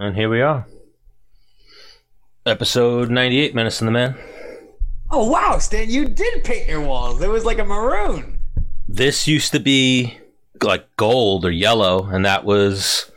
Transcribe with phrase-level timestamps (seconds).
[0.00, 0.66] And here we are.
[2.46, 4.16] Episode 98, Menace and the Man.
[5.10, 7.20] Oh wow, Stan, you did paint your walls.
[7.20, 8.38] It was like a maroon.
[8.88, 10.16] This used to be
[10.62, 13.12] like gold or yellow, and that was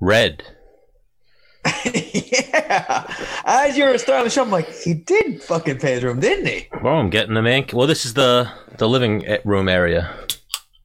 [0.00, 0.44] red.
[1.84, 3.12] yeah.
[3.44, 6.46] As you were starting the show, I'm like, he did fucking paint his room, didn't
[6.46, 6.68] he?
[6.84, 7.64] Well, I'm getting the man.
[7.72, 8.48] Well, this is the
[8.78, 10.14] the living eh, room area.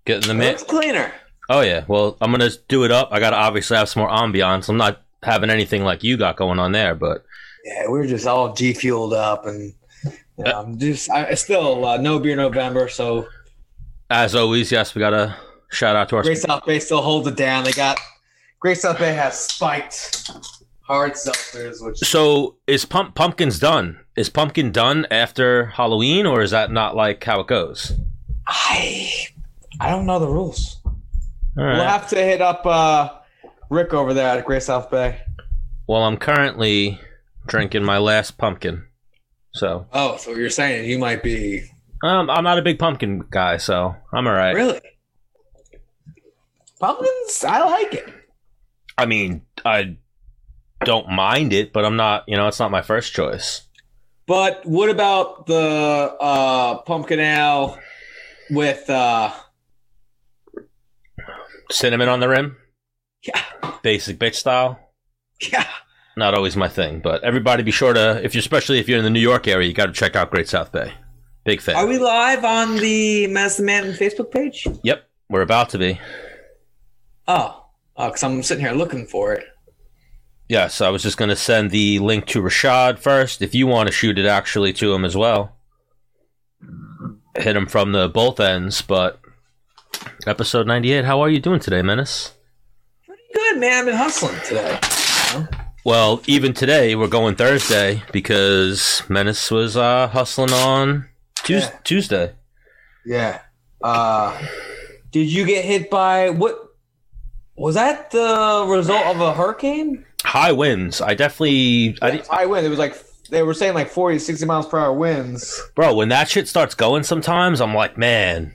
[0.06, 0.54] Getting the man.
[0.54, 1.12] looks cleaner.
[1.48, 1.86] Oh yeah.
[1.88, 3.10] Well, I'm gonna do it up.
[3.12, 4.68] I gotta obviously have some more ambiance.
[4.68, 7.26] I'm not having anything like you got going on there, but
[7.66, 11.86] Yeah, we were just all G fueled up, and you know, I'm just I, still
[11.86, 13.28] uh, no beer November, so
[14.10, 15.36] as always, yes, we gotta
[15.70, 16.24] shout out to our.
[16.24, 17.64] Great South Bay still holds it down.
[17.64, 18.00] They got
[18.60, 20.32] Great South Bay has spiked
[20.82, 24.00] hard seltzers, which So is pump pumpkins done?
[24.16, 27.92] Is pumpkin done after Halloween, or is that not like how it goes?
[28.48, 29.28] I
[29.80, 30.78] I don't know the rules.
[30.86, 30.94] All
[31.64, 33.10] We'll have to hit up uh,
[33.70, 35.20] Rick over there at Great South Bay.
[35.88, 37.00] Well, I'm currently
[37.48, 38.86] drinking my last pumpkin,
[39.54, 41.70] so Oh, so you're saying you might be
[42.04, 44.54] um, I'm not a big pumpkin guy, so I'm all right.
[44.54, 44.82] really
[46.80, 47.44] pumpkins?
[47.44, 48.14] I like it.
[48.98, 49.98] I mean, I
[50.84, 52.24] don't mind it, but I'm not.
[52.28, 53.64] You know, it's not my first choice.
[54.26, 57.80] But what about the uh, pumpkin ale
[58.50, 59.32] with uh,
[61.72, 62.58] Cinnamon on the rim,
[63.24, 63.42] yeah,
[63.82, 64.80] basic bitch style.
[65.52, 65.68] yeah.
[66.16, 69.04] Not always my thing, but everybody be sure to, if you're especially if you're in
[69.04, 70.94] the New York area, you got to check out Great South Bay.
[71.44, 71.76] Big fan.
[71.76, 74.66] Are we live on the Medicine Man Facebook page?
[74.84, 76.00] Yep, we're about to be.
[77.28, 79.46] Oh, Oh, because I'm sitting here looking for it.
[80.48, 83.42] Yes, I was just going to send the link to Rashad first.
[83.42, 85.58] If you want to shoot it actually to him as well,
[87.36, 88.82] hit him from the both ends.
[88.82, 89.20] But
[90.28, 92.34] episode 98, how are you doing today, Menace?
[93.34, 93.80] Good, man.
[93.80, 94.80] I've been hustling today.
[95.86, 101.08] Well, even today, we're going Thursday because Menace was uh, hustling on
[101.44, 101.80] Tues- Yeah.
[101.84, 102.34] Tuesday.
[103.06, 103.40] Yeah.
[103.82, 104.38] Uh,
[105.12, 106.64] did you get hit by what?
[107.56, 110.06] Was that the result of a hurricane?
[110.24, 111.02] High winds.
[111.02, 111.98] I definitely.
[112.02, 112.66] I, di- I win.
[112.66, 112.96] It was like
[113.30, 115.62] they were saying like 40, 60 miles per hour winds.
[115.76, 118.54] bro, when that shit starts going sometimes, I'm like, man,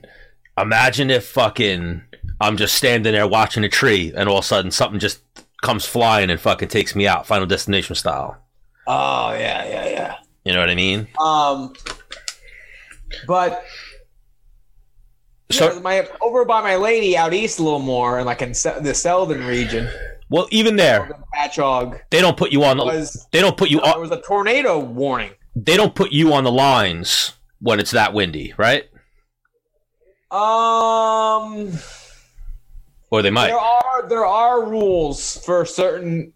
[0.58, 2.02] imagine if fucking
[2.42, 5.20] I'm just standing there watching a tree and all of a sudden something just
[5.62, 8.36] comes flying and fucking takes me out, Final Destination style.
[8.86, 10.14] Oh yeah, yeah, yeah.
[10.44, 11.06] You know what I mean?
[11.20, 11.72] Um,
[13.28, 13.64] but
[15.52, 18.50] So, yeah, my over by my lady out east a little more, and like in
[18.50, 19.88] the Selden region,
[20.28, 22.84] well, even there, Patchogue they don't put you on the.
[22.84, 24.00] was They don't put you there on.
[24.00, 25.30] was a tornado warning.
[25.54, 28.88] They don't put you on the lines when it's that windy, right?
[30.32, 31.70] Um,
[33.12, 33.48] Or they might.
[33.48, 36.32] there are there are rules for certain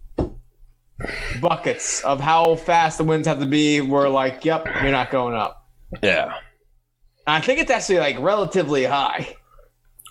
[1.40, 3.80] buckets of how fast the winds have to be.
[3.80, 5.66] We're like, yep, you're not going up.
[6.02, 6.34] Yeah.
[7.26, 9.34] I think it's actually like relatively high.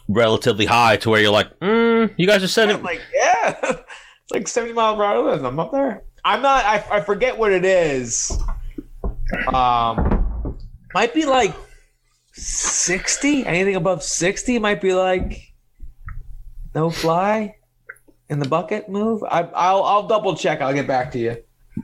[0.10, 4.48] Relatively high to where you're like, mm, you guys are I'm like, yeah, it's like
[4.48, 5.34] 70 miles per hour.
[5.34, 6.04] I'm up there.
[6.24, 6.66] I'm not.
[6.66, 8.32] I, I forget what it is.
[9.54, 10.58] Um,
[10.96, 11.54] might be like
[12.34, 13.46] 60.
[13.46, 15.55] Anything above 60 might be like
[16.76, 17.56] no fly
[18.30, 19.24] in the bucket move.
[19.24, 20.62] I, I'll I'll double check.
[20.62, 21.38] I'll get back to you.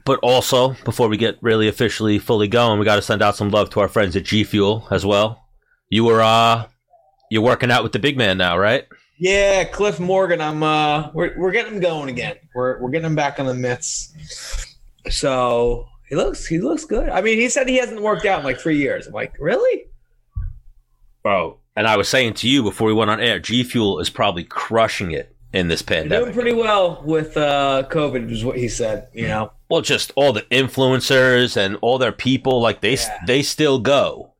[0.04, 3.50] But also, before we get really officially fully going, we got to send out some
[3.50, 5.44] love to our friends at G Fuel as well.
[5.88, 6.66] You were uh,
[7.30, 8.86] you're working out with the big man now, right?
[9.18, 10.40] Yeah, Cliff Morgan.
[10.40, 12.36] I'm uh, we're we're getting him going again.
[12.54, 14.14] We're we're getting him back on the mitts.
[15.10, 17.08] So he looks he looks good.
[17.08, 19.06] I mean, he said he hasn't worked out in like three years.
[19.06, 19.84] I'm like, really?
[21.22, 21.58] Bro.
[21.74, 24.44] And I was saying to you before we went on air, G Fuel is probably
[24.44, 29.08] crushing it in this They're doing pretty well with uh, COVID, is what he said.
[29.12, 33.18] You know, well, just all the influencers and all their people, like they Yeah.
[33.26, 34.32] they still go.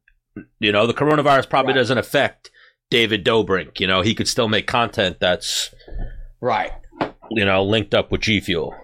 [0.58, 1.78] You know, the coronavirus probably Right.
[1.80, 2.50] doesn't affect
[2.90, 3.78] David Dobrik.
[3.80, 5.74] You know, he could still make content that's
[6.40, 6.72] right?
[7.30, 8.74] you know linked up with G Fuel.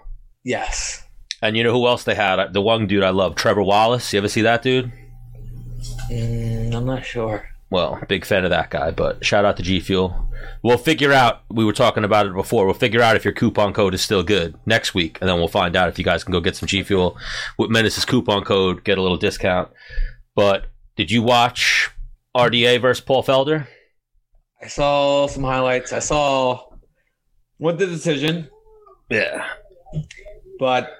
[0.43, 1.03] Yes.
[1.41, 2.53] And you know who else they had?
[2.53, 4.11] The one dude I love, Trevor Wallace.
[4.13, 4.91] You ever see that dude?
[6.11, 7.49] Mm, I'm not sure.
[7.71, 10.27] Well, big fan of that guy, but shout out to G Fuel.
[10.63, 13.73] We'll figure out, we were talking about it before, we'll figure out if your coupon
[13.73, 16.31] code is still good next week, and then we'll find out if you guys can
[16.31, 17.15] go get some G Fuel
[17.59, 19.69] with Menace's coupon code, get a little discount.
[20.35, 21.91] But did you watch
[22.35, 23.67] RDA versus Paul Felder?
[24.61, 25.93] I saw some highlights.
[25.93, 26.63] I saw
[27.59, 28.49] what the decision,
[29.09, 29.45] Yeah.
[30.59, 30.91] but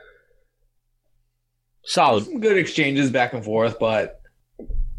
[1.84, 2.26] Solid.
[2.26, 3.80] some good exchanges back and forth.
[3.80, 4.22] But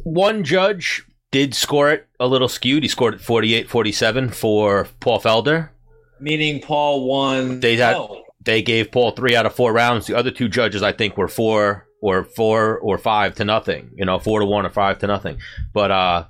[0.03, 2.83] One judge did score it a little skewed.
[2.83, 5.71] He scored it 48 47 for Paul Felder.
[6.19, 7.61] meaning Paul won.
[7.61, 10.07] They had- oh, they gave Paul three out of four rounds.
[10.07, 13.91] The other two judges, I think, were four or four or five to nothing.
[13.95, 15.39] You know, four to one or five to nothing.
[15.75, 16.25] But uh,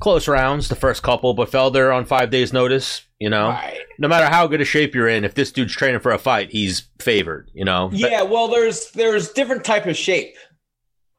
[0.00, 1.34] close rounds, the first couple.
[1.34, 3.02] But Felder on five days' notice.
[3.20, 3.78] You know, Right.
[3.98, 6.50] no matter how good a shape you're in, if this dude's training for a fight,
[6.50, 7.50] he's favored.
[7.54, 7.90] You know.
[7.92, 10.34] Yeah, well, there's there's different type of shape.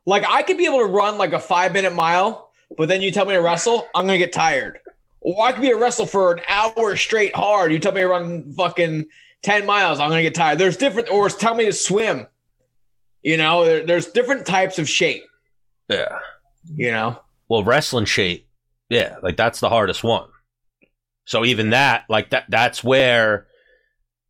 [0.05, 3.11] Like I could be able to run like a five minute mile, but then you
[3.11, 4.79] tell me to wrestle, I'm gonna get tired.
[5.19, 7.71] Or I could be a wrestle for an hour straight hard.
[7.71, 9.05] You tell me to run fucking
[9.43, 10.57] ten miles, I'm gonna get tired.
[10.59, 12.27] There's different, or tell me to swim.
[13.21, 15.23] You know, there, there's different types of shape.
[15.89, 16.17] yeah.
[16.75, 17.19] You know,
[17.49, 18.47] Well, wrestling shape,
[18.89, 20.29] yeah, like that's the hardest one.
[21.25, 23.47] So even that, like that, that's where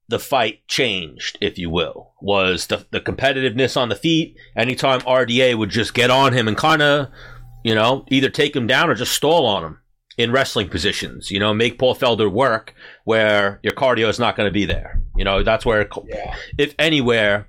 [0.07, 4.37] the fight changed, if you will, was the the competitiveness on the feet.
[4.57, 7.07] Anytime RDA would just get on him and kind of,
[7.63, 9.77] you know, either take him down or just stall on him
[10.17, 11.31] in wrestling positions.
[11.31, 12.73] You know, make Paul Felder work
[13.05, 15.01] where your cardio is not going to be there.
[15.15, 16.35] You know, that's where, yeah.
[16.57, 17.47] if anywhere,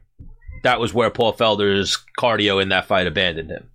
[0.62, 3.68] that was where Paul Felder's cardio in that fight abandoned him.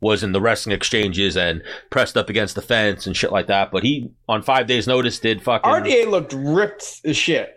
[0.00, 3.70] Was in the wrestling exchanges and pressed up against the fence and shit like that.
[3.70, 7.56] But he, on five days' notice, did fucking RDA looked ripped as shit.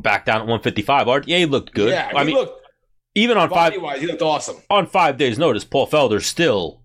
[0.00, 1.06] back down at 155.
[1.06, 1.90] RDA looked good.
[1.90, 2.61] Yeah, I he mean, looked
[3.14, 4.56] even on five wise, he looked awesome.
[4.70, 6.80] on five days' notice, Paul Felder's still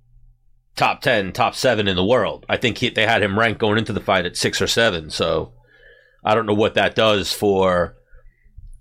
[0.75, 2.45] top ten, top seven in the world.
[2.49, 5.09] I think he, they had him ranked going into the fight at six or seven.
[5.09, 5.53] So
[6.23, 7.95] I don't know what that does for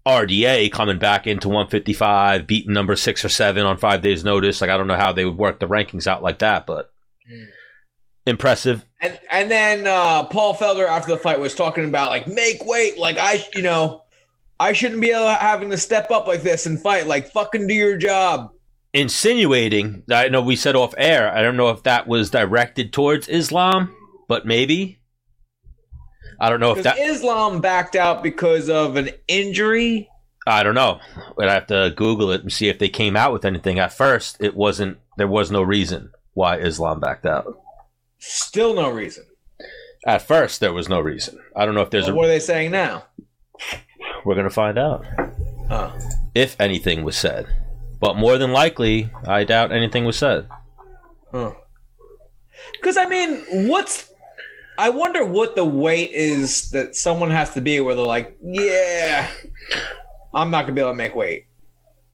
[0.07, 4.61] RDA coming back into 155, beating number six or seven on five days' notice.
[4.61, 6.91] Like I don't know how they would work the rankings out like that, but
[7.29, 7.47] Mm.
[8.27, 8.85] impressive.
[9.01, 12.99] And and then uh, Paul Felder after the fight was talking about like make weight,
[12.99, 14.03] like I you know
[14.59, 17.97] I shouldn't be having to step up like this and fight, like fucking do your
[17.99, 18.53] job.
[18.95, 21.31] Insinuating, I know we said off air.
[21.31, 23.95] I don't know if that was directed towards Islam,
[24.29, 24.99] but maybe.
[26.41, 26.99] I don't know if that.
[26.99, 30.09] Islam backed out because of an injury.
[30.47, 31.01] I don't know.
[31.37, 33.79] But I'd have to Google it and see if they came out with anything.
[33.79, 34.99] At first, it wasn't.
[35.19, 37.59] There was no reason why Islam backed out.
[38.19, 39.25] Still no reason.
[40.07, 41.39] At first, there was no reason.
[41.55, 42.17] I don't know if there's Well, a.
[42.17, 43.05] what are they saying now?
[44.25, 45.05] We're gonna find out
[45.71, 45.93] Oh.
[46.35, 47.47] if anything was said,
[48.01, 50.49] but more than likely, I doubt anything was said.
[51.33, 54.11] Because I mean, what's
[54.79, 59.29] I wonder what the weight is that someone has to be where they're like, yeah,
[60.35, 61.47] I'm not gonna be able to make weight.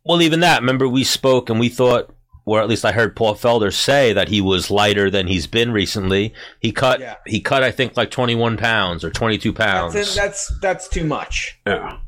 [0.05, 0.61] Well, even that.
[0.61, 2.12] Remember, we spoke and we thought,
[2.45, 5.73] or at least I heard Paul Felder say that he was lighter than he's been
[5.73, 6.35] recently.
[6.61, 7.01] He cut.
[7.01, 7.17] Yeah.
[7.27, 7.63] He cut.
[7.63, 9.95] I think like twenty one pounds or twenty two pounds.
[9.95, 11.59] That's that's that's too much.
[11.67, 11.99] yeah.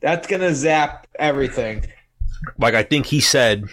[0.00, 1.86] That's gonna zap everything.
[2.58, 3.64] like I think he said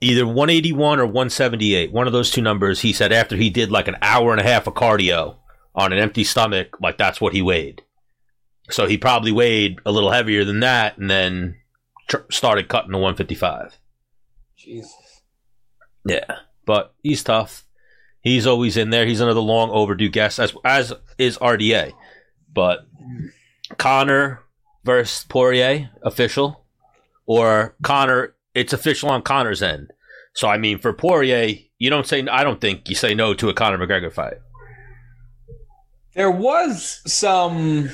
[0.00, 2.80] either 181 or 178, one of those two numbers.
[2.80, 5.36] He said after he did like an hour and a half of cardio
[5.74, 7.82] on an empty stomach, like that's what he weighed.
[8.70, 11.56] So he probably weighed a little heavier than that, and then
[12.08, 13.76] tr- started cutting to 155.
[14.60, 15.22] Jesus.
[16.06, 16.36] Yeah,
[16.66, 17.64] but he's tough.
[18.20, 19.06] He's always in there.
[19.06, 21.92] He's another long overdue guest, as as is RDA.
[22.52, 22.86] But
[23.78, 24.42] Conor
[24.84, 26.64] versus Poirier official,
[27.26, 29.92] or Conor, it's official on Conor's end.
[30.34, 32.26] So I mean, for Poirier, you don't say.
[32.26, 34.38] I don't think you say no to a Conor McGregor fight.
[36.14, 37.90] There was some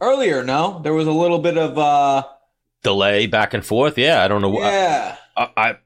[0.00, 0.80] earlier, no?
[0.82, 2.24] There was a little bit of uh
[2.82, 3.98] Delay back and forth.
[3.98, 4.48] Yeah, I don't know.
[4.48, 5.16] what yeah.
[5.36, 5.76] I, I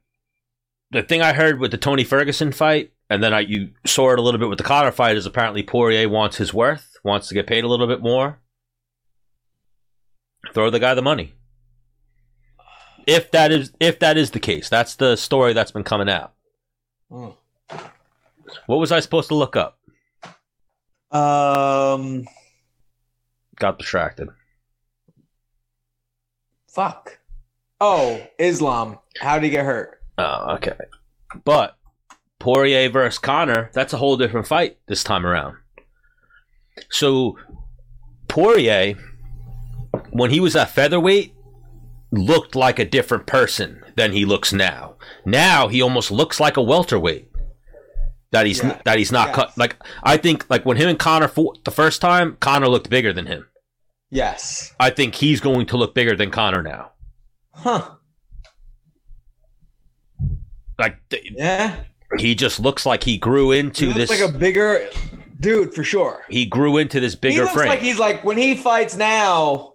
[0.91, 4.19] the thing I heard with the Tony Ferguson fight, and then I you saw it
[4.19, 7.35] a little bit with the Conor fight, is apparently Poirier wants his worth, wants to
[7.35, 8.39] get paid a little bit more.
[10.53, 11.33] Throw the guy the money.
[13.07, 16.33] If that is if that is the case, that's the story that's been coming out.
[17.11, 17.29] Hmm.
[18.67, 19.79] What was I supposed to look up?
[21.11, 22.27] Um
[23.57, 24.29] Got distracted.
[26.69, 27.19] fuck.
[27.81, 28.99] Oh, Islam.
[29.21, 30.01] How did he get hurt?
[30.19, 30.73] Oh, okay.
[31.45, 31.77] But
[32.39, 35.57] Poirier versus Conor, that's a whole different fight this time around.
[36.91, 37.39] So
[38.29, 38.95] Poirier,
[40.11, 41.35] when he was at featherweight,
[42.13, 44.95] looked like a different person than he looks now.
[45.25, 47.31] Now he almost looks like a welterweight.
[48.33, 48.81] That he's Yeah.
[48.85, 49.37] that he's not Yes.
[49.37, 49.59] cut.
[49.59, 53.13] Like I think, like when him and Conor fought the first time, Conor looked bigger
[53.13, 53.47] than him.
[54.11, 54.75] Yes.
[54.81, 56.93] I think he's going to look bigger than Conor now.
[57.57, 57.91] Huh.
[60.79, 61.77] Like Yeah.
[62.19, 64.11] he just looks like he grew He into looks this.
[64.21, 64.89] like a bigger
[65.41, 66.25] dude for sure.
[66.29, 67.69] he grew into this he bigger looks frame.
[67.69, 69.75] like he's like when he fights now,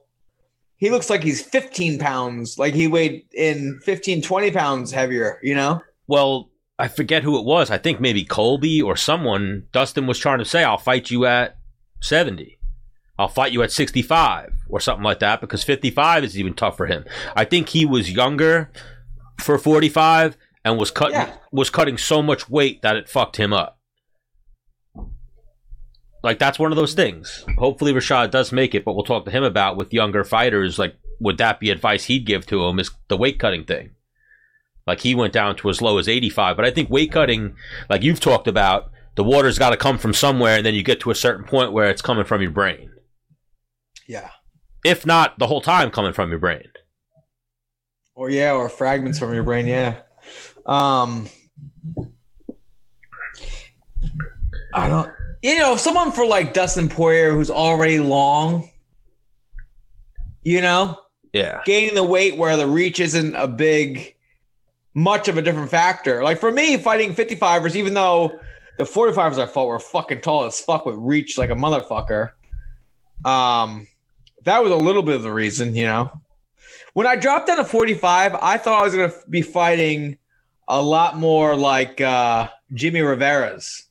[0.77, 5.55] he looks like he's 15 pounds, like he weighed in 15, 20 pounds heavier, you
[5.55, 5.81] know?
[6.07, 7.69] well, I forget who it was.
[7.69, 9.67] I think maybe Colby or someone.
[9.71, 11.57] Dustin was trying to say, "I'll fight you at
[12.01, 12.57] 70.
[13.21, 16.87] I'll fight you at 65 or something like that because 55 is even tough for
[16.87, 17.05] him.
[17.35, 18.71] I think he was younger
[19.39, 20.35] for 45
[20.65, 21.31] and was cutting Yeah.
[21.51, 23.77] was cutting so much weight that it fucked him up.
[26.23, 27.45] Like that's one of those things.
[27.57, 30.77] Hopefully Rashad does make it, but we'll talk to him about with younger fighters.
[30.77, 32.79] Like, would that be advice he'd give to him?
[32.79, 33.91] Is the weight cutting thing?
[34.87, 37.55] Like he went down to as low as 85, but I think weight cutting,
[37.89, 40.99] like you've talked about, the water's got to come from somewhere, and then you get
[41.01, 42.90] to a certain point where it's coming from your brain.
[44.11, 44.29] Yeah.
[44.83, 46.67] If not the whole time coming from your brain.
[48.13, 49.67] Or yeah, or fragments from your brain.
[49.67, 50.01] Yeah.
[50.65, 51.29] Um.
[54.73, 55.09] I don't.
[55.41, 58.69] You know, someone for like Dustin Poirier who's already long.
[60.43, 60.99] You know,
[61.31, 61.61] Yeah.
[61.65, 64.13] gaining the weight where the reach isn't a big,
[64.93, 66.21] much of a different factor.
[66.21, 68.39] Like for me, fighting 55ers, even though
[68.77, 72.31] the 45ers I fought were fucking tall as fuck with reach like a motherfucker.
[73.23, 73.87] Um,
[74.43, 76.11] that was a little bit of the reason, you know.
[76.93, 80.17] When I dropped down to 45, I thought I was gonna be fighting
[80.67, 83.87] a lot more like uh, Jimmy Rivera's,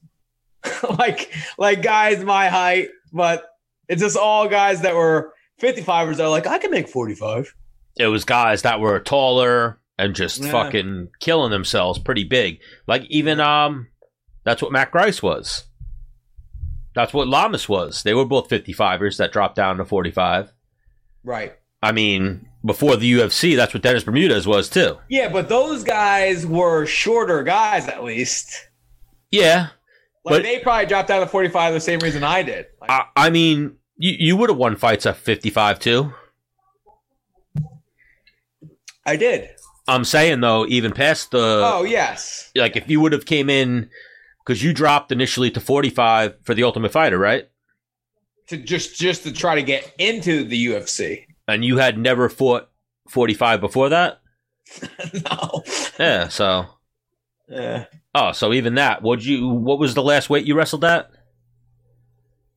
[0.98, 3.46] like like guys my height, but
[3.88, 7.54] it's just all guys that were 55ers that are like I can make 45.
[7.98, 10.50] It was guys that were taller and just Yeah.
[10.52, 12.60] fucking killing themselves pretty big.
[12.86, 13.88] Like even um
[14.44, 15.64] that's what Matt Grice was.
[16.94, 18.02] That's what Lamas was.
[18.02, 20.52] They were both 55ers that dropped down to 45.
[21.24, 21.54] Right.
[21.82, 24.98] I mean, before the UFC, that's what Dennis Bermudez was too.
[25.08, 28.68] Yeah, but those guys were shorter guys at least.
[29.30, 29.68] Yeah.
[30.24, 32.66] Like But- they probably dropped down to 45 the same reason I did.
[32.80, 36.12] Like, I, I mean, you, you would have won fights at 55 too.
[39.06, 39.48] I did.
[39.88, 42.52] I'm saying though, even past the oh yes.
[42.54, 43.90] like if you would have came in
[44.50, 47.48] because you dropped initially to 45 for the Ultimate Fighter, right?
[48.48, 51.24] To just just to try to get into the UFC.
[51.46, 52.68] And you had never fought
[53.08, 54.20] 45 before that.
[55.30, 55.62] no.
[56.00, 56.26] Yeah.
[56.26, 56.66] So
[57.48, 57.84] Yeah.
[58.12, 59.02] oh, so even that.
[59.02, 59.46] What you?
[59.50, 61.12] What was the last weight you wrestled at?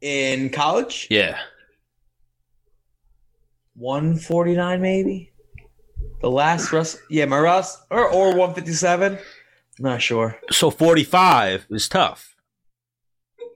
[0.01, 1.37] In college, Yeah.
[3.75, 5.31] 149 maybe.
[6.21, 9.19] The last Russ, yeah, my Russ or or 157.
[9.79, 10.37] Not sure.
[10.51, 12.35] So 45 is tough.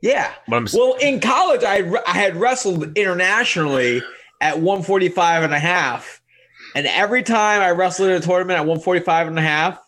[0.01, 0.31] Yeah.
[0.73, 4.01] Well, in college, I had- I had wrestled internationally
[4.41, 6.21] at 145 and a half.
[6.75, 9.79] And every time I wrestled in a tournament at 145 and a half,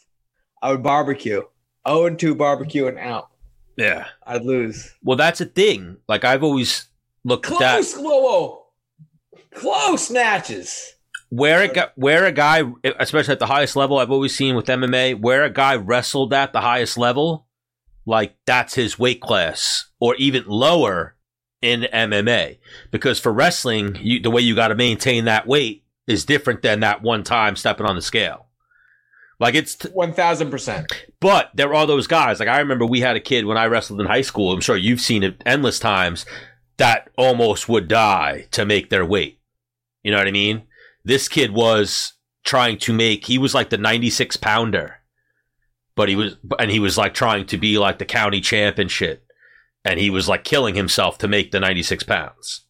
[0.61, 1.43] I would barbecue.
[1.87, 3.29] 0 and 2 barbecue and out.
[3.77, 4.07] yeah.
[4.25, 4.93] I'd lose.
[5.03, 5.97] Well, that's a thing.
[6.07, 6.87] Like I've always
[7.23, 7.83] looked at that.
[7.93, 8.57] Close.
[9.55, 10.95] Close matches.
[11.29, 12.63] Where it got where a guy
[12.99, 16.53] especially at the highest level i've always seen with mma where a guy wrestled at
[16.53, 17.47] the highest level
[18.05, 21.15] like that's his weight class or even lower
[21.61, 22.57] in mma
[22.91, 26.79] because for wrestling you, the way you got to maintain that weight is different than
[26.79, 28.47] that one time stepping on the scale
[29.39, 30.85] like it's t- 1000%.
[31.21, 32.39] but there are those guys.
[32.39, 34.51] Like I remember we had a kid when I wrestled in high school.
[34.51, 36.25] I'm sure you've seen it endless times
[36.77, 39.39] that almost would die to make their weight.
[40.03, 40.63] You know what I mean?
[41.03, 42.13] This kid was
[42.43, 43.25] trying to make.
[43.25, 44.97] He was like the 96 pounder,
[45.95, 48.91] but he was and he was like trying to be like the county champ and
[48.91, 49.23] shit.
[49.85, 52.65] And he was like killing himself to make the 96 pounds.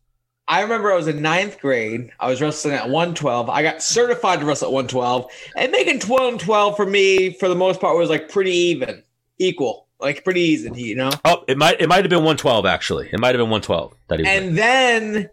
[0.48, 2.10] I remember I was in ninth grade.
[2.20, 3.50] I was wrestling at 112.
[3.50, 5.32] I got certified to wrestle at 112.
[5.56, 9.04] And making 12 and 12 for me, for the most part, was like pretty even,
[9.38, 11.12] equal, like pretty easy, you know?
[11.24, 13.10] Oh, it might it might have been 112 actually.
[13.14, 14.26] It might have been 112 that he.
[14.26, 15.30] And then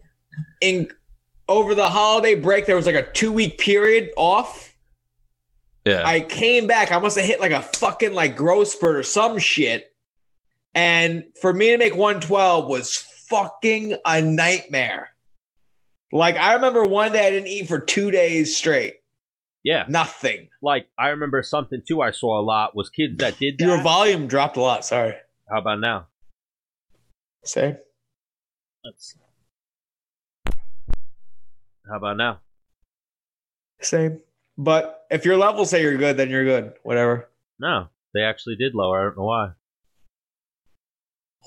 [0.60, 0.88] in
[1.48, 4.74] over the holiday break, there was like a two week period off.
[5.84, 6.02] yeah.
[6.04, 6.90] I came back.
[6.92, 9.92] I must have hit like a fucking like growth spurt or some shit.
[10.74, 12.96] And for me to make 112 was
[13.28, 15.10] fucking a nightmare.
[16.12, 18.94] Like I remember one day I didn't eat for two days straight.
[19.64, 19.84] yeah.
[19.88, 20.48] Nothing.
[20.62, 23.66] like I remember something too I saw a lot was kids that did that.
[23.66, 24.84] Your volume dropped a lot.
[24.84, 25.14] Sorry.
[25.50, 26.06] How about now?
[27.44, 27.76] Say.
[28.84, 29.16] Let's.
[31.88, 32.40] How about now?
[33.80, 34.20] Same.
[34.58, 36.74] But if your levels say you're good, then you're good.
[36.82, 37.28] Whatever.
[37.58, 39.00] No, they actually did lower.
[39.00, 39.50] I don't know why.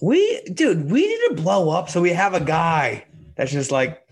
[0.01, 3.05] We, dude, we need to blow up so we have a guy
[3.35, 4.05] that's just like,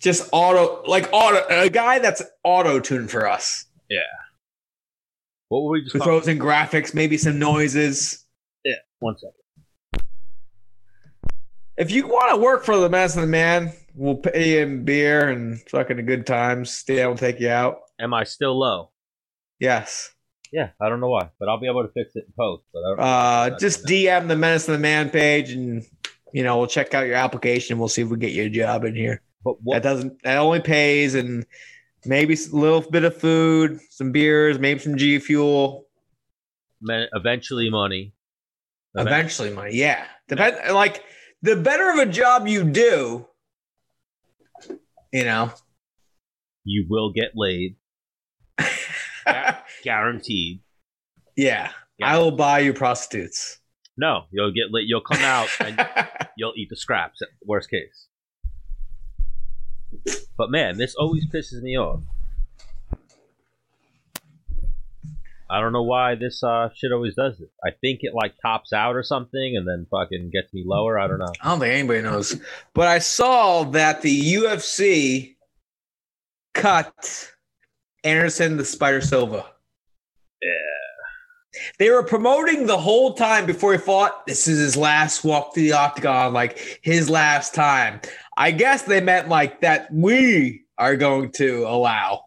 [0.00, 3.66] just auto, like auto, a guy that's auto tuned for us.
[3.88, 4.00] Yeah.
[5.48, 8.24] What were we just Who throws in graphics, maybe some noises.
[8.64, 8.76] Yeah.
[8.98, 9.34] One second.
[11.76, 14.84] If you want to work for the Menace and the Man, we'll pay you in
[14.84, 16.64] beer and fucking a good time.
[16.64, 17.78] Stan will take you out.
[18.00, 18.90] Am I still low?
[19.60, 20.10] Yes.
[20.52, 22.64] Yeah, I don't know why, but I'll be able to fix it in post.
[22.74, 23.00] But I don't
[23.54, 25.82] Uh, just DM the Menace and the Man page and
[26.34, 27.78] you know, we'll check out your application.
[27.78, 29.20] We'll see if we get you a job in here.
[29.44, 30.22] But That doesn't.
[30.22, 31.44] That only pays and
[32.06, 35.86] maybe a little bit of food, some beers, maybe some G Fuel.
[36.80, 38.12] me- Eventually, money.
[38.94, 39.74] Event- Eventually, money.
[39.74, 40.56] Yeah, depend.
[40.74, 41.02] Like
[41.42, 43.26] the better of a job you do,
[45.12, 45.52] you know.
[46.64, 47.76] You will get laid,
[49.84, 50.60] guaranteed.
[51.36, 52.06] yeah, Yeah.
[52.14, 53.58] I will buy you prostitutes.
[53.96, 54.84] No, you'll get laid.
[54.88, 55.76] You'll come out and
[56.36, 57.20] you'll eat the scraps.
[57.44, 58.08] Worst case.
[60.38, 62.02] But man, this always pisses me off.
[65.52, 67.50] I don't know why this uh, shit always does it.
[67.62, 70.98] I think it like tops out or something, and then fucking gets me lower.
[70.98, 71.32] I don't know.
[71.42, 72.40] I don't think anybody knows.
[72.72, 75.36] But I saw that the UFC
[76.54, 77.32] cut
[78.02, 79.44] Anderson the Spider Silva.
[80.40, 81.60] Yeah.
[81.78, 84.26] They were promoting the whole time before he fought.
[84.26, 88.00] This is his last walk to the octagon, like his last time.
[88.38, 92.24] I guess they meant like that we are going to allow.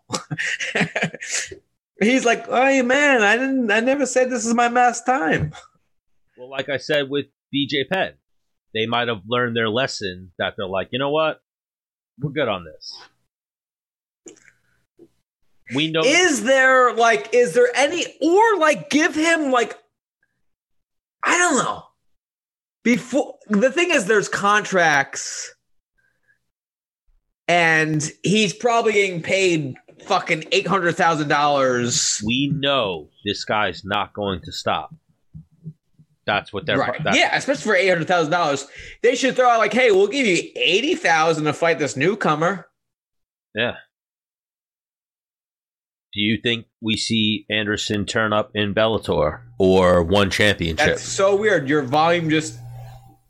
[2.00, 5.54] He's like, oh man, I didn't I never said this is my last time.
[6.38, 8.14] Well, like I said with BJ Penn,
[8.74, 11.40] they might have learned their lesson that they're like, you know what,
[12.20, 12.94] we're good on this.
[15.74, 16.02] We know.
[16.04, 19.78] Is there like is there any or like give him like
[21.24, 21.84] I don't know.
[22.84, 25.56] Before the thing is there's contracts
[27.48, 32.22] and he's probably getting paid fucking eight hundred thousand dollars.
[32.26, 34.94] we know this guy's not going to stop.
[36.26, 36.78] That's what they're.
[36.78, 36.98] Right.
[37.04, 38.68] that's- Yeah, especially for eight hundred thousand dollars.
[39.04, 42.68] They should throw out like, hey, we'll give you eighty thousand to fight this newcomer.
[43.54, 43.76] Yeah.
[46.14, 50.86] Do you think we see Anderson turn up in Bellator or one championship?
[50.88, 51.68] That's so weird.
[51.68, 52.58] Your volume just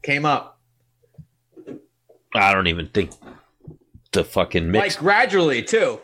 [0.03, 0.59] came up.
[2.35, 3.11] I don't even think
[4.11, 4.95] the fucking mix.
[4.95, 5.99] Like gradually too.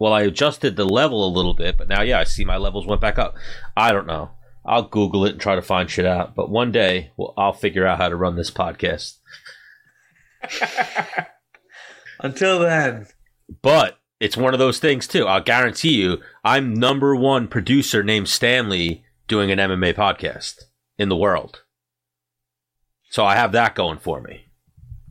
[0.00, 2.86] Well, I adjusted the level a little bit, but now, yeah, I see my levels
[2.86, 3.36] went back up.
[3.76, 4.30] I don't know.
[4.64, 6.34] I'll Google it and try to find shit out.
[6.34, 9.18] But one day, well, I'll figure out how to run this podcast.
[12.20, 13.08] Until then.
[13.60, 15.26] But it's one of those things too.
[15.26, 20.62] I'll guarantee you, I'm number one producer named Stanley doing an MMA podcast
[20.98, 21.62] in the world.
[23.10, 24.46] So I have that going for me.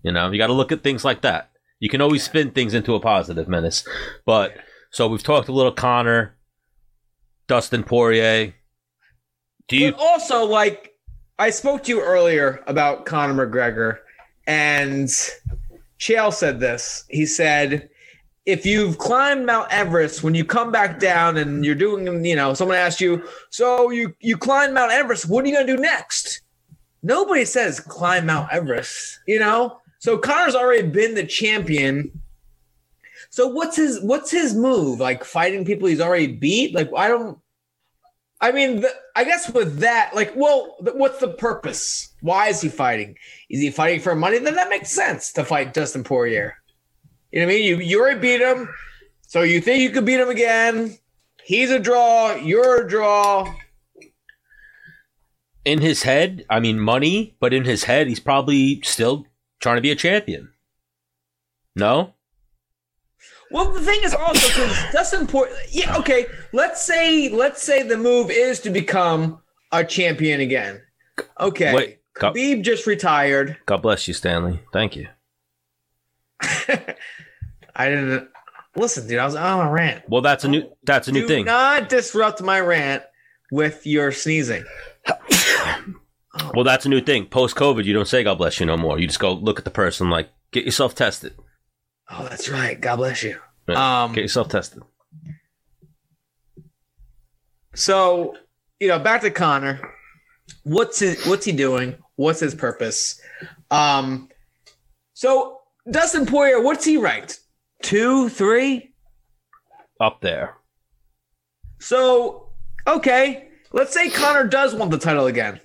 [0.02, 1.52] You know, you got to look at things like that.
[1.80, 3.88] You can always spin things into a positive menace.
[4.26, 4.54] But
[4.92, 6.36] so we've talked a little Conor,
[7.48, 8.54] Dustin Poirier.
[9.68, 9.92] Do you?
[9.92, 10.94] But also, like,
[11.38, 14.00] I spoke to you earlier about Conor McGregor,
[14.48, 15.08] and
[16.00, 17.06] Chael said this.
[17.10, 17.90] He said,
[18.46, 22.54] if you've climbed Mount Everest, when you come back down and you're doing, you know,
[22.56, 26.42] someone asks you, so you you climbed Mount Everest, what are you gonna do next?
[27.04, 29.80] Nobody says climb Mount Everest, you know.
[30.00, 32.19] So Conor's already been the champion.
[33.30, 35.00] So what's his what's his move?
[35.00, 36.74] Like fighting people he's already beat?
[36.74, 37.38] Like I don't.
[38.42, 42.16] I mean, the, I guess with that, like, well, what's the purpose?
[42.22, 43.18] Why is he fighting?
[43.50, 44.38] Is he fighting for money?
[44.38, 46.56] Then that makes sense to fight Dustin Poirier.
[47.32, 47.66] You know what I mean?
[47.66, 48.70] You you already beat him,
[49.28, 50.98] so you think you could beat him again?
[51.44, 52.36] He's a draw.
[52.36, 53.54] You're a draw.
[55.66, 59.26] In his head, I mean, money, but in his head, he's probably still
[59.60, 60.52] trying to be a champion.
[61.76, 62.16] No?
[63.52, 65.56] Well, the thing is also because Dustin Poirier.
[65.72, 66.28] Yeah, okay.
[66.54, 70.82] Let's say let's say the move is to become a champion again.
[71.40, 71.74] Okay.
[71.74, 73.58] Wait, go- Khabib just retired.
[73.66, 74.62] God bless you, Stanley.
[74.72, 75.08] Thank you.
[77.76, 78.30] I didn't
[78.76, 79.20] listen, dude.
[79.20, 80.04] I was on a rant.
[80.08, 81.28] Well, that's a new that's a new thing.
[81.28, 81.46] Do thing.
[81.46, 83.04] not disrupt my rant
[83.52, 84.64] with your sneezing.
[86.54, 87.26] well, that's a new thing.
[87.26, 89.00] Post COVID, you don't say God bless you no more.
[89.00, 91.36] You just go look at the person like get yourself tested.
[92.10, 92.80] Oh, that's right.
[92.80, 93.40] God bless you.
[93.76, 94.82] Um, get yourself tested.
[97.76, 98.36] So,
[98.80, 99.80] you know, back to Conor.
[100.64, 101.96] What's his what's he doing?
[102.16, 103.22] What's his purpose?
[103.70, 104.30] Um
[105.14, 107.40] so Dustin Poirier, what's he ranked?
[107.84, 108.94] Two, three?
[110.02, 110.56] Up there.
[111.80, 112.50] So,
[112.88, 115.60] okay, let's say Conor does want the title again.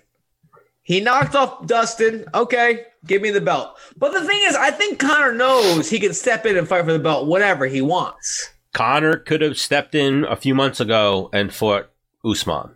[0.84, 2.26] He knocked off Dustin.
[2.34, 3.76] Okay, give me the belt.
[3.96, 6.92] But the thing is, I think Conor knows he can step in and fight for
[6.92, 8.50] the belt whenever he wants.
[8.74, 11.90] Conor could have stepped in a few months ago and fought
[12.24, 12.74] Usman.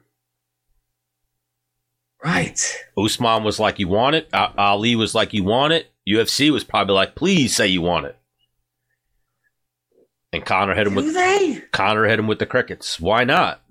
[2.24, 2.58] Right.
[2.96, 6.94] Usman was like, "You want it." Ali was like, "You want it." UFC was probably
[6.94, 8.16] like, "Please say you want it."
[10.32, 11.62] And Conor hit him Do with they?
[11.72, 12.98] Conor hit him with the crickets.
[12.98, 13.62] Why not?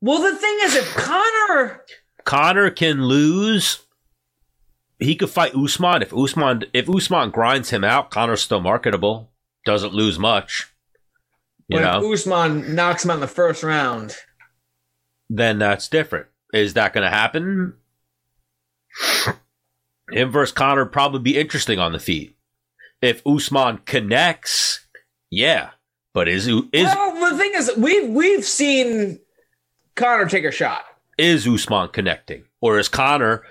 [0.00, 1.84] Well, the thing is, if Conor,
[2.24, 3.80] Conor can lose.
[4.98, 8.10] he could fight Usman if Usman if Usman grinds him out.
[8.10, 9.30] Conor's still marketable,
[9.66, 10.70] doesn't lose much.
[11.68, 14.16] You But know, if Usman knocks him out in the first round,
[15.28, 16.26] then that's different.
[16.52, 17.74] Is that going to happen?
[20.10, 22.36] Him versus Conor probably be interesting on the feet.
[23.00, 24.86] If Usman connects,
[25.30, 25.70] yeah.
[26.12, 29.18] But is is well, the thing is, we've we've seen
[29.96, 30.84] Conor take a shot.
[31.16, 33.42] Is Usman connecting, or is Conor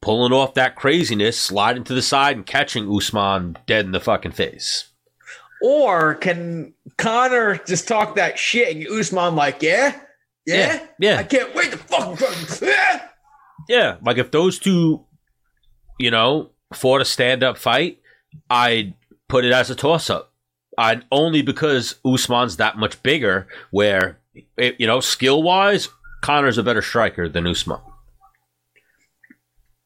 [0.00, 4.32] pulling off that craziness, sliding to the side and catching Usman dead in the fucking
[4.32, 4.90] face?
[5.62, 10.00] Or can Conor just talk that shit and Usman like, yeah,
[10.44, 11.18] yeah, yeah.
[11.18, 13.08] I can't wait to fucking, fucking yeah.
[13.68, 15.04] Yeah, like if those two,
[15.98, 18.00] you know, fought a stand up fight,
[18.50, 18.94] I'd
[19.28, 20.32] put it as a toss up.
[20.76, 24.18] I'd only because Usman's that much bigger, where
[24.56, 25.88] it, you know, skill wise,
[26.22, 27.78] Conor's a better striker than Usman.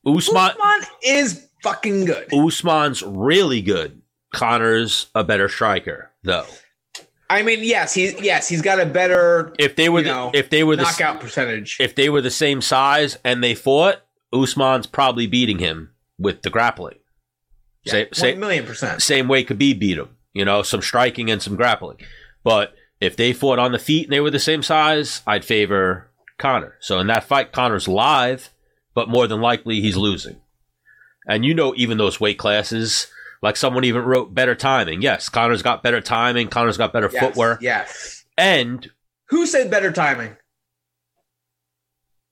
[0.06, 2.32] Usman, Usman is fucking good.
[2.32, 4.00] Usman's really good.
[4.32, 6.46] Conor's a better striker, though.
[7.28, 10.48] I mean, yes, he's yes, he's got a better If they were the, know, if
[10.50, 11.76] they were the knockout percentage.
[11.80, 16.50] if they were the same size and they fought, Usman's probably beating him with the
[16.50, 16.98] grappling.
[17.84, 19.02] Say, say, One million percent.
[19.02, 20.10] same way Khabib beat him.
[20.34, 21.98] You know, some striking and some grappling.
[22.44, 26.08] But if they fought on the feet and they were the same size, I'd favor
[26.38, 26.74] Conor.
[26.80, 28.50] So in that fight, Conor's live,
[28.94, 30.36] but more than likely he's losing.
[31.28, 33.08] And you know, even those weight classes,
[33.42, 35.02] like someone even wrote better timing.
[35.02, 36.48] Yes, Conor's got better timing.
[36.48, 37.62] Conor's got better Yes, footwork.
[37.62, 38.24] Yes.
[38.38, 38.90] And
[39.30, 40.36] Who said better timing?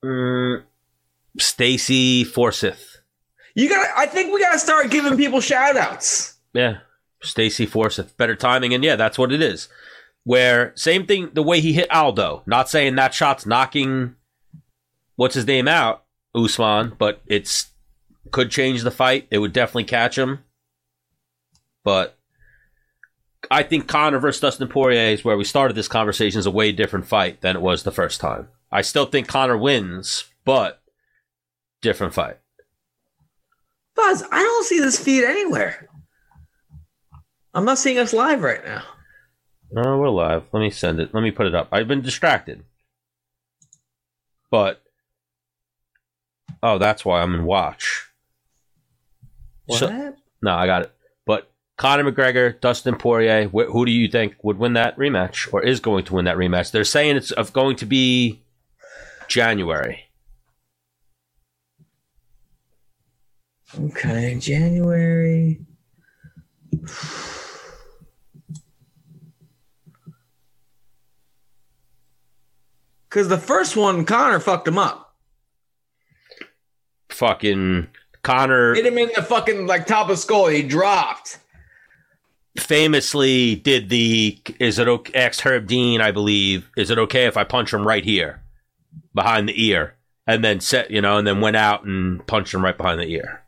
[0.03, 0.63] mm,
[1.39, 2.97] Stacy Forsyth.
[3.55, 3.87] You got.
[3.97, 6.35] I think we got to start giving people shout outs.
[6.53, 6.79] Yeah.
[7.21, 8.15] Stacy Forsyth.
[8.17, 8.73] Better timing.
[8.73, 9.67] And yeah, that's what it is.
[10.25, 12.41] Where, same thing, the way he hit Aldo.
[12.45, 14.15] Not saying that shot's knocking,
[15.15, 16.03] what's his name out,
[16.35, 17.67] Usman, but it's,
[18.31, 19.27] could change the fight.
[19.31, 20.43] It would definitely catch him.
[21.83, 22.17] But
[23.51, 26.71] I think Conor versus Dustin Poirier is where we started this conversation is a way
[26.71, 28.47] different fight than it was the first time.
[28.71, 30.81] I still think Conor wins, but
[31.81, 32.39] different fight.
[33.95, 35.87] Buzz, I don't see this feed anywhere.
[37.53, 38.83] I'm not seeing us live right now.
[39.75, 40.43] No, we're live.
[40.53, 41.13] Let me send it.
[41.13, 41.67] Let me put it up.
[41.71, 42.63] I've been distracted.
[44.49, 44.81] But
[46.63, 48.07] oh, that's why I'm in watch.
[49.65, 49.79] What?
[49.79, 50.91] So- No, I got it.
[51.25, 55.61] But Conor McGregor, Dustin Poirier, wh- who do you think would win that rematch or
[55.61, 56.71] is going to win that rematch?
[56.71, 58.43] They're saying it's of going to be
[59.27, 60.03] January.
[63.77, 65.59] okay, January.
[73.15, 75.15] Because the first one, Conor fucked him up.
[77.07, 77.87] Fucking
[78.23, 80.47] Conor Hit him in the fucking like top of skull.
[80.47, 81.39] He dropped.
[82.59, 86.69] famously did the is it okay ex Herb Dean, I believe.
[86.75, 88.43] Is it okay if I punch him right here
[89.13, 89.95] behind the ear?
[90.27, 93.07] And then set you know, and then went out and punched him right behind the
[93.07, 93.43] ear.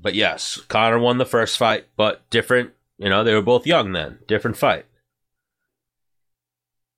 [0.00, 3.90] But yes, Conor won the first fight, but different, you know, they were both young
[3.90, 4.20] then.
[4.28, 4.86] Different fight.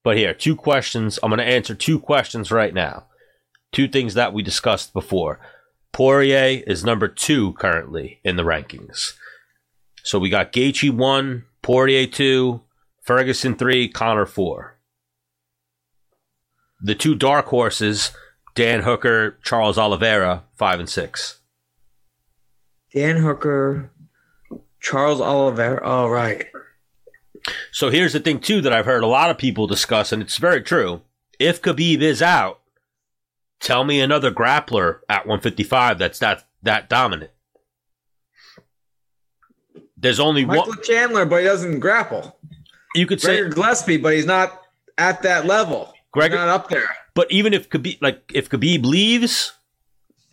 [0.05, 1.19] But here, two questions.
[1.23, 3.07] I'm going to answer two questions right now.
[3.73, 5.41] Two things that we discussed before.
[5.93, 9.15] Poirier is number two currently in the rankings.
[10.05, 12.61] So we got Gaethje one, Poirier two,
[13.03, 14.79] Ferguson three, Conor four.
[16.81, 18.11] The two dark horses,
[18.55, 21.41] Dan Hooker, Charles Oliveira, five and six.
[22.93, 23.91] Dan Hooker,
[24.81, 25.83] Charles Oliver.
[25.83, 26.47] All oh, right.
[27.73, 30.37] So here's the thing too that I've heard a lot of people discuss, and it's
[30.37, 31.03] very true.
[31.39, 32.61] If Khabib is out,
[33.61, 37.31] tell me another grappler at 155 that's that that dominant.
[39.97, 40.83] There's only Michael one.
[40.83, 42.37] Chandler, but he doesn't grapple.
[42.95, 44.63] You could say Gillespie, but he's not
[44.99, 45.93] at that level.
[46.13, 46.89] Gregor- not up there.
[47.15, 49.53] But even if Khabib, like if Khabib leaves,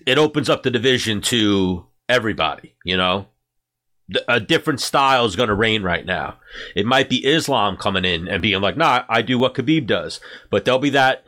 [0.06, 2.76] it opens up the division to everybody.
[2.84, 3.28] You know,
[4.28, 6.38] a different style is going to reign right now.
[6.76, 10.19] It might be Islam coming in and being like, "Nah, I do what Khabib does,"
[10.50, 11.24] but there'll be that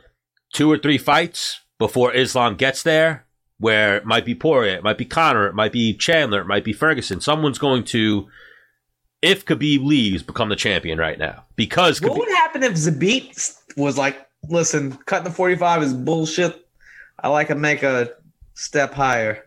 [0.52, 3.26] two or three fights before Islam gets there,
[3.58, 6.64] where it might be Poirier, it might be Conor, it might be Chandler, it might
[6.64, 7.20] be Ferguson.
[7.20, 8.28] Someone's going to.
[9.22, 13.96] If Khabib leaves, become the champion right now because What would happen if Zabit was
[13.96, 14.18] like,
[14.50, 16.66] listen, cutting the 45 is bullshit.
[17.18, 18.10] I like to make a
[18.52, 19.44] step higher.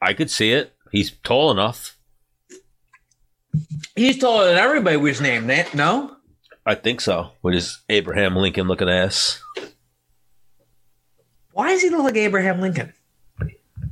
[0.00, 0.74] I could see it.
[0.90, 1.98] He's tall enough.
[4.00, 6.16] He's taller than everybody just named it, no?
[6.64, 7.32] I think so.
[7.42, 9.42] With his Abraham Lincoln looking ass.
[11.52, 12.94] Why does he look like Abraham Lincoln?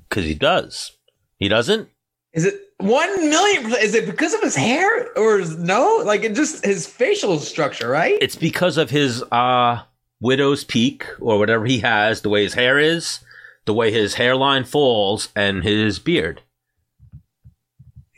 [0.09, 0.97] Because he does.
[1.37, 1.91] He doesn't?
[2.33, 3.71] Is it one million?
[3.83, 6.01] Is it because of his hair or is, no?
[6.03, 8.17] Like it just his facial structure, right?
[8.23, 9.83] It's because of his uh
[10.21, 13.21] widow's peak or whatever he has, the way his hair is,
[13.67, 16.41] the way his hairline falls, and his beard.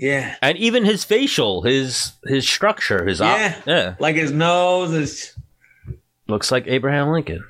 [0.00, 3.60] Yeah, And even his facial, his his structure, his op- Yeah.
[3.66, 3.94] yeah.
[4.00, 5.34] like his nose is.
[6.26, 7.44] Looks like Abraham Lincoln.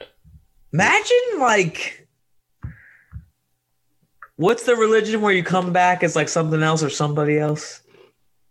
[0.73, 2.09] Imagine like,
[4.37, 7.81] what's the religion where you come back as like something else or somebody else?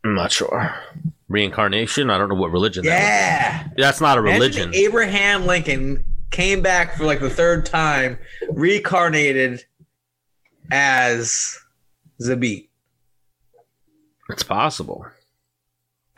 [0.03, 0.73] I'm not sure.
[1.27, 2.09] Reincarnation?
[2.09, 3.67] I don't know what religion that Yeah.
[3.77, 4.75] That's not a Imagine religion.
[4.75, 8.17] Abraham Lincoln came back for like the third time,
[8.51, 9.63] reincarnated
[10.71, 11.57] as
[12.21, 12.68] Zabit.
[14.29, 15.05] It's possible.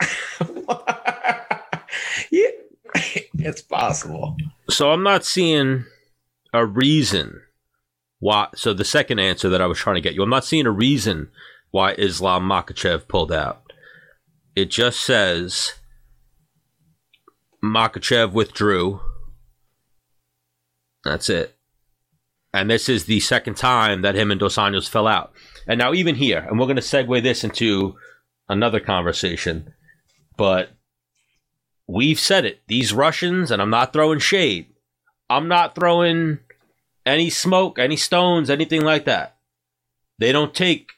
[2.30, 2.50] yeah,
[3.34, 4.36] it's possible.
[4.68, 5.86] So I'm not seeing
[6.52, 7.40] a reason
[8.18, 8.48] why.
[8.54, 10.70] So the second answer that I was trying to get you, I'm not seeing a
[10.70, 11.30] reason
[11.70, 13.72] why Islam Makhachev pulled out.
[14.54, 15.72] It just says
[17.64, 19.00] Makhachev withdrew.
[21.04, 21.56] That's it.
[22.54, 25.32] And this is the second time that him and Dos Anjos fell out.
[25.66, 27.96] And now, even here, and we're going to segue this into
[28.48, 29.72] another conversation,
[30.36, 30.70] but
[31.86, 32.60] we've said it.
[32.66, 34.66] These Russians, and I'm not throwing shade,
[35.30, 36.40] I'm not throwing
[37.06, 39.36] any smoke, any stones, anything like that.
[40.18, 40.92] They don't take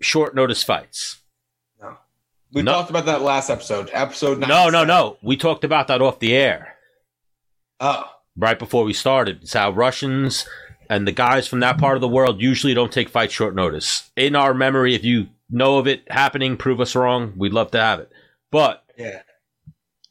[0.00, 1.20] short notice fights.
[1.80, 1.96] No.
[2.52, 2.72] We No.
[2.72, 3.88] talked about that last episode.
[3.92, 4.48] Episode nine.
[4.48, 5.16] No, no, no.
[5.22, 6.74] We talked about that off the air
[7.80, 8.04] Oh,
[8.36, 9.42] right before we started.
[9.42, 10.44] It's how Russians
[10.88, 14.10] and the guys from that part of the world usually don't take fights short notice.
[14.16, 17.34] In our memory, if you know of it happening, prove us wrong.
[17.36, 18.10] We'd love to have it.
[18.50, 19.22] But yeah.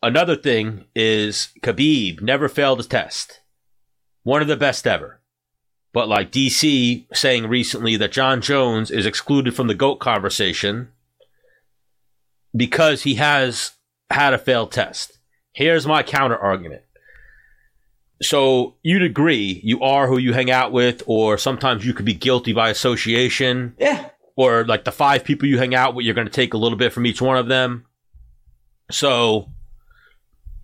[0.04, 3.42] another thing is Khabib never failed a test.
[4.24, 5.22] One of the best ever.
[5.94, 10.90] But like DC saying recently that Jon Jones is excluded from the GOAT conversation
[12.56, 13.72] because he has
[14.10, 15.18] had a failed test.
[15.54, 16.84] Here's my counter argument.
[18.22, 22.14] So you'd agree you are who you hang out with, or sometimes you could be
[22.14, 24.10] guilty by association Yeah.
[24.36, 26.78] or like the five people you hang out with, you're going to take a little
[26.78, 27.86] bit from each one of them.
[28.90, 29.50] So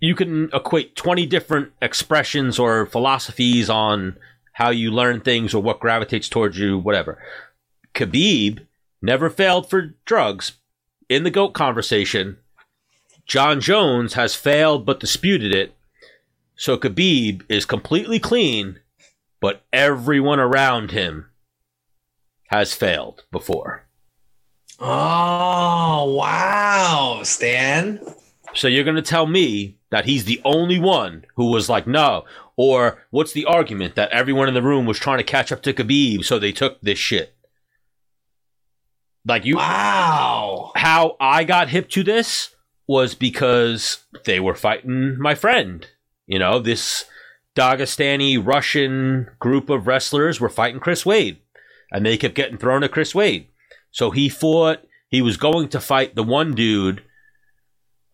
[0.00, 4.16] you can equate 20 different expressions or philosophies on
[4.52, 7.22] how you learn things or what gravitates towards you, whatever.
[7.94, 8.66] Khabib
[9.00, 10.52] never failed for drugs
[11.08, 12.38] in the GOAT conversation.
[13.26, 15.73] Jon Jones has failed but disputed it.
[16.56, 18.78] So Khabib is completely clean,
[19.40, 21.26] but everyone around him
[22.48, 23.86] has failed before.
[24.80, 28.00] Oh wow, Stan.
[28.54, 32.24] So you're going to tell me that he's the only one who was like, no.
[32.56, 35.72] Or what's the argument that everyone in the room was trying to catch up to
[35.72, 37.34] Khabib, so they took this shit?
[39.26, 40.72] Like you, Wow.
[40.76, 42.54] how I got hip to this
[42.86, 45.88] was because they were fighting my friend.
[46.26, 47.04] You know, this
[47.56, 51.38] Dagestani Russian group of wrestlers were fighting Chris Wade,
[51.92, 53.48] and they kept getting thrown at Chris Wade.
[53.90, 54.80] So he fought.
[55.08, 57.02] He was going to fight the one dude.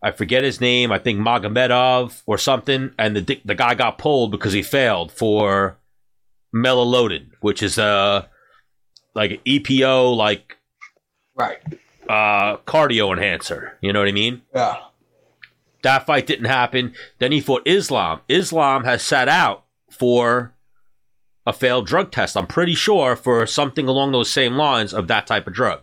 [0.03, 0.91] I forget his name.
[0.91, 2.91] I think Magomedov or something.
[2.99, 5.77] And the the guy got pulled because he failed for
[6.55, 8.29] Melaloaded, which is a
[9.15, 10.57] like EPO like
[11.35, 11.59] Right.
[12.09, 13.77] uh, cardio enhancer.
[13.81, 14.41] You know what I mean?
[14.53, 14.77] Yeah.
[15.83, 16.93] That fight didn't happen.
[17.19, 18.21] Then he fought Islam.
[18.29, 20.53] Islam has sat out for
[21.45, 22.37] a failed drug test.
[22.37, 25.81] I'm pretty sure for something along those same lines of that type of drug.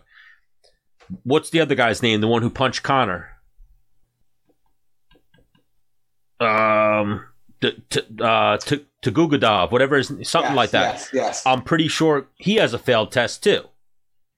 [1.23, 2.21] What's the other guy's name?
[2.21, 3.29] The one who punched Conor?
[6.39, 7.25] Um,
[7.61, 10.93] t- t- uh, t- Tagugadov, whatever is something Yes, like that.
[10.95, 11.09] Yes.
[11.13, 11.45] Yes.
[11.45, 13.63] I'm pretty sure he has a failed test too.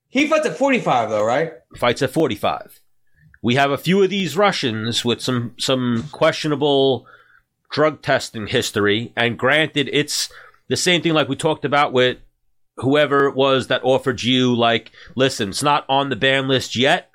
[0.09, 1.53] he fights at 45 though, right?
[1.77, 2.80] fights at 45.
[3.41, 7.07] We have a few of these Russians with some some questionable
[7.71, 10.31] drug testing history, and granted, it's
[10.67, 12.17] the same thing like we talked about with
[12.77, 17.11] whoever it was that offered you like, listen, it's not on the ban list yet,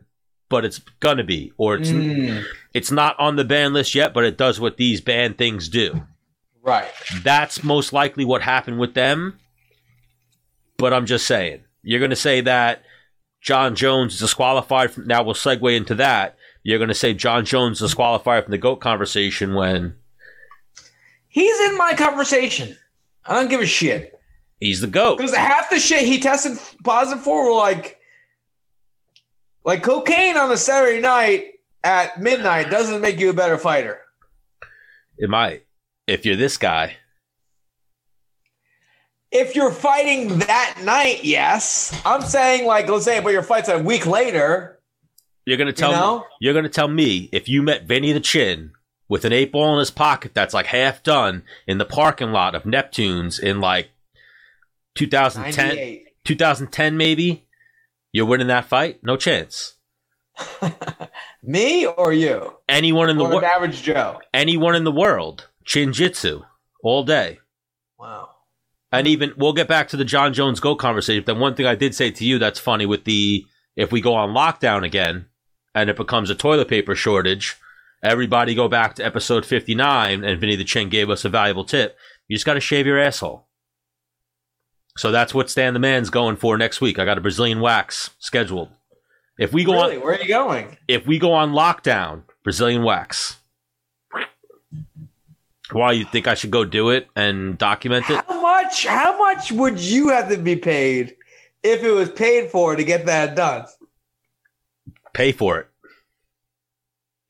[0.49, 4.25] but it's gonna be, or it's Mm, it's not on the ban list yet, but
[4.25, 6.03] it does what these banned things do.
[6.63, 6.91] right.
[7.23, 9.39] That's most likely what happened with them.
[10.77, 12.83] But I'm just saying, you're going to say that
[13.47, 15.07] Jon Jones disqualified from.
[15.07, 16.37] Now we'll segue into that.
[16.65, 19.95] You're going to say Jon Jones disqualified from the GOAT conversation when
[21.29, 22.77] He's in my conversation.
[23.25, 24.19] I don't give a shit.
[24.59, 25.19] he's the GOAT.
[25.19, 28.01] Because half the shit he tested positive for were like,
[29.65, 31.53] like cocaine on a Saturday night
[31.85, 34.01] at midnight doesn't make you a better fighter.
[35.19, 35.65] It might.
[36.09, 36.97] If you're this guy,
[39.37, 41.99] if you're fighting that night, yes.
[42.05, 44.81] I'm saying like let's say, but your fight's a week later.
[45.45, 46.19] You're gonna tell know?
[46.19, 48.73] me, you're gonna tell me if you met Vinny the Chin
[49.09, 52.55] with an eight ball in his pocket that's like half done in the parking lot
[52.57, 53.91] of Neptune's in like
[54.97, 57.47] 2010, 2010 maybe,
[58.13, 58.99] you're winning that fight?
[59.05, 59.75] No chance.
[61.43, 62.55] Me or you?
[62.69, 64.21] Anyone in the Or an world, average Joe?
[64.35, 66.43] anyone in the world, Chin Jitsu
[66.83, 67.39] all day.
[67.99, 68.31] Wow.
[68.99, 71.25] And even we'll get back to the Jon Jones Go conversation.
[71.27, 73.45] But one thing I did say to you that's funny with the
[73.77, 75.27] if we go on lockdown again
[75.75, 77.57] and it becomes a toilet paper shortage,
[78.03, 81.97] everybody go back to episode 59 and Vinny the Chin gave us a valuable tip.
[82.29, 83.47] You just got to shave your asshole.
[84.97, 86.99] So that's what Stan the Man's going for next week.
[86.99, 88.71] I got a Brazilian wax scheduled.
[89.39, 89.97] If we go Really?
[89.97, 90.79] on Where are you going?
[90.89, 93.37] if we go on lockdown, Brazilian wax.
[95.73, 98.25] Why you think I should go do it and document it?
[98.27, 98.87] How much?
[98.87, 101.17] How much would you have to be paid
[101.63, 103.67] if it was paid for to get that done?
[105.17, 105.69] pay for it.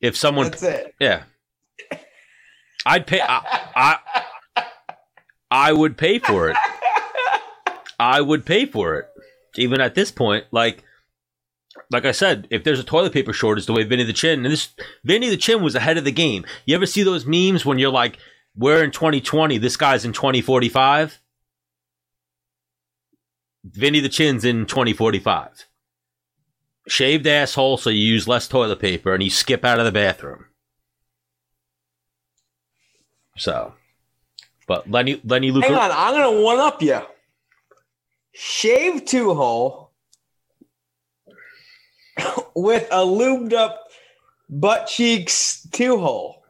[0.01, 0.93] If someone, That's it.
[0.99, 1.23] yeah,
[2.85, 3.21] I'd pay.
[3.21, 3.99] I,
[4.55, 4.65] I,
[5.49, 6.57] I would pay for it.
[7.99, 9.07] I would pay for it.
[9.55, 10.83] Even at this point, like,
[11.91, 14.51] like I said, if there's a toilet paper shortage, the way Vinny the Chin and
[14.51, 14.69] this
[15.03, 16.45] Vinny the Chin was ahead of the game.
[16.65, 18.17] You ever see those memes when you're like,
[18.55, 21.19] "We're in 2020, this guy's in 2045."
[23.63, 25.67] Vinny the Chin's in 2045
[26.87, 30.45] shaved asshole so you use less toilet paper and you skip out of the bathroom.
[33.37, 33.73] So,
[34.67, 37.01] but Lenny Lenny Luca, Hang on, I'm gonna one up you.
[38.33, 39.86] Shave two hole
[42.55, 43.83] with a lubed up
[44.49, 46.43] butt cheeks two hole.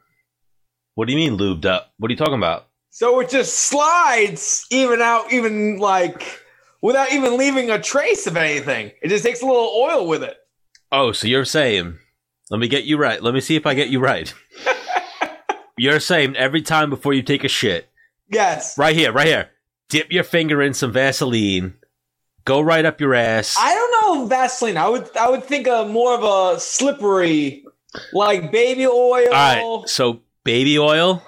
[0.96, 1.92] what do you mean lubed up?
[1.98, 2.68] What are you talking about?
[2.90, 6.42] So it just slides even out, even like
[6.82, 8.92] without even leaving a trace of anything.
[9.02, 10.38] It just takes a little oil with it.
[10.92, 11.98] Oh, so you're saying?
[12.50, 13.22] Let me get you right.
[13.22, 14.34] Let me see if I get you right.
[15.78, 17.90] you're saying every time before you take a shit,
[18.30, 18.78] Yes.
[18.78, 19.50] right here, right here,
[19.90, 21.76] dip your finger in some Vaseline,
[22.48, 23.56] go right up your ass.
[23.60, 24.78] I don't know Vaseline.
[24.78, 27.66] I would I would think of more of a slippery,
[28.14, 29.28] like baby oil.
[29.28, 31.22] All right, so baby oil,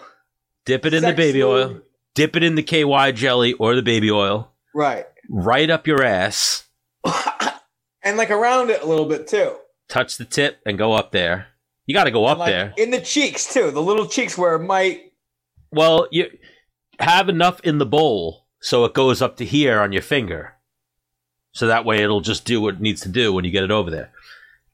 [0.65, 1.81] dip it in the sex baby oil,
[2.15, 4.51] dip it in the KY jelly or the baby oil.
[4.73, 5.05] Right.
[5.29, 6.67] right up your ass,
[8.01, 9.57] and like around it a little bit too.
[9.89, 11.47] touch the tip, and go up there.
[11.85, 12.73] You got to go up like there.
[12.77, 15.11] in the cheeks too, the little cheeks where it might.
[15.71, 16.29] Well, you
[16.99, 20.55] have enough in the bowl so it goes up to here on your finger.
[21.59, 23.71] So that way it'll just do what it needs to do when you get it
[23.71, 24.11] over there.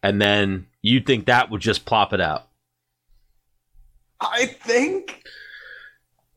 [0.04, 2.48] And then you'd think that would just plop it out.
[4.22, 5.24] I think.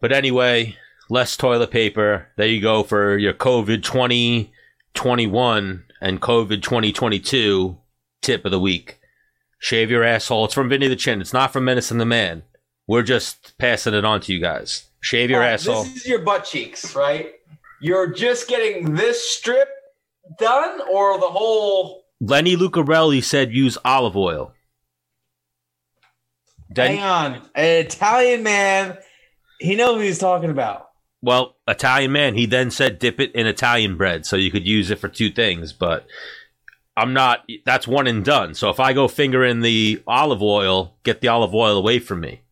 [0.00, 0.78] But anyway,
[1.10, 2.28] less toilet paper.
[2.36, 7.76] There you go for your COVID 2021 and COVID 2022
[8.22, 8.98] tip of the week.
[9.58, 10.46] Shave your asshole.
[10.46, 11.20] It's from Vinny the Chin.
[11.20, 12.42] It's not from Menace and the Man.
[12.86, 14.86] We're just passing it on to you guys.
[15.02, 15.84] Shave your right, asshole.
[15.84, 17.34] This is your butt cheeks, right?
[17.82, 19.68] You're just getting this strip
[20.38, 22.04] done, or the whole.
[22.20, 24.52] Lenny Lucarelli said use olive oil.
[26.70, 28.98] Then, Hang on, an Italian man.
[29.60, 30.90] He knows what he's talking about.
[31.22, 32.34] well, Italian man.
[32.34, 35.30] He then said dip it in Italian bread so you could use it for two
[35.30, 35.72] things.
[35.72, 36.06] But
[36.96, 37.44] I'm not.
[37.64, 38.54] That's one and done.
[38.54, 42.20] So if I go finger in the olive oil, get the olive oil away from
[42.20, 42.42] me.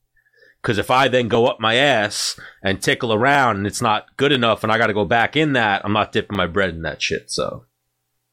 [0.67, 4.33] Because if I then go up my ass and tickle around and it's not good
[4.33, 6.83] enough, and I got to go back in that, I'm not dipping my bread in
[6.83, 7.31] that shit.
[7.31, 7.67] So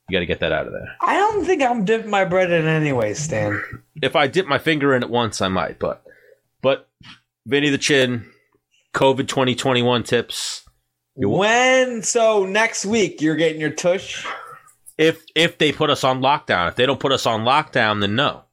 [0.10, 0.96] you got to get that out of there.
[1.00, 3.62] I don't think I'm dipping my bread in anyway, Stan.
[4.02, 6.04] if I dip my finger in it once, I might, but
[6.64, 6.90] but
[7.46, 8.26] Vinny the Chin,
[8.96, 10.66] COVID twenty twenty one tips.
[11.16, 14.26] You- When so next week you're getting your tush.
[14.98, 18.16] If if they put us on lockdown, if they don't put us on lockdown, then
[18.16, 18.46] no.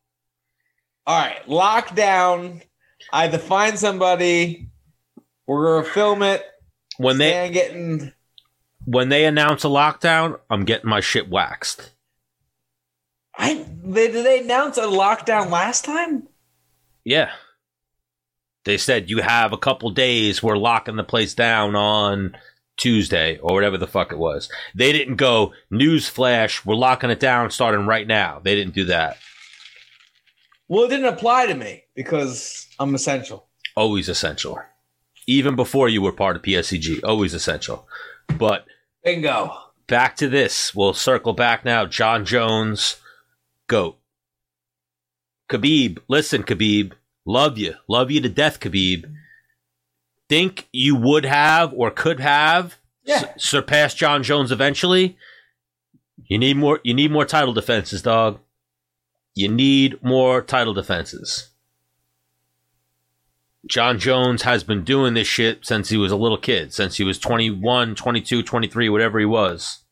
[1.06, 2.60] All right, lockdown.
[3.12, 4.68] I to find somebody.
[5.46, 6.44] We're gonna film it.
[6.98, 8.12] When they Stan getting
[8.84, 11.92] when they announce a lockdown, I'm getting my shit waxed.
[13.36, 16.28] I they, did they announce a lockdown last time?
[17.04, 17.30] Yeah.
[18.64, 20.42] They said you have a couple days.
[20.42, 22.36] We're locking the place down on
[22.76, 24.50] Tuesday or whatever the fuck it was.
[24.74, 26.64] They didn't go news flash.
[26.64, 28.40] We're locking it down starting right now.
[28.42, 29.18] They didn't do that.
[30.68, 33.46] Well, it didn't apply to me because I'm essential.
[33.76, 34.58] always essential.
[35.28, 37.86] Even before you were part of PSCG, always essential.
[38.38, 38.64] But
[39.04, 39.52] Bingo.
[39.86, 40.74] back to this.
[40.74, 41.86] We'll circle back now.
[41.86, 42.96] Jon Jones,
[43.68, 43.96] GOAT.
[45.50, 46.92] Khabib, listen, Khabib.
[47.26, 47.74] Love you.
[47.88, 49.04] Love you to death, Khabib.
[50.28, 53.16] Think you would have or could have Yeah.
[53.36, 55.16] s- surpass Jon Jones eventually,
[56.24, 56.80] you need more.
[56.84, 58.38] You need more title defenses, dog.
[59.34, 61.49] You need more title defenses.
[63.66, 67.04] Jon Jones has been doing this shit since he was a little kid, since he
[67.04, 69.84] was 21, 22, 23, whatever he was.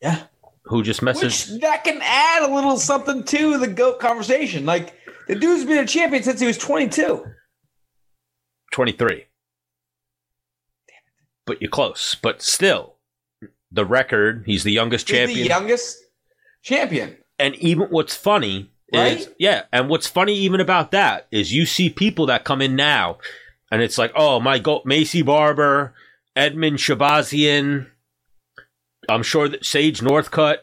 [0.00, 0.22] Yeah.
[0.64, 1.60] Who just Which messaged?
[1.60, 4.64] that can add a little something to the GOAT conversation.
[4.64, 4.94] Like
[5.28, 7.24] the dude's been a champion since he was 22.
[8.72, 9.24] 23.
[11.46, 12.14] But you're close.
[12.22, 12.94] But still,
[13.72, 15.40] the record, he's the youngest He's champion.
[15.42, 15.98] the youngest
[16.62, 17.16] champion.
[17.38, 21.90] and even what's funny is yeah, and what's funny even about that is you see
[21.90, 23.18] people that come in now,
[23.70, 25.94] and it's like, oh my god, Maycee Barber,
[26.36, 27.86] Edmen Shahbazyan,
[29.08, 30.58] I'm sure that Sage Northcutt.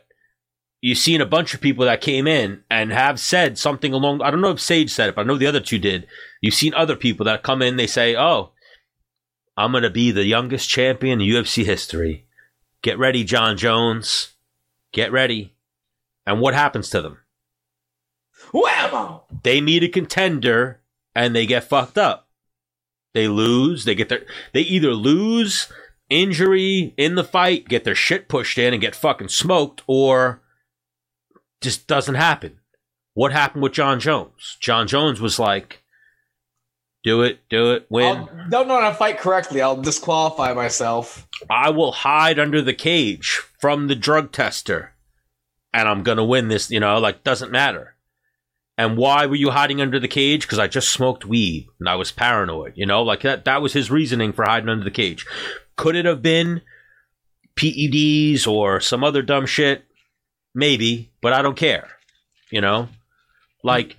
[0.80, 4.22] You've seen a bunch of people that came in and have said something along.
[4.22, 6.08] I don't know if Sage said it, but I know the other two did.
[6.40, 7.78] You've seen other people that come in.
[7.78, 8.52] They say, "Oh,
[9.58, 12.28] I'm gonna be the youngest champion in UFC history.
[12.84, 14.34] Get ready, Jon Jones.
[14.92, 15.56] Get ready."
[16.28, 17.20] And what happens to them?
[18.54, 19.24] Whammo!
[19.43, 20.82] They meet a contender
[21.16, 22.28] and they get fucked up.
[23.14, 23.86] They lose.
[23.86, 24.26] They get their.
[24.54, 25.72] They either lose,
[26.10, 30.41] injury in the fight, get their shit pushed in and get fucking smoked, or
[31.62, 32.60] just doesn't happen.
[33.14, 34.58] What happened with Jon Jones?
[34.60, 35.84] Jon Jones was like,
[37.04, 39.62] "Do it, do it, win." I'll, don't know how to fight correctly.
[39.62, 41.28] I'll disqualify myself.
[41.50, 44.93] I will hide under the cage from the drug tester
[45.78, 47.95] and I'm going to win this, you know, like doesn't matter.
[48.78, 50.44] And why were you hiding under the cage?
[50.44, 53.74] Because I just smoked weed and I was paranoid, you know, like that, that was
[53.74, 55.26] his reasoning for hiding under the cage.
[55.76, 56.62] Could it have been
[57.56, 59.86] PEDs or some other dumb shit?
[60.54, 61.88] Maybe, but I don't care,
[62.52, 62.90] you know,
[63.64, 63.98] like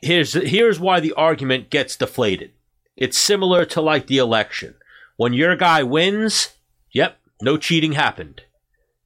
[0.00, 2.52] here's, here's why the argument gets deflated.
[2.96, 4.74] It's similar to like the election.
[5.16, 6.50] When your guy wins,
[6.92, 8.42] yep, no cheating happened.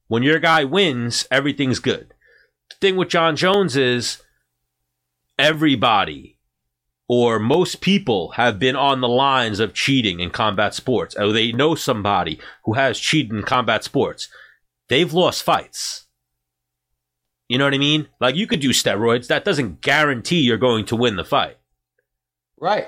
[0.07, 2.13] When your guy wins, everything's good.
[2.69, 4.21] The thing with Jon Jones is
[5.37, 6.37] everybody
[7.07, 11.15] or most people have been on the lines of cheating in combat sports.
[11.15, 14.27] Or they know somebody who has cheated in combat sports.
[14.89, 16.07] They've lost fights.
[17.47, 18.07] You know what I mean?
[18.19, 19.27] Like you could do steroids.
[19.27, 21.57] That doesn't guarantee you're going to win the fight.
[22.59, 22.87] Right.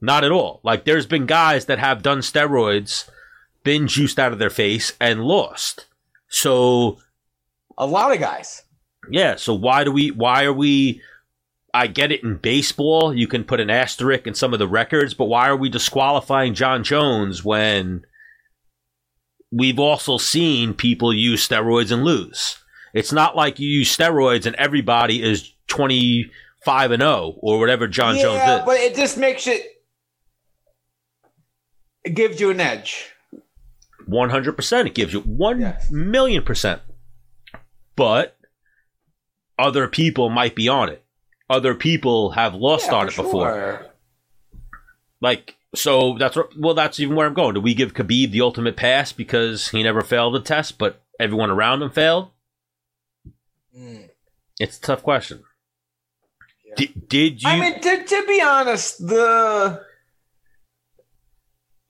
[0.00, 0.60] Not at all.
[0.64, 3.08] Like there's been guys that have done steroids,
[3.64, 5.86] been juiced out of their face, and lost.
[6.28, 6.98] So
[7.76, 8.62] A lot of guys.
[9.10, 9.36] yeah.
[9.36, 10.10] So why do we?
[10.10, 11.02] Why are we?
[11.74, 13.14] I get it in baseball.
[13.14, 16.54] You can put an asterisk in some of the records, but why are we disqualifying
[16.54, 18.02] Jon Jones when
[19.50, 22.58] we've also seen people use steroids and lose?
[22.92, 26.30] It's not like you use steroids and everybody is twenty
[26.64, 28.66] five and zero or whatever Jon yeah, Jones is.
[28.66, 29.62] but it just makes it.
[32.04, 33.12] It gives you an edge.
[34.06, 34.88] One hundred percent.
[34.88, 35.90] It gives you one Yes.
[35.90, 36.82] million percent.
[37.96, 38.36] But
[39.58, 41.01] other people might be on it.
[41.50, 43.52] Other people have lost Yeah, on it before.
[43.52, 43.86] sure.
[45.20, 47.54] Like so, that's well, that's even where I'm going.
[47.54, 51.50] Do we give Khabib the ultimate pass because he never failed the test, but everyone
[51.50, 52.30] around him failed?
[53.76, 54.08] Mm.
[54.60, 55.42] It's a tough question.
[56.66, 56.74] Yeah.
[56.76, 57.48] Did, did you?
[57.48, 59.82] I mean, to, to be honest, the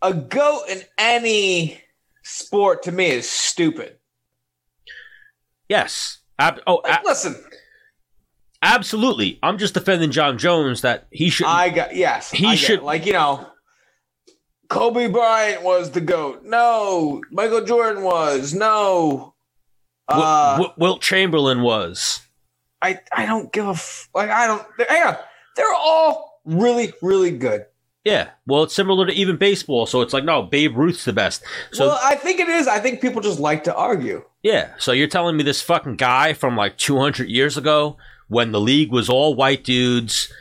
[0.00, 1.80] a goat in any
[2.22, 3.96] sport to me is stupid.
[5.68, 6.18] yes.
[6.38, 7.36] Ab- oh, a- Like, listen,
[8.62, 9.38] absolutely.
[9.42, 11.46] I'm just defending Jon Jones that he should.
[11.46, 12.30] I got yes.
[12.30, 13.46] He should- like you know.
[14.68, 16.44] Kobe Bryant was the goat.
[16.44, 18.54] No, Michael Jordan was.
[18.54, 19.34] No,
[20.08, 22.20] uh, Wilt Chamberlain was.
[22.80, 24.30] I I don't give a f- like.
[24.30, 24.66] I don't.
[24.88, 25.16] Hang on,
[25.56, 27.66] they're all really really good.
[28.04, 29.84] Yeah, well, it's similar to even baseball.
[29.86, 31.44] So it's like, no, Babe Ruth's the best.
[31.70, 32.66] So well, I think it is.
[32.66, 34.24] I think people just like to argue.
[34.42, 37.98] yeah, so you're telling me this fucking guy from like 200 years ago,
[38.32, 40.32] when the league was all white dudes,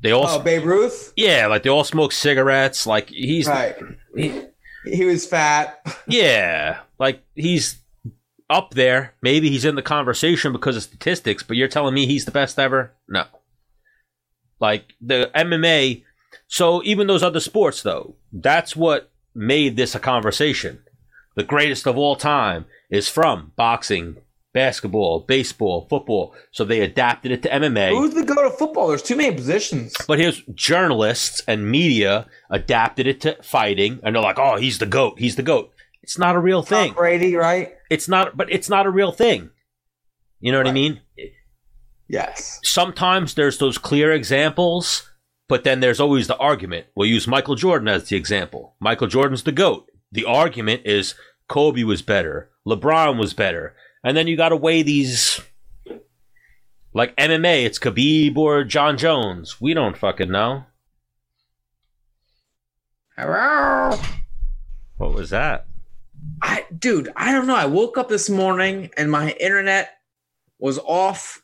[0.00, 2.86] they all, Oh, Babe Ruth, yeah, like they all smoked cigarettes.
[2.86, 3.76] Like he's, right?
[4.16, 4.42] He,
[4.84, 5.80] he was fat.
[6.08, 7.82] yeah, like he's
[8.48, 9.14] up there.
[9.20, 12.58] Maybe he's in the conversation because of statistics, but you're telling me he's the best
[12.58, 12.92] ever?
[13.08, 13.24] No.
[14.58, 16.02] Like the MMA.
[16.46, 20.82] So even those other sports, though, that's what made this a conversation.
[21.36, 24.16] The greatest of all time is from boxing,
[24.54, 26.34] basketball, baseball, football.
[26.52, 27.90] So they adapted it to MMA.
[27.90, 28.88] Who's the goat of football?
[28.88, 29.94] There's too many positions.
[30.08, 34.86] But here's journalists and media adapted it to fighting, and they're like, "Oh, he's the
[34.86, 35.18] goat.
[35.18, 36.88] He's the goat." It's not a real thing.
[36.88, 37.74] Tom Brady, right?
[37.90, 39.50] It's not, but it's not a real thing.
[40.40, 41.00] You know what I mean?
[42.08, 42.60] Yes.
[42.62, 45.10] Sometimes there's those clear examples,
[45.46, 46.86] But then there's always the argument.
[46.96, 48.76] We'll use Michael Jordan as the example.
[48.80, 49.90] Michael Jordan's the GOAT.
[50.10, 51.14] The argument is
[51.48, 53.74] Kobe was better, LeBron was better.
[54.04, 55.40] And then you got to weigh these.
[56.92, 59.60] Like MMA, it's Khabib or Jon Jones.
[59.60, 60.64] We don't fucking know.
[63.16, 63.98] Hello.
[64.98, 65.66] What was that?
[66.40, 67.56] I, dude, I don't know.
[67.56, 69.98] I woke up this morning and my internet
[70.58, 71.42] was off.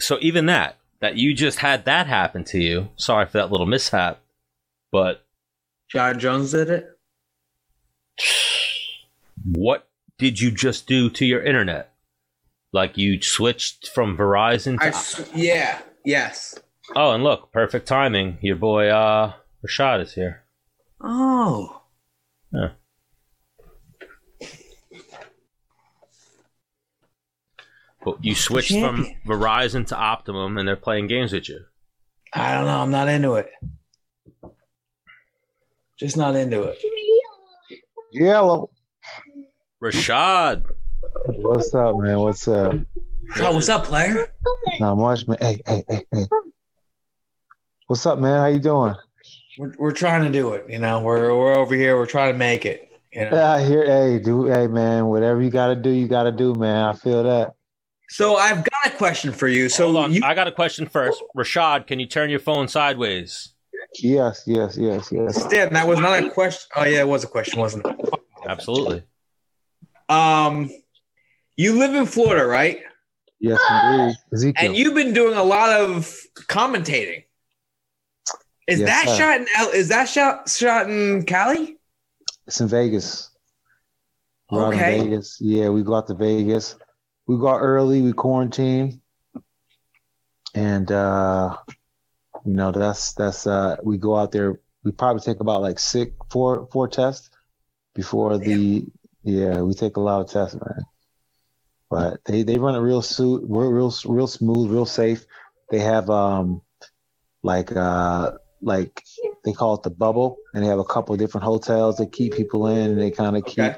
[0.00, 2.88] So even that, that you just had that happen to you.
[2.96, 4.20] Sorry for that little mishap,
[4.90, 5.24] but
[5.88, 6.98] Jon Jones did it.
[9.44, 9.85] what
[10.18, 11.92] did you just do to your internet?
[12.72, 16.58] Like you switched from Verizon to I s- yeah, yes.
[16.94, 18.38] Oh, and look, perfect timing.
[18.40, 19.32] Your boy uh
[19.66, 20.44] Rashad is here.
[21.00, 21.82] Oh,
[28.04, 31.60] But you switched from Verizon to Optimum and they're playing games with you.
[32.32, 32.78] I don't know.
[32.80, 33.50] I'm not into it.
[35.98, 36.78] Just not into it.
[38.12, 38.70] Yellow.
[39.82, 40.64] Rashad.
[41.26, 42.18] What's up, man?
[42.20, 42.74] What's up?
[43.40, 44.32] Oh, what's up, player?
[44.80, 45.36] Not much, man.
[45.38, 46.24] Hey, hey, hey, hey.
[47.86, 48.40] What's up, man?
[48.40, 48.94] How you doing?
[49.58, 50.64] We're, we're trying to do it.
[50.68, 51.98] You know, we're we're over here.
[51.98, 52.90] We're trying to make it.
[53.12, 53.36] You know.
[53.36, 53.84] Yeah, I hear.
[53.84, 54.46] Hey, do.
[54.46, 55.06] Hey, man.
[55.06, 56.86] Whatever you got to do, you got to do, man.
[56.86, 57.54] I feel that.
[58.08, 59.68] So I've got a question for you.
[59.68, 60.12] So Hold on.
[60.12, 61.22] you, I got a question first.
[61.36, 63.52] Rashad, can you turn your phone sideways?
[63.98, 65.44] Yes, yes, yes, yes.
[65.44, 66.68] Stan, that was not a question.
[66.76, 67.96] Oh yeah, it was a question, wasn't it?
[68.46, 69.02] Absolutely.
[70.08, 70.70] Um,
[71.56, 72.80] you live in Florida, right?
[73.40, 74.14] Yes, indeed.
[74.32, 74.64] Ezekiel.
[74.66, 77.24] And you've been doing a lot of commentating.
[78.66, 79.16] Is Yes, that sir.
[79.16, 81.78] shot in L- is that shot shot in Cali?
[82.46, 83.30] it's in Vegas.
[84.50, 85.00] We're out in Okay.
[85.00, 85.38] Vegas.
[85.40, 86.76] Yeah, we go out to Vegas.
[87.26, 88.02] We go out early.
[88.02, 89.00] We quarantine,
[90.54, 91.56] and uh,
[92.44, 94.60] you know that's that's uh, we go out there.
[94.84, 97.30] We probably take about like six, four, four tests
[97.94, 98.86] before the.
[99.26, 100.84] Yeah, we take a lot of tests, man.
[101.90, 105.26] But they they run a real suit, real real real smooth, real safe.
[105.70, 106.62] They have um
[107.42, 109.02] like uh like
[109.44, 112.34] they call it the bubble, and they have a couple of different hotels that keep
[112.34, 113.72] people in, and they kind of keep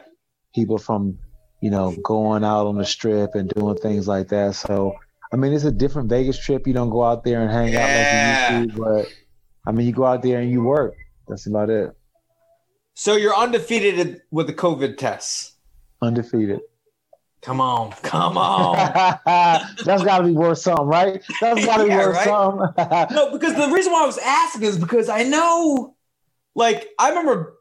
[0.54, 1.18] people from
[1.62, 4.54] you know going out on the strip and doing things like that.
[4.54, 4.96] So
[5.32, 6.66] I mean, it's a different Vegas trip.
[6.66, 9.14] You don't go out there and hang out like you used to, but
[9.66, 10.94] I mean, you go out there and you work.
[11.26, 11.97] That's about it.
[12.98, 15.52] So you're undefeated with the COVID tests.
[16.02, 16.62] Undefeated.
[17.42, 18.74] Come on, come on.
[19.84, 21.22] That's got to be worth something, right?
[21.40, 22.24] That's got to be worth right?
[22.24, 23.16] something.
[23.16, 25.94] no, because the reason why I was asking is because I know,
[26.56, 27.54] like, I remember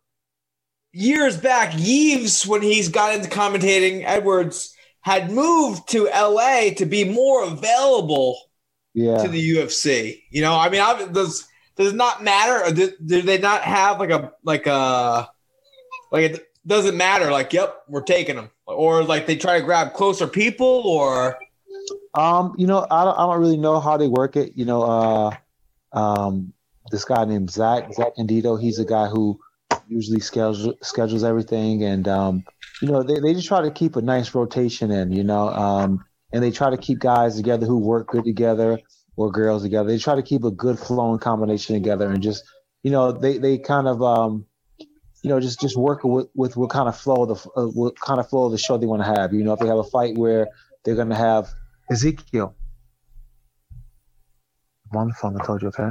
[0.92, 7.04] years back, Yves, when he's got into commentating, Edwards had moved to LA to be
[7.04, 8.40] more available
[8.96, 9.22] yeah.
[9.22, 10.24] to the UFC.
[10.32, 11.48] You know, I mean, I, does
[11.78, 12.66] does it not matter?
[12.66, 15.30] Or do, do they not have like a like a
[16.12, 17.32] like it doesn't matter?
[17.32, 21.38] Like, yep, we're taking them, or like they try to grab closer people, or
[22.14, 24.54] Um, you know, I don't, I don't really know how they work it.
[24.56, 25.36] You know, uh,
[25.94, 26.54] um,
[26.92, 29.40] this guy named Zach Zach Candido, he's a guy who
[29.88, 32.44] usually schedules schedules everything, and um,
[32.82, 35.12] you know, they, they just try to keep a nice rotation in.
[35.12, 36.04] You know, um,
[36.34, 38.80] and they try to keep guys together who work good together
[39.18, 39.90] or girls together.
[39.90, 42.46] They try to keep a good flowing combination together, and just
[42.84, 44.46] you know, they they kind of um,
[45.22, 48.00] you know, just just work with with what kind of flow of the uh, what
[48.00, 49.34] kind of flow of the show they want to have.
[49.34, 50.48] You know, if they have a fight where
[50.86, 51.50] they're going to have
[51.92, 52.56] Ezekiel.
[54.92, 55.40] I'm on the phone.
[55.40, 55.90] I told you, okay?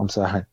[0.00, 0.44] I'm sorry.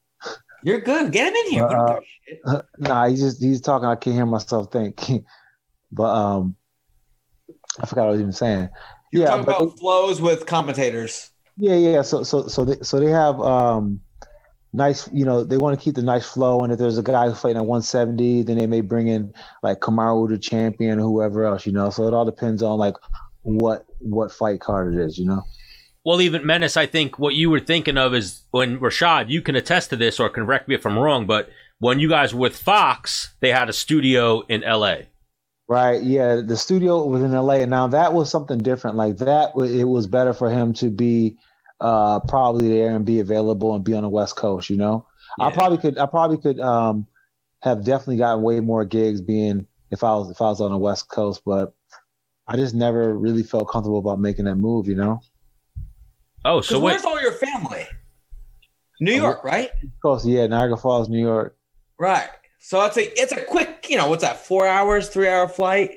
[0.63, 1.11] you're good.
[1.11, 1.67] Get him in here.
[1.67, 1.97] We don't give
[2.45, 2.65] a shit.
[2.79, 3.87] nah, he's just he's talking.
[3.87, 5.01] I can't hear myself think.
[5.91, 6.55] but um,
[7.79, 8.69] I forgot what I was even saying.
[9.13, 11.30] You're yeah, talking but about flows with commentators.
[11.61, 12.01] Yeah, yeah.
[12.01, 14.01] So so so they so they have um
[14.73, 15.07] nice.
[15.13, 16.61] You know, they want to keep the nice flow.
[16.61, 19.31] And if there's a guy who's fighting at 170, then they may bring in
[19.61, 21.67] like Kamaru the champion or whoever else.
[21.67, 22.95] You know, so it all depends on like
[23.43, 25.19] what what fight card it is.
[25.19, 25.43] You know.
[26.03, 29.55] Well, even Menace, I think what you were thinking of is when Rashad, you can
[29.55, 32.57] attest to this or correct me if I'm wrong, but when you guys were with
[32.57, 34.95] Fox, they had a studio in LA.
[35.67, 36.01] Right.
[36.01, 36.41] Yeah.
[36.43, 38.97] The studio was in LA, and now that was something different.
[38.97, 41.37] Like that, it was better for him to be
[41.81, 44.69] uh, probably there and be available and be on the West Coast.
[44.69, 45.07] You know,
[45.39, 45.97] I probably could.
[45.97, 47.07] I probably could um,
[47.61, 50.77] have definitely gotten way more gigs being if I was if I was on the
[50.77, 51.73] West Coast, but
[52.47, 54.87] I just never really felt comfortable about making that move.
[54.87, 55.21] You know.
[56.45, 56.93] Oh, So so wait.
[56.93, 57.85] where's all your family?
[58.99, 59.71] New York, right?
[60.03, 61.57] Coast, yeah, Niagara Falls, New York.
[61.97, 62.29] Right.
[62.59, 64.45] So it's a it's a quick, you know, what's that?
[64.45, 65.91] Four hours, three hour flight.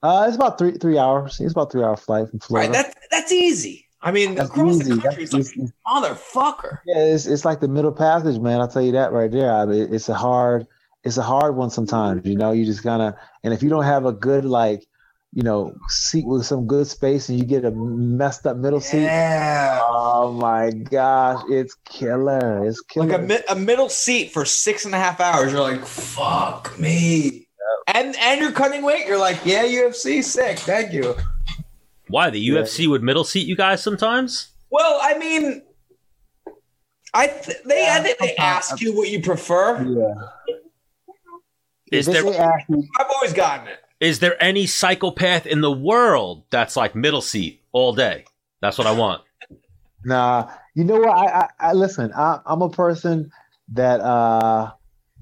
[0.00, 1.40] Uh, it's about three three hours.
[1.40, 2.68] It's about three hour flight from Florida.
[2.68, 2.76] Right.
[2.76, 2.94] Florida.
[2.94, 3.81] That's that's easy.
[4.02, 4.94] I mean, That's across easy.
[4.94, 6.78] the country, That's- it's like, motherfucker.
[6.86, 8.60] Yeah, it's it's like the middle passage, man.
[8.60, 9.52] I'll tell you that right there.
[9.52, 10.66] I mean, it's a hard,
[11.04, 12.26] it's a hard one sometimes.
[12.26, 14.84] You know, you just gotta, and if you don't have a good like,
[15.34, 19.02] you know, seat with some good space, and you get a messed up middle seat,
[19.04, 19.80] Yeah.
[19.82, 22.66] oh my gosh, it's killer.
[22.66, 23.06] It's killer.
[23.06, 25.52] Like a, mi- a middle seat for six and a half hours.
[25.52, 27.46] You're like, fuck me.
[27.86, 29.06] And and you're cutting weight.
[29.06, 30.58] You're like, yeah, UFC, sick.
[30.58, 31.14] Thank you.
[32.12, 34.52] Why the UFC would middle seat you guys sometimes?
[34.70, 35.62] Well, I mean,
[37.14, 39.82] I th- they I think they ask you what you prefer.
[39.82, 40.56] yeah.
[41.90, 43.78] Is there they I've always gotten it.
[43.98, 48.26] is there any psychopath in the world that's like middle seat all day?
[48.60, 49.22] That's what I want.
[50.04, 51.16] Nah, you know what?
[51.16, 52.12] I I, I listen.
[52.12, 53.30] I, I'm a person
[53.72, 54.72] that uh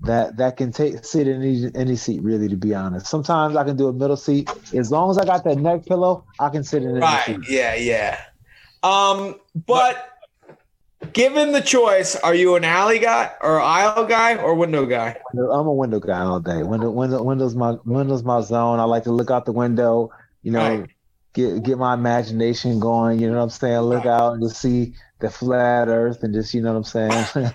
[0.02, 2.22] that that can take sit in any any seat.
[2.22, 5.24] Really, to be honest, sometimes I can do a middle seat as long as I
[5.24, 6.24] got that neck pillow.
[6.38, 7.22] I can sit in any Right.
[7.26, 7.40] seat.
[7.48, 8.18] Yeah, yeah.
[8.82, 10.08] Um, but
[11.12, 15.16] given the choice, are you an alley guy or aisle guy or window guy?
[15.34, 16.62] I'm a window guy all day.
[16.62, 18.80] Window, window, windows my windows my zone.
[18.80, 20.10] I like to look out the window.
[20.42, 20.88] You know, Right.
[21.34, 23.20] get get my imagination going.
[23.20, 23.80] You know what I'm saying?
[23.80, 27.52] Look out and just see the flat Earth and just you know what I'm saying.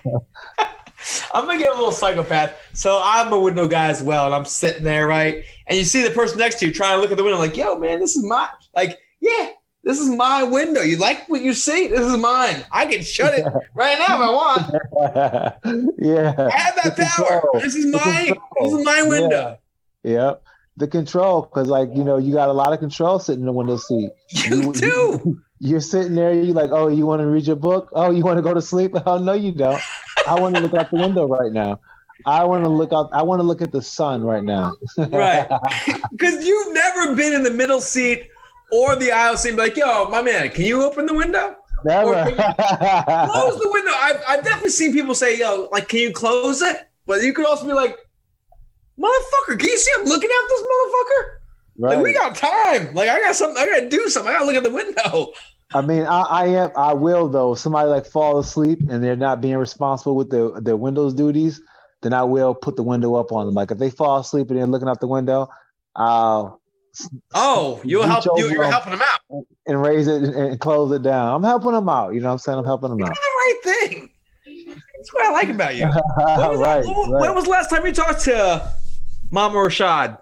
[1.32, 2.54] I'm gonna get a little psychopath.
[2.72, 5.44] So I'm a window guy as well, and I'm sitting there, right?
[5.66, 7.56] And you see the person next to you trying to look at the window, like,
[7.56, 9.50] yo, man, this is my like, yeah,
[9.84, 10.80] this is my window.
[10.80, 11.86] You like what you see?
[11.88, 12.64] This is mine.
[12.72, 13.44] I can shut it
[13.74, 15.94] right now if I want.
[15.98, 16.34] yeah.
[16.52, 17.40] I have that The power.
[17.40, 17.60] control.
[17.62, 19.58] This is my this is my window.
[20.02, 20.42] Yep.
[20.78, 23.52] The control, because like you know, you got a lot of control sitting in the
[23.52, 24.10] window seat.
[24.48, 25.40] You too.
[25.58, 26.34] You're sitting there.
[26.34, 27.88] You're like, oh, you want to read your book?
[27.92, 28.92] Oh, you want to go to sleep?
[29.06, 29.80] Oh, no, you don't.
[30.26, 31.80] I want to look out the window right now.
[32.24, 33.10] I want to look out.
[33.12, 34.74] I want to look at the sun right now.
[34.96, 35.48] Right.
[36.10, 38.28] Because you've never been in the middle seat
[38.72, 41.56] or the aisle seat like, yo, my man, can you open the window?
[41.84, 42.12] Never.
[42.24, 43.92] Close the window.
[43.94, 46.88] I've, I've definitely seen people say, yo, like, can you close it?
[47.06, 47.96] But you could also be like,
[48.98, 51.36] motherfucker, can you see I'm looking at this motherfucker?
[51.78, 52.94] Like, we got time.
[52.94, 53.62] Like, I got something.
[53.62, 54.30] I got to do something.
[54.30, 55.32] I got to look at the window.
[55.74, 56.70] I mean, I, I am.
[56.76, 57.52] I will though.
[57.52, 61.60] If somebody like fall asleep and they're not being responsible with their their windows duties,
[62.02, 63.54] then I will put the window up on them.
[63.54, 65.48] Like if they fall asleep and they're looking out the window,
[65.96, 66.60] I'll
[67.34, 68.24] Oh, you'll help.
[68.36, 69.44] you, you're helping them out.
[69.66, 71.34] and raise it and, close it down.
[71.34, 72.14] I'm helping them out.
[72.14, 72.58] You know what I'm saying?
[72.58, 73.14] I'm helping them You're out.
[73.14, 73.58] the right
[73.90, 74.10] thing.
[74.96, 75.84] That's what I like about you.
[76.16, 77.20] When was, right, when, right.
[77.20, 78.72] when was the last time you talked to
[79.30, 80.18] Mama Rashad?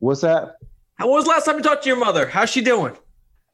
[0.00, 0.56] What's that?
[0.98, 2.26] When was the last time you talked to your mother?
[2.26, 2.96] How's she doing?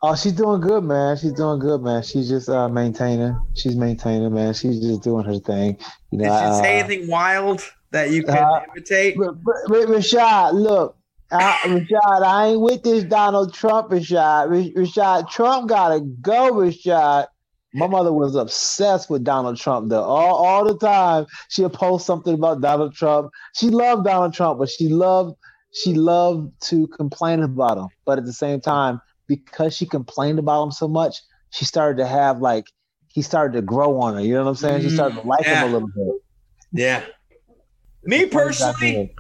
[0.03, 1.17] Oh, she's doing good, man.
[1.19, 2.03] She's doing good, man.
[2.03, 3.39] She's just uh, maintaining.
[3.55, 4.55] She's maintaining, man.
[4.55, 5.77] She's just doing her thing.
[6.11, 9.19] You know, Did she uh, say anything wild that you can uh, imitate?
[9.19, 9.35] R- R-
[9.69, 10.97] R- Rashad, look,
[11.31, 14.49] I, Rashad, I ain't with this Donald Trump, Rashad.
[14.49, 17.27] R- Rashad, Trump gotta go, Rashad.
[17.75, 20.03] My mother was obsessed with Donald Trump, though.
[20.03, 23.31] All, all the time, she'd post something about Donald Trump.
[23.55, 25.37] She loved Donald Trump, but she loved
[25.73, 27.89] she loved to complain about him.
[28.05, 32.07] But at the same time, because she complained about him so much, she started to
[32.07, 32.67] have like
[33.07, 34.21] he started to grow on her.
[34.21, 34.83] You know what I'm saying?
[34.83, 35.63] She started to like yeah.
[35.63, 36.23] him mm, a little bit.
[36.73, 37.05] Yeah.
[38.03, 39.15] Me personally,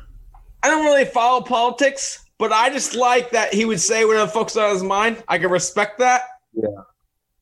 [0.64, 4.32] I don't really follow politics, but I just like that he would say whatever the
[4.32, 5.22] fuck's on his mind.
[5.28, 6.22] I can respect that.
[6.52, 6.66] Yeah.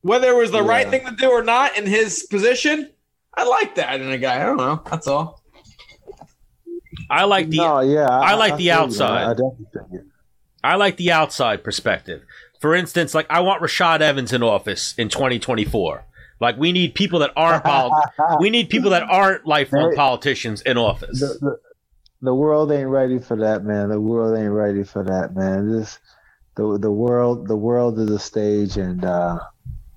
[0.01, 2.91] Whether it was the right thing to do or not in his position,
[3.33, 4.41] I like that in a guy.
[4.41, 4.81] I don't know.
[4.89, 5.41] That's all.
[7.09, 9.23] I like the no, yeah, I like the feel you, outside.
[9.23, 9.99] I definitely.
[10.63, 12.21] I like the outside perspective.
[12.59, 16.05] For instance, like I want Rashad Evans in office in 2024.
[16.41, 17.91] Like we need people that aren't pol-
[18.39, 21.19] we need people that aren't lifelong politicians in office.
[21.19, 21.59] the, the,
[22.21, 23.89] the world ain't ready for that, man.
[23.89, 25.71] The world ain't ready for that, man.
[25.71, 25.99] This
[26.55, 29.39] the the world the world is a stage, and uh,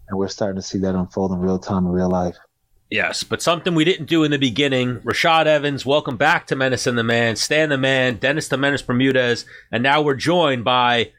[0.09, 2.37] and we're starting to see that unfold in real time in real life.
[2.91, 4.99] Yes, but something we didn't do in the beginning.
[5.01, 8.83] Rashad Evans, welcome back to Menace and the Man, Stan the Man, Dennis the Menace
[8.83, 11.13] Bermudez, and now we're joined by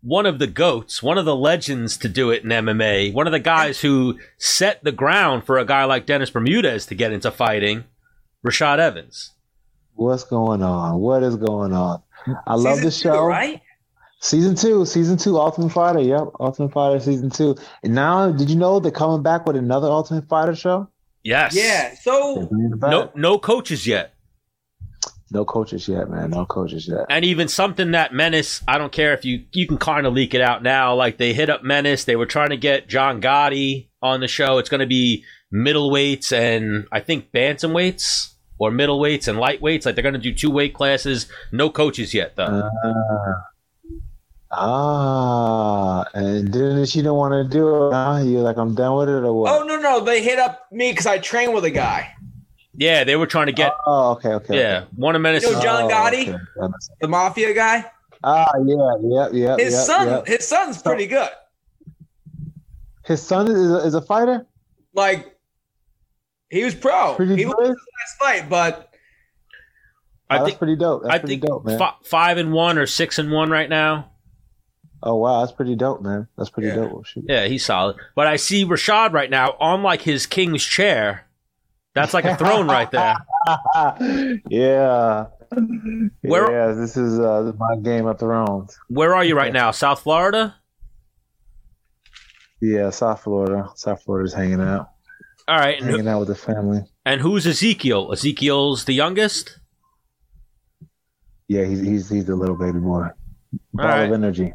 [0.00, 3.32] one of the goats, one of the legends to do it in MMA, one of
[3.32, 7.30] the guys who set the ground for a guy like Dennis Bermudez to get into
[7.30, 7.84] fighting,
[8.46, 9.32] Rashad Evans.
[9.94, 11.00] What's going on?
[11.00, 12.02] What is going on?
[12.46, 13.24] I love Season the two, show.
[13.24, 13.60] right?
[14.20, 16.00] Season two, season two, Ultimate Fighter.
[16.00, 17.56] Yep, Ultimate Fighter season two.
[17.82, 20.88] And now, did you know they're coming back with another Ultimate Fighter show?
[21.22, 21.54] Yes.
[21.54, 21.94] Yeah.
[22.00, 22.90] So bringing it back.
[22.90, 24.14] No no coaches yet.
[25.30, 26.30] No coaches yet, man.
[26.30, 27.06] No coaches yet.
[27.10, 30.34] And even something that Menace, I don't care if you you can kind of leak
[30.34, 30.94] it out now.
[30.94, 34.58] Like they hit up Menace, they were trying to get John Gotti on the show.
[34.58, 39.86] It's going to be middleweights and I think bantamweights or middleweights and lightweights.
[39.86, 41.26] Like they're going to do two weight classes.
[41.52, 42.68] No coaches yet though.
[44.50, 47.92] Ah, ah, and then she don't want to do it.
[47.92, 48.22] Huh?
[48.24, 49.52] You like, I'm done with it or what?
[49.52, 52.14] Oh no, no, they hit up me because I train with a guy,
[52.80, 53.72] Yeah, they were trying to get.
[53.86, 54.56] Oh, okay, okay.
[54.58, 55.50] yeah, one of Menace's.
[55.50, 56.22] You know John Oh, Gotti?
[56.22, 56.30] okay.
[56.56, 56.96] That makes sense.
[57.00, 57.84] the mafia guy.
[58.24, 59.56] Ah, yeah, yeah, yeah.
[59.56, 60.22] His yeah, son, yeah.
[60.26, 61.28] his son's pretty good.
[63.04, 64.46] His son is a, is a fighter.
[64.94, 65.36] Like
[66.50, 67.14] he was pro.
[67.14, 67.56] Pretty he good.
[67.56, 68.92] lost his last fight, but
[70.30, 70.58] I Oh, that's think.
[70.58, 71.02] pretty dope.
[71.02, 71.78] That's I pretty think dope, man.
[71.78, 74.10] fi- five and one or six and one right now.
[75.02, 76.28] oh wow, that's pretty dope, man.
[76.36, 76.74] That's pretty Yeah.
[76.76, 76.92] dope.
[76.92, 77.24] Oh, shoot.
[77.28, 77.96] Yeah, he's solid.
[78.14, 81.24] But I see Rashad right now on like his king's chair.
[81.98, 83.16] That's like a throne right there.
[84.48, 85.26] yeah.
[86.22, 88.78] Where- yeah, this is uh, my Game of Thrones.
[88.88, 89.70] Where are you right now?
[89.72, 90.54] South Florida?
[92.60, 93.70] Yeah, South Florida.
[93.76, 94.90] South Florida's hanging out,
[95.46, 95.76] All right.
[95.78, 96.80] And, who- hanging out with the family.
[97.04, 98.12] and who's Ezekiel?
[98.12, 99.58] Ezekiel's the youngest?
[101.48, 103.06] Yeah, he's he's he's the little baby boy.
[103.72, 104.02] Ball right.
[104.02, 104.52] of energy.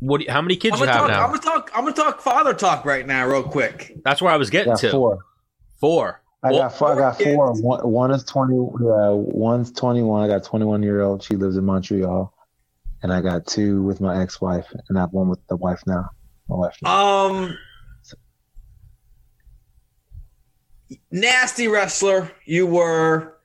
[0.00, 0.18] What?
[0.18, 1.10] do you- how many kids I'm you gonna have talk.
[1.10, 1.24] now?
[1.24, 1.70] I'm gonna talk.
[1.74, 3.92] I'm gonna talk father talk right now, real quick.
[4.04, 4.90] That's where I was getting Got to.
[4.90, 5.18] four.
[5.80, 6.21] Four.
[6.44, 6.92] I Well, got four.
[6.92, 7.48] I got four four.
[7.52, 7.62] kids.
[7.62, 8.54] One, one is twenty.
[8.56, 10.22] Yeah, one's twenty-one.
[10.24, 11.22] I got twenty-one year old.
[11.22, 12.32] She lives in Montreal,
[13.02, 16.10] and I got two with my ex-wife, and I have one with the wife now.
[16.48, 16.76] My wife.
[16.82, 17.26] Now.
[17.26, 17.58] Um,
[21.10, 22.30] nasty wrestler.
[22.44, 23.36] You were.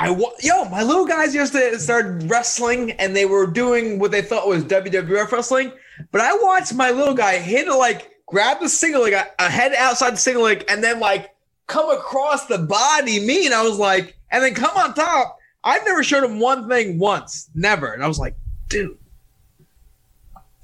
[0.00, 4.10] I wa- yo, my little guys used to start wrestling, and they were doing what
[4.12, 5.72] they thought was WWF wrestling.
[6.12, 9.72] But I watched my little guy hit like grab the single leg, a, a head
[9.74, 11.30] outside the single leg, and then like
[11.68, 15.38] come across the body me, and I was like, and then come on top.
[15.62, 18.36] I've never showed him one thing once, never, and I was like,
[18.68, 18.98] dude,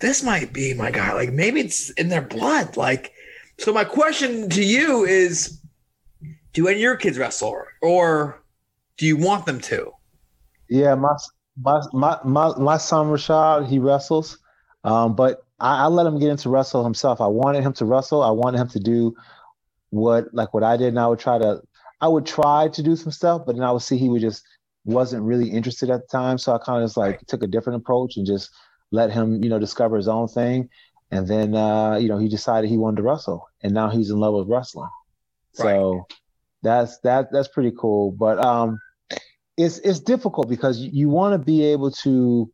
[0.01, 1.13] this might be my guy.
[1.13, 2.77] Like maybe it's in their blood.
[2.77, 3.13] Like,
[3.59, 5.61] so my question to you is,
[6.53, 8.43] do any of your kids wrestle, or
[8.97, 9.93] do you want them to?
[10.69, 11.15] Yeah, my
[11.61, 14.39] my my my, my son Rashad, he wrestles,
[14.85, 17.21] um, but I, I let him get into wrestle himself.
[17.21, 18.23] I wanted him to wrestle.
[18.23, 19.15] I wanted him to do
[19.95, 21.63] what like what I did, and I would try to
[22.01, 24.43] I would try to do some stuff, but then I would see he would just
[24.85, 26.37] wasn't really interested at the time.
[26.37, 28.51] So I kind of just like took a different approach and just
[28.91, 30.69] let him, you know, discover his own thing.
[31.11, 34.19] And then uh, you know, he decided he wanted to wrestle, and now he's in
[34.19, 34.91] love with wrestling.
[35.53, 36.07] So
[36.63, 38.11] that's that that's pretty cool.
[38.11, 38.81] But um
[39.57, 42.51] it's it's difficult because you, you want to be able to,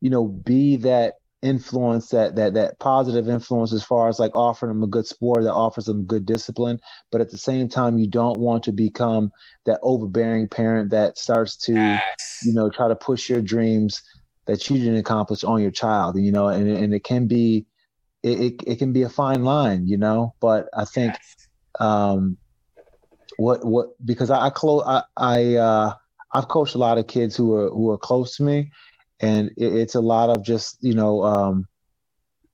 [0.00, 4.72] you know, be that influence that that that positive influence as far as like offering
[4.72, 6.80] them a good sport that offers them good discipline.
[7.12, 9.30] But at the same time you don't want to become
[9.66, 11.98] that overbearing parent that starts to
[12.44, 14.02] you know try to push your dreams
[14.46, 17.66] that you didn't accomplish on your child you know and, and it can be
[18.22, 20.34] it, it, it can be a fine line you know?
[20.40, 21.14] But i think
[21.80, 22.36] um
[23.36, 25.94] what what because i i close i i uh
[26.32, 28.70] i've coached a lot of kids who are who are close to me
[29.20, 31.66] and it, it's a lot of just you know um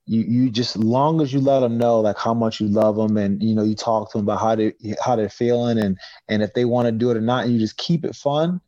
[0.05, 3.17] you you just long as you let them know like how much you love them
[3.17, 5.97] and you know you talk to them about how they how they're feeling and
[6.27, 8.59] and if they want to do it or not and you just keep it fun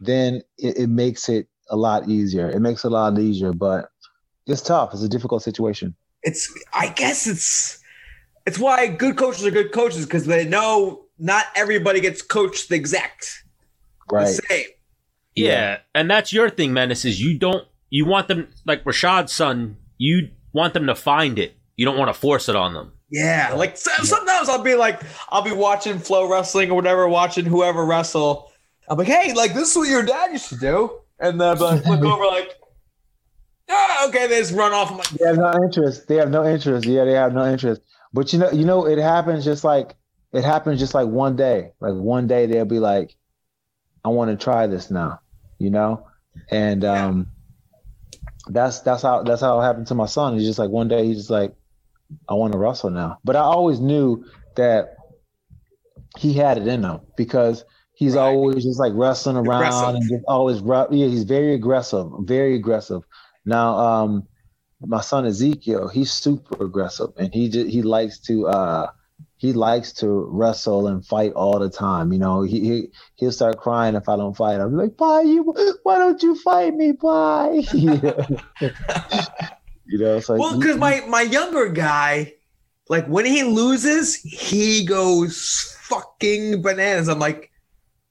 [0.00, 3.90] then it, it makes it a lot easier it makes it a lot easier but
[4.46, 6.52] it's tough it's a difficult situation It's.
[6.72, 7.78] I guess it's.
[8.46, 12.74] It's why good coaches are good coaches because they know not everybody gets coached the
[12.74, 13.44] exact
[14.10, 14.66] right the same.
[15.36, 15.46] Yeah.
[15.46, 15.78] Yeah.
[15.94, 17.04] and that's your thing, Menace.
[17.04, 19.76] Is you don't you want them like Rashad's son.
[19.98, 21.56] You want them to find it.
[21.76, 22.92] You don't want to force it on them.
[23.10, 27.84] Yeah, like so, sometimes I'll be like, I'll be watching FloWrestling or whatever, watching whoever
[27.84, 28.50] wrestle.
[28.88, 31.76] I'm like, hey, like this is what your dad used to do, and then I'll
[31.76, 32.54] like, look over, like,
[33.68, 34.90] oh, okay, they just run off.
[34.90, 36.08] I'm like, They have no interest.
[36.08, 36.86] They have no interest.
[36.86, 37.82] Yeah, they have no interest.
[38.12, 39.94] But you know, you know, it happens just like
[40.32, 41.72] it happens just like one day.
[41.80, 43.14] Like one day they'll be like,
[44.04, 45.20] I want to try this now,
[45.64, 46.06] you know?
[46.50, 47.26] And um
[48.46, 50.34] that's that's how that's how it happened to my son.
[50.34, 51.54] He's just like one day he's just like,
[52.28, 53.18] I want to wrestle now.
[53.24, 54.24] But I always knew
[54.56, 54.96] that
[56.18, 58.22] he had it in him because he's Right.
[58.22, 59.88] always just like wrestling around Aggressive.
[59.94, 63.02] and just always yeah, he's very aggressive, very aggressive.
[63.44, 64.28] Now, um,
[64.80, 68.90] my son Ezekiel, he's super aggressive, and he just, he likes to uh,
[69.44, 72.14] he likes to wrestle and fight all the time.
[72.14, 74.58] You know, he, he he'll start crying if I don't fight.
[74.58, 75.42] I'm like, "Why you?
[75.82, 76.94] Why don't you fight me?
[76.98, 78.00] Why?" you
[79.98, 82.32] know, so well, because my my younger guy,
[82.88, 87.08] like when he loses, he goes fucking bananas.
[87.08, 87.50] I'm like,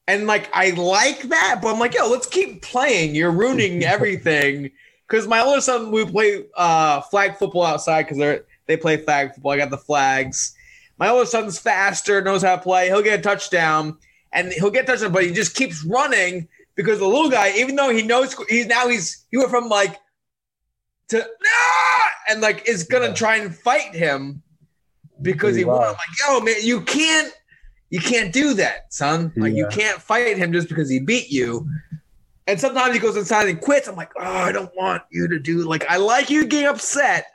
[0.08, 3.16] and like I like that, but I'm like, yo, let's keep playing.
[3.16, 4.70] You're ruining everything.
[5.08, 9.34] Because my older son, we play uh, flag football outside because they they play flag
[9.34, 9.54] football.
[9.54, 10.56] I got the flags.
[11.04, 12.88] My older son's faster, knows how to play.
[12.88, 13.98] He'll get a touchdown,
[14.32, 17.76] and he'll get a touchdown, but he just keeps running because the little guy, even
[17.76, 20.00] though he knows he's now he's he went from like
[21.10, 22.10] to ah!
[22.30, 23.14] and like is gonna Yeah.
[23.16, 24.42] try and fight him
[25.22, 25.90] because he Pretty won.
[25.90, 27.34] I'm like, yo, man, you can't,
[27.90, 29.34] you can't do that, son.
[29.36, 31.68] Like you can't fight him just because he beat you.
[32.48, 33.90] And sometimes he goes inside and quits.
[33.90, 35.64] I'm like, oh, I don't want you to do.
[35.64, 37.26] Like, I like you getting upset,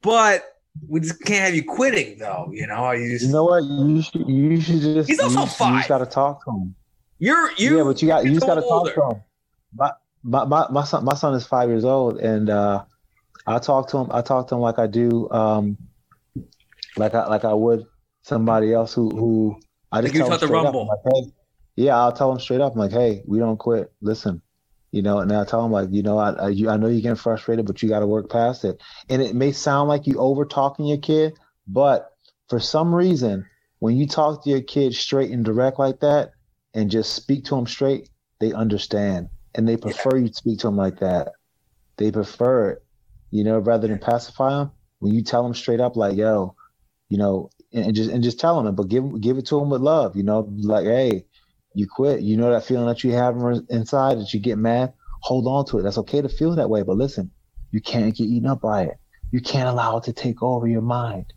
[0.00, 0.51] but
[0.88, 2.50] we just can't have you quitting, though.
[2.52, 3.64] You know, you just You know what?
[3.64, 6.74] You should you should just He's also you, just- you just gotta talk to him.
[7.18, 7.76] you're you.
[7.78, 9.22] yeah, but you got you just gotta so talk to him.
[9.74, 9.92] My,
[10.22, 12.84] my my my son my son is five years old, and uh,
[13.46, 14.08] I talk to him.
[14.12, 15.76] I talk to him like I do, um,
[16.96, 17.86] like I like I would
[18.22, 19.56] somebody else who who
[19.90, 21.32] I Like just you tell him the straight up, like, hey,
[21.76, 22.72] yeah, I'll tell him straight up.
[22.74, 23.92] I'm like, hey, we don't quit.
[24.00, 24.42] Listen,
[24.92, 27.00] you know, and I tell them like, you know, I I, you, I know you're
[27.00, 28.80] getting frustrated, but you got to work past it.
[29.08, 32.12] And it may sound like you over talking your kid, but
[32.48, 33.46] for some reason,
[33.80, 36.32] when you talk to your kid straight and direct like that,
[36.74, 38.08] and just speak to them straight,
[38.40, 41.32] they understand and they prefer you speak to them like that.
[41.96, 42.84] They prefer it,
[43.30, 44.70] you know, rather than pacify them.
[45.00, 46.54] When you tell them straight up, like, yo,
[47.08, 49.58] you know, and, and just and just tell them, it but give give it to
[49.58, 51.24] them with love, you know, like, hey,
[51.74, 52.20] you quit.
[52.20, 53.36] You know that feeling that you have
[53.68, 54.92] inside that you get mad.
[55.22, 55.82] Hold on to it.
[55.82, 57.30] That's okay to feel that way, but listen,
[57.70, 58.96] you can't get eaten up by it.
[59.30, 61.32] You can't allow it to take over your mind,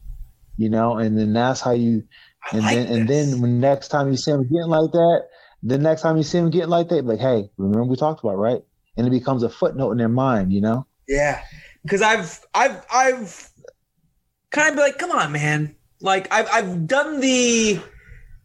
[0.58, 0.98] you know.
[0.98, 2.04] And then that's how you
[2.52, 5.28] and like then and then when next time you see him getting like that,
[5.64, 8.38] the next time you see him getting like that, like, hey, remember we talked about
[8.38, 8.62] right?
[8.98, 10.88] And it becomes a footnote in their mind, you know?
[11.08, 11.42] Yeah,
[11.84, 13.50] because I've I've I've
[14.52, 15.76] kind of be like, come on, man.
[16.02, 17.80] Like I've I've done the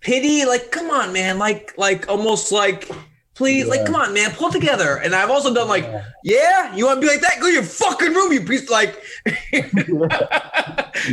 [0.01, 1.39] pity, like, come on, man.
[1.39, 2.89] Like like almost like.
[3.37, 4.97] Please, like, come on, man, pull together.
[4.99, 5.89] And I've also done like,
[6.25, 7.41] yeah, you want to be like that?
[7.41, 8.69] Go to your fucking room, you piece.
[8.69, 9.03] Like,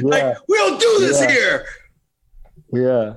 [0.01, 1.31] like we don't do this Yeah.
[1.31, 1.65] here.
[2.73, 3.13] Yeah.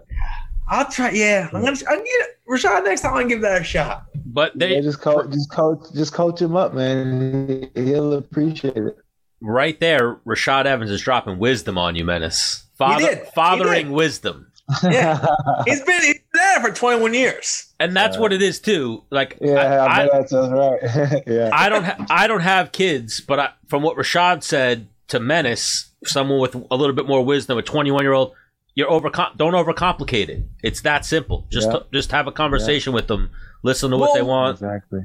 [0.69, 1.11] I'll try.
[1.11, 1.77] Yeah, I'm gonna.
[1.89, 2.07] I'm gonna
[2.49, 3.15] Rashad next time.
[3.15, 4.05] I'm gonna give that a shot.
[4.27, 7.69] But They they just coach just coach just coach him up, man.
[7.75, 8.97] He'll appreciate it.
[9.41, 12.65] right there, Rashad Evans is dropping wisdom on you, Menace.
[12.79, 13.19] Father, did.
[13.19, 13.95] He fathering did.
[13.95, 14.50] wisdom.
[14.83, 15.25] Yeah.
[15.67, 17.73] He's been he's been at it for 21 years.
[17.79, 18.21] And that's Yeah.
[18.21, 19.05] what it is too.
[19.11, 19.55] Like yeah,
[19.85, 20.81] I, I, bet that
[21.13, 21.23] right.
[21.27, 21.51] yeah.
[21.53, 25.91] I don't ha- I don't have kids, but I, from what Rashad said to Menace,
[26.05, 28.33] someone with a little bit more wisdom, a 21 year old,
[28.75, 30.45] you're over don't overcomplicate it.
[30.63, 31.47] It's that simple.
[31.51, 31.81] Just Yeah.
[31.93, 33.31] just have a conversation with them,
[33.63, 34.57] listen to what they want.
[34.57, 35.01] exactly.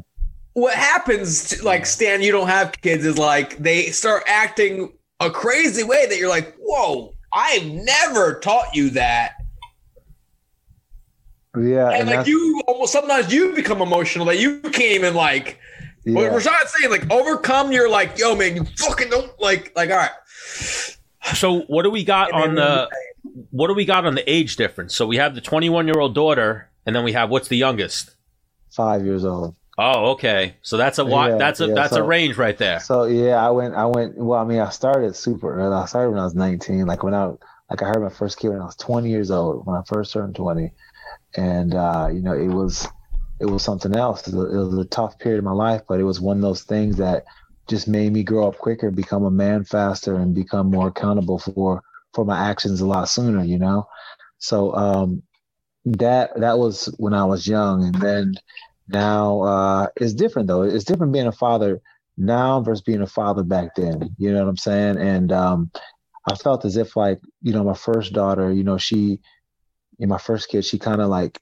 [0.53, 5.29] What happens, to, like Stan, you don't have kids, is like they start acting a
[5.29, 9.33] crazy way that you're like, whoa, I've never taught you that.
[11.57, 15.59] Yeah, And, and, like you almost sometimes you become emotional that you can't even like
[16.05, 16.29] what yeah.
[16.29, 20.11] Rashad's saying, like overcome your like, yo, man, you fucking don't like like all right.
[21.33, 22.89] So what do we got And on then- the
[23.51, 24.95] what do we got on the age difference?
[24.95, 28.11] So we have the 21 year old daughter, and then we have what's the youngest?
[28.69, 29.55] five years old.
[29.77, 30.55] Oh, okay.
[30.61, 32.79] So that's a wa- Yeah, that's a yeah, that's a range right there.
[32.81, 33.73] So yeah, I went.
[33.73, 34.15] I went.
[34.17, 35.73] Well, I mean, I started super early.
[35.75, 36.85] I started when I was 19.
[36.85, 37.25] Like when I,
[37.69, 39.65] like I heard my first kid when I was 20 years old.
[39.65, 40.71] When I first turned 20,
[41.37, 42.87] and uh, you know, it was,
[43.39, 44.27] it was something else.
[44.27, 46.41] It was, it was a tough period of my life, but it was one of
[46.41, 47.25] those things that
[47.67, 51.81] just made me grow up quicker, become a man faster, and become more accountable for
[52.13, 53.43] for my actions a lot sooner.
[53.43, 53.87] You know,
[54.37, 55.23] so um,
[55.85, 58.35] that that was when I was young, and then
[58.87, 60.63] now uh, it's different though.
[60.63, 61.81] It's different being a father
[62.17, 64.15] now versus being a father back then.
[64.17, 64.97] You know what I'm saying?
[64.97, 65.71] And um,
[66.29, 69.19] I felt as if like you know my first daughter, you know she,
[69.99, 71.39] know, my first kid, she kind of like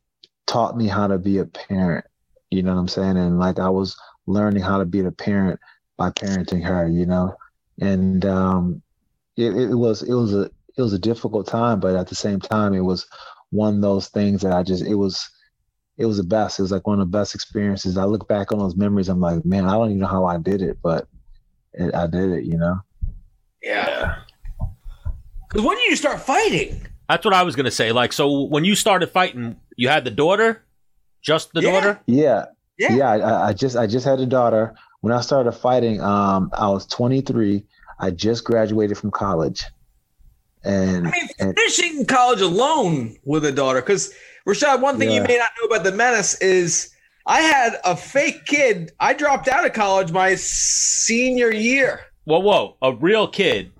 [0.47, 2.05] taught me how to be a parent.
[2.51, 3.17] You know what I'm saying?
[3.17, 3.95] And like I was
[4.27, 5.59] learning how to be a parent
[5.97, 6.87] by parenting her.
[6.87, 7.35] You know,
[7.79, 8.81] and um,
[9.37, 12.39] it, it was it was a it was a difficult time, but at the same
[12.39, 13.05] time, it was
[13.51, 15.29] one of those things that I just it was
[15.97, 16.59] it was the best.
[16.59, 17.97] It was like one of the best experiences.
[17.97, 19.09] I look back on those memories.
[19.09, 21.07] I'm like, man, I don't even know how I did it, but
[21.73, 22.45] it, I did it.
[22.45, 22.79] You know?
[23.61, 24.15] Yeah.
[25.47, 26.87] Because when did you start fighting?
[27.09, 27.91] That's what I was gonna say.
[27.91, 30.63] Like, so when you started fighting, you had the daughter,
[31.21, 31.71] just the Yeah.
[31.71, 31.99] daughter.
[32.05, 32.45] Yeah,
[32.77, 32.95] Yeah.
[32.95, 33.09] yeah.
[33.11, 34.73] I, I just I just had a daughter.
[35.01, 37.65] When I started fighting, um, I was 23.
[37.99, 39.63] I just graduated from college,
[40.63, 43.81] and I mean, and finishing college alone with a daughter.
[43.81, 44.13] Because
[44.47, 46.89] Rashad, one thing you may not know about the menace is
[47.25, 48.91] I had a fake kid.
[48.99, 52.01] I dropped out of college my senior year.
[52.25, 53.71] Whoa, whoa, a real kid.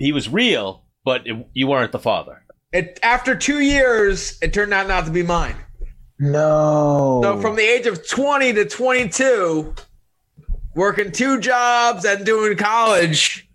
[0.00, 2.40] He was real, but it, you weren't the father.
[2.72, 5.56] It, after two years, it turned out not to be mine.
[6.20, 7.18] no.
[7.24, 9.74] So from the age of 20 to 22,
[10.76, 13.48] working two jobs and doing college,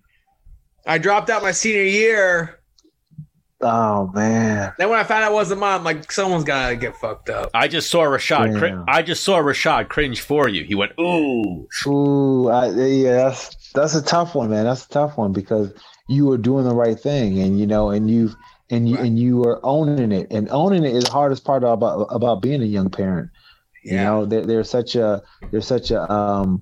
[0.85, 2.59] I dropped out my senior year.
[3.61, 6.75] oh man, Then when I found out it wasn't mine, I'm like, someone's got to
[6.75, 7.51] get fucked up.
[7.53, 8.51] I just saw Rashad.
[8.53, 8.59] Yeah.
[8.59, 10.65] Cr- I just saw Rashad cringe for you.
[10.65, 14.65] He went, "Ooh." ooh, I, yeah, that's that's a tough one, man.
[14.65, 15.73] That's a tough one because
[16.07, 18.35] you are doing the right thing, and you know, and you've
[18.69, 22.07] and you and you are owning it, and owning it is the hardest part about
[22.11, 23.29] about being a young parent.
[23.83, 23.91] yeah.
[23.91, 26.61] You know, there, there's such a there's such a um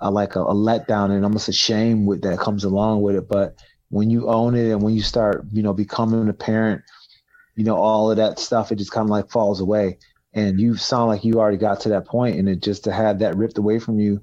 [0.00, 3.28] a, like a, a letdown and almost a shame with that comes along with it.
[3.28, 3.56] But
[3.90, 6.82] when you own it and when you start, you know, becoming a parent,
[7.54, 9.98] you know, all of that stuff, it just kind of like falls away.
[10.34, 13.20] And you sound like you already got to that point, and it just to have
[13.20, 14.20] that ripped away from you,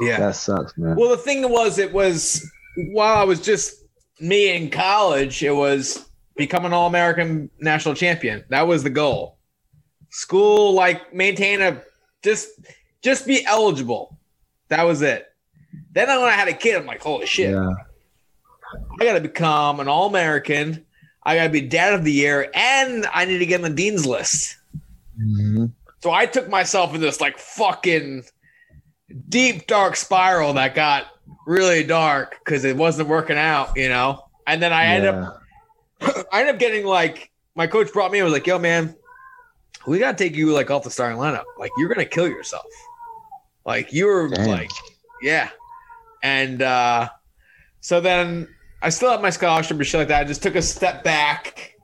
[0.00, 0.18] Yeah.
[0.20, 0.94] that sucks, man.
[0.94, 2.48] Well, the thing was, it was
[2.92, 3.74] while I was just
[4.20, 8.44] me in college, it was become an All American national champion.
[8.48, 9.38] That was the goal.
[10.10, 11.82] School, like, maintain a
[12.22, 12.48] just
[13.02, 14.18] just be eligible.
[14.68, 15.26] That was it.
[15.92, 17.70] Then when I had a kid, I'm like, holy shit, Yeah,
[19.00, 20.84] I got to become an All American.
[21.22, 23.74] I got to be Dad of the Year, and I need to get on the
[23.74, 24.56] Dean's list.
[25.16, 25.66] hmm
[26.02, 28.24] So I took myself in this like fucking
[29.28, 31.06] deep dark spiral that got
[31.48, 34.22] really dark because it wasn't working out, you know.
[34.46, 35.42] And then I ended up
[36.32, 38.94] I ended up getting like my coach brought me I was like, "Yo, man,
[39.86, 41.44] we gotta take you like off the starting lineup.
[41.58, 42.66] Like you're gonna kill yourself.
[43.64, 44.46] Like you were Damn.
[44.46, 44.70] like,
[45.22, 45.48] yeah."
[46.22, 47.08] And uh
[47.80, 48.48] so then
[48.82, 50.20] I still have my scholarship and shit like that.
[50.20, 51.74] I just took a step back,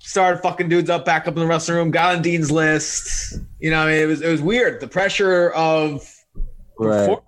[0.00, 3.38] started fucking dudes up back up in the wrestling room, got on Dean's list.
[3.60, 4.80] You know, I mean, it was it was weird.
[4.80, 6.12] The pressure of
[6.76, 7.18] right.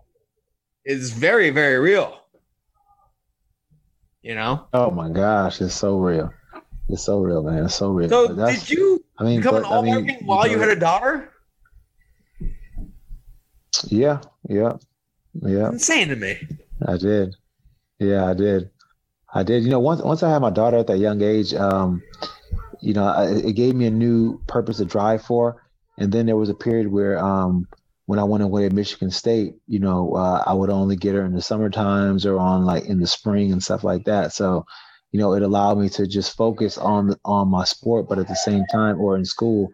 [0.84, 2.18] Is very very real.
[4.22, 4.66] You know.
[4.72, 6.32] Oh my gosh, it's so real.
[6.88, 7.64] It's so real, man.
[7.64, 8.08] It's so real.
[8.08, 10.76] So did you I mean, become an but, I all mean, while you know, had
[10.76, 11.32] a daughter?
[13.88, 14.74] Yeah, yeah,
[15.34, 15.68] yeah.
[15.70, 16.38] Insane to me.
[16.86, 17.34] I did.
[17.98, 18.70] Yeah, I did.
[19.32, 19.64] I did.
[19.64, 22.02] You know, once once I had my daughter at that young age, um,
[22.80, 25.62] you know, I, it gave me a new purpose to drive for.
[25.98, 27.68] And then there was a period where, um,
[28.12, 31.24] when I went away at Michigan State, you know, uh, I would only get her
[31.24, 34.34] in the summer times or on like in the spring and stuff like that.
[34.34, 34.66] So,
[35.12, 38.36] you know, it allowed me to just focus on on my sport, but at the
[38.36, 39.70] same time, or in school,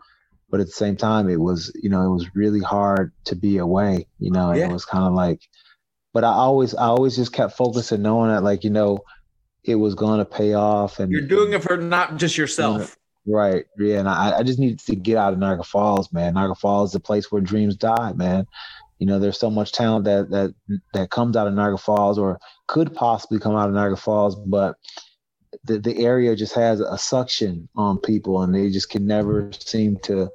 [0.50, 3.58] but at the same time, it was, you know, it was really hard to be
[3.58, 4.06] away.
[4.20, 4.68] You know, and Yeah.
[4.68, 5.40] it was kind of like,
[6.14, 9.00] but I always, I always just kept focusing, knowing that, like, you know,
[9.64, 12.96] it was going to pay off, and You're doing it for not just yourself.
[13.26, 13.64] Right.
[13.78, 14.00] Yeah.
[14.00, 16.34] And I, I just needed to get out of Niagara Falls, man.
[16.34, 18.46] Niagara Falls is the place where dreams die, man.
[18.98, 20.54] You know, there's so much talent that that
[20.94, 24.76] that comes out of Niagara Falls or could possibly come out of Niagara Falls, but
[25.64, 29.98] the the area just has a suction on people and they just can never seem
[30.04, 30.30] to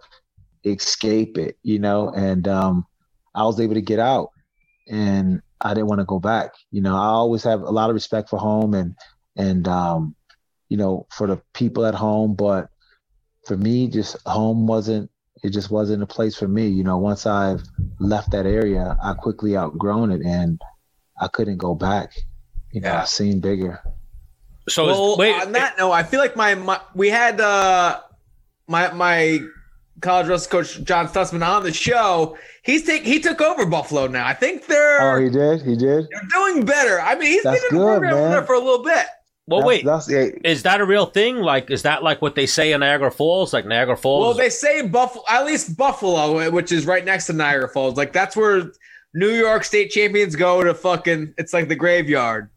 [0.64, 2.10] escape it, you know.
[2.10, 2.86] And um
[3.36, 4.30] I was able to get out
[4.88, 6.54] and I didn't want to go back.
[6.72, 8.96] You know, I always have a lot of respect for home and
[9.36, 10.16] and um
[10.70, 12.70] you know, for the people at home, but
[13.46, 15.10] for me, just home wasn't
[15.44, 16.68] it just wasn't a place for me.
[16.68, 17.64] You know, once I've
[18.00, 20.62] left that area, I quickly outgrown it and
[21.20, 22.14] I couldn't go back.
[22.72, 23.02] You know, Yeah.
[23.02, 23.82] I've seen bigger.
[24.70, 28.00] So well, is, wait, on that note, I feel like my, my we had uh
[28.68, 29.40] my my
[30.00, 32.38] college wrestling coach John Stutzman on the show.
[32.64, 34.26] He's take he took over Buffalo now.
[34.26, 35.62] I think they're Oh, he did.
[35.64, 36.08] He did.
[36.10, 37.02] they're doing better.
[37.02, 39.06] I mean, he's That's been in the program there for a little bit.
[39.48, 41.38] Well, That's- wait, That's, yeah, is that a real thing?
[41.38, 43.54] Like, is that like what they say in Niagara Falls?
[43.54, 44.26] Like Niagara Falls?
[44.26, 47.98] Well, they say Buffalo, at least Buffalo, which is right next to Niagara Falls.
[47.98, 48.72] Like that's where
[49.14, 51.34] New York State champions go to fucking.
[51.38, 52.50] It's like the graveyard.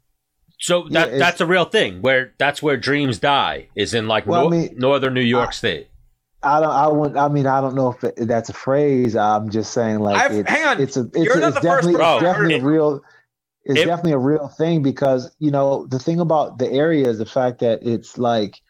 [0.58, 4.26] so that it's- that's a real thing where that's where dreams die is in like
[4.26, 5.88] Well, I mean, northern New York I- State.
[6.42, 6.70] I don't.
[6.70, 7.18] I wouldn't.
[7.18, 9.16] I mean, I don't know if it, that's a phrase.
[9.16, 10.80] I'm just saying, like, I've- it's, hang on.
[10.80, 11.00] it's a.
[11.00, 13.02] It's, You're a, not it's the first definitely, it's definitely heard a real.
[13.66, 17.18] It's It- definitely a real thing because you know the thing about the area is
[17.18, 18.60] the fact that it's like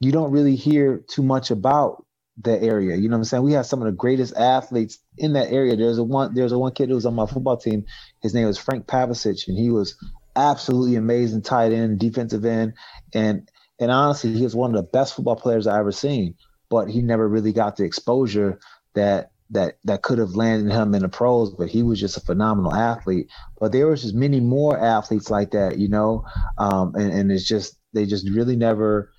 [0.00, 2.04] you don't really hear too much about
[2.42, 2.96] the area.
[2.96, 3.42] You know what I'm saying?
[3.44, 5.76] We have some of the greatest athletes in that area.
[5.76, 6.34] There's a one.
[6.34, 7.84] There's a one kid who was on my football team.
[8.22, 9.96] His name was Frank Pavicic, and he was
[10.34, 12.72] absolutely amazing tight end, defensive end,
[13.12, 16.36] and and honestly, he was one of the best football players I ever seen.
[16.70, 18.58] But he never really got the exposure
[18.94, 21.50] that that that could have landed him in the pros.
[21.54, 23.28] But he was just a phenomenal athlete.
[23.60, 26.24] But there was just many more athletes like that, you know,
[26.58, 29.12] um, and and it's just they just really never,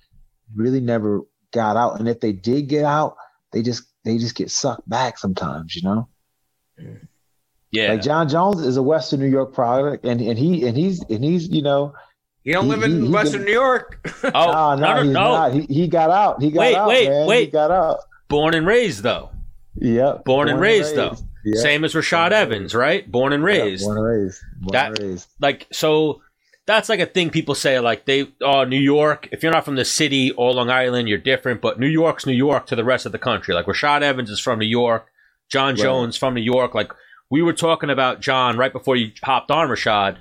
[0.54, 1.22] really never
[1.52, 1.98] got out.
[1.98, 3.16] And if they did get out,
[3.52, 6.08] they just they just get sucked back sometimes, you know.
[7.70, 7.92] Yeah.
[7.92, 11.24] Like Jon Jones is a Western New York product, and and he and he's and
[11.24, 11.94] he's you know
[12.44, 14.08] He don't He- live in he- he Western did- New York.
[14.34, 15.20] oh, no, no, no, no, he's no.
[15.20, 15.52] not.
[15.54, 16.42] He, he got out.
[16.42, 16.88] He got Wait, out.
[16.88, 17.22] wait, man.
[17.22, 17.52] He wait.
[17.52, 17.98] got out.
[18.28, 19.30] Born and raised though.
[19.76, 20.24] Yep.
[20.24, 21.16] Born and raised, though.
[21.44, 21.56] Yep.
[21.58, 23.10] Same as Rashad Evans, right?
[23.10, 23.84] Born and Yeah, raised.
[23.84, 24.40] born and raised.
[24.60, 25.28] Born That- and raised.
[25.40, 26.22] like so
[26.66, 29.76] that's like a thing people say like they oh new york if you're not from
[29.76, 33.04] the city or long island you're different but new york's new york to the rest
[33.04, 35.04] of the country like rashad evans is from new york
[35.50, 35.82] jon Right.
[35.82, 36.90] jones from new york like
[37.28, 40.16] we were talking about jon right before you hopped on rashad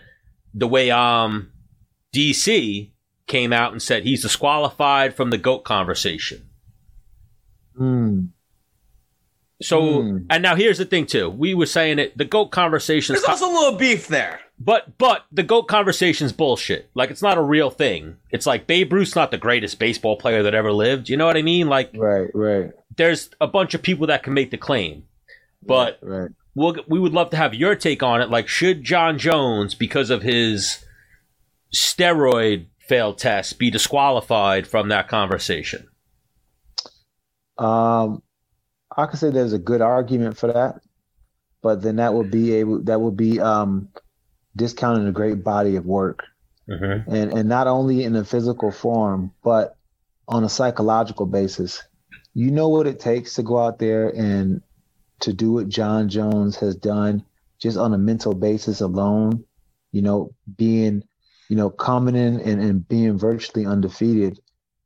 [0.53, 1.49] the way um
[2.13, 2.91] DC
[3.25, 6.43] came out and said he's disqualified from the goat conversation.
[7.77, 8.25] Hmm.
[9.61, 10.17] So Hmm.
[10.29, 11.29] and now here's the thing too.
[11.29, 14.41] We were saying it the goat conversation There's also a little beef there.
[14.59, 16.89] but but the goat conversation's bullshit.
[16.95, 18.17] Like it's not a real thing.
[18.31, 21.07] It's like Babe Ruth's not the greatest baseball player that ever lived.
[21.07, 21.67] You know what I mean?
[21.69, 25.03] Like Right, right, there's a bunch of people that can make the claim.
[25.65, 26.29] But right.
[26.55, 28.29] we'll, we would love to have your take on it.
[28.29, 30.83] Like, should Jon Jones, because of his
[31.73, 35.87] steroid failed test, be disqualified from that conversation?
[37.57, 38.22] Um,
[38.95, 40.81] I could say there's a good argument for that,
[41.61, 43.89] but then that would be able that would be um
[44.55, 46.23] discounting a great body of work,
[46.69, 47.13] Mm-hmm.
[47.13, 49.75] and and not only in a physical form, but
[50.29, 51.83] on a psychological basis.
[52.33, 54.61] You know what it takes to go out there and
[55.19, 57.25] to do what Jon Jones has done,
[57.59, 59.43] just on a mental basis alone.
[59.91, 61.03] You know, being,
[61.49, 64.39] you know, coming in and, and being virtually undefeated,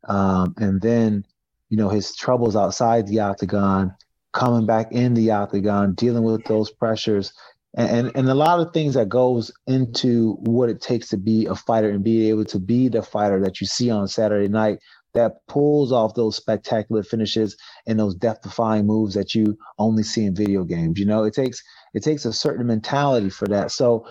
[0.07, 1.25] um, and then
[1.69, 3.93] you know, his troubles outside the octagon,
[4.33, 7.33] coming back in the octagon, dealing with those pressures,
[7.75, 11.45] and, and, and a lot of things that goes into what it takes to be
[11.45, 14.79] a fighter and be able to be the fighter that you see on Saturday night
[15.13, 17.57] that pulls off those spectacular finishes
[17.87, 20.99] and those death-defying moves that you only see in video games.
[20.99, 21.61] You know, it takes
[21.93, 23.71] it takes a certain mentality for that.
[23.71, 24.07] So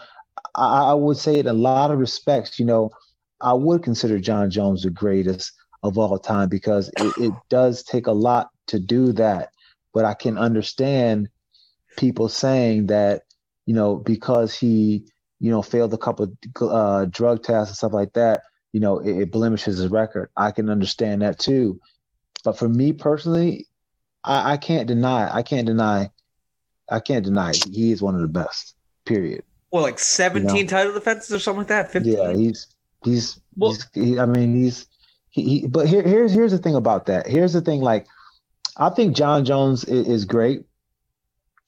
[0.54, 2.90] I, I would say in a lot of respects, you know,
[3.40, 5.52] I would consider Jon Jones the greatest
[5.86, 9.50] of all time because it, it does take a lot to do that.
[9.92, 11.28] But I can understand
[11.96, 13.22] people saying that,
[13.64, 15.06] you know, because he,
[15.40, 16.24] you know, failed a couple
[16.60, 20.30] of uh, drug tests and stuff like that, you know, it, it blemishes his record.
[20.36, 21.80] I can understand that too.
[22.44, 23.66] But for me personally,
[24.22, 26.10] I, I can't deny, I can't deny,
[26.88, 28.74] I can't deny he is one of the best.
[29.04, 29.44] Period.
[29.70, 30.68] Well, like 17 You know.
[30.68, 31.92] title defenses or something like that.
[31.92, 32.12] 15.
[32.12, 32.66] Yeah, he's
[33.04, 34.86] he's, Well- he's he, I mean he's
[35.36, 37.26] he, he but here here's here's the thing about that.
[37.26, 38.06] Here's the thing like
[38.76, 40.62] I think Jon Jones is, is great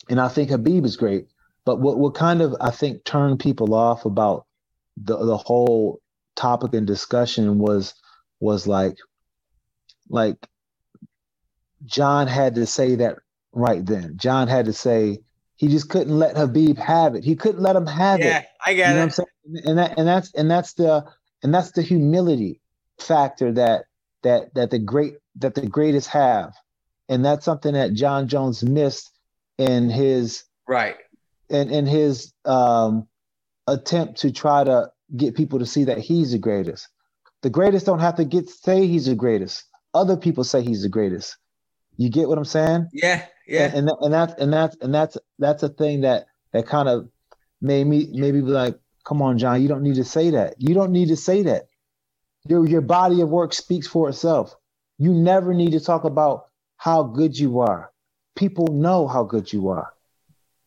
[0.08, 1.26] and I think Khabib is great.
[1.66, 4.46] But what what kind of I think turned people off about
[4.96, 6.00] the the whole
[6.34, 7.94] topic and discussion was
[8.40, 8.96] was like
[10.08, 10.36] like
[11.84, 13.18] Jon had to say that
[13.52, 14.14] right then.
[14.16, 15.18] Jon had to say
[15.56, 17.24] he just couldn't let Khabib have it.
[17.24, 18.24] He couldn't let him have it.
[18.24, 19.64] yeah, I You get know what I'm it.
[19.66, 21.04] And that and that's and that's the
[21.42, 22.62] and that's the humility
[22.98, 23.84] factor that
[24.22, 26.54] that that the great that the greatest have.
[27.08, 29.10] And that's something that Jon Jones missed
[29.56, 30.96] in his Right.
[31.48, 33.08] in, in his um
[33.66, 36.88] attempt to try to get people to see that he's the greatest.
[37.42, 39.64] The greatest don't have to get say he's the greatest.
[39.94, 41.36] Other people say he's the greatest.
[41.96, 42.88] You get what I'm saying?
[42.92, 43.72] Yeah, yeah.
[43.74, 46.88] and, and, that, and that's and that's and that's that's a thing that that kind
[46.88, 47.08] of
[47.60, 50.54] made me maybe be like, come on, Jon, you don't need to say that.
[50.58, 51.67] You don't need to say that.
[52.48, 54.56] Your your body of work speaks for itself.
[54.98, 56.46] You never need to talk about
[56.76, 57.92] how good you are.
[58.36, 59.92] People know how good you are.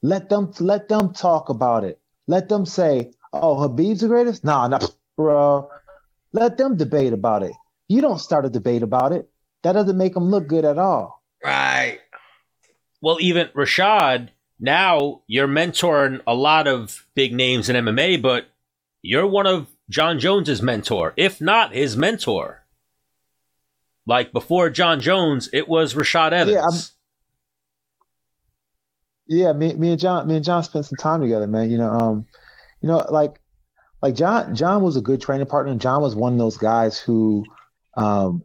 [0.01, 1.99] Let them let them talk about it.
[2.27, 4.79] Let them say, "Oh, Khabib's the greatest." Nah, nah,
[5.17, 5.69] bro.
[6.33, 7.53] Let them debate about it.
[7.87, 9.29] You don't start a debate about it.
[9.63, 11.21] That doesn't make them look good at all.
[11.43, 11.99] right.
[13.01, 14.29] Well, even Rashad,
[14.59, 18.45] now you're mentoring a lot of big names in MMA, but
[19.01, 22.65] you're one of Jon Jones's mentor, if not his mentor.
[24.07, 26.55] Like before Jon Jones, it was Rashad Evans.
[26.55, 26.79] Yeah, I'm-
[29.27, 31.69] Yeah, me, me and Jon, me and Jon spent some time together, man.
[31.69, 32.25] You know, um,
[32.81, 33.39] you know, like,
[34.01, 35.73] like Jon, Jon was a good training partner.
[35.75, 37.45] Jon was one of those guys who,
[37.95, 38.43] um,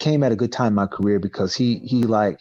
[0.00, 2.40] came at a good time in my career because he, he like,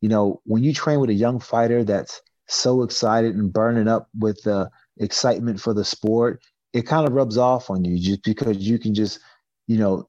[0.00, 4.08] you know, when you train with a young fighter that's so excited and burning up
[4.18, 6.40] with the excitement for the sport,
[6.72, 9.20] it kind of rubs off on you just because you can just,
[9.68, 10.08] you know,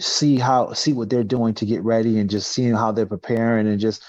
[0.00, 3.66] see how see what they're doing to get ready and just seeing how they're preparing
[3.66, 4.04] and just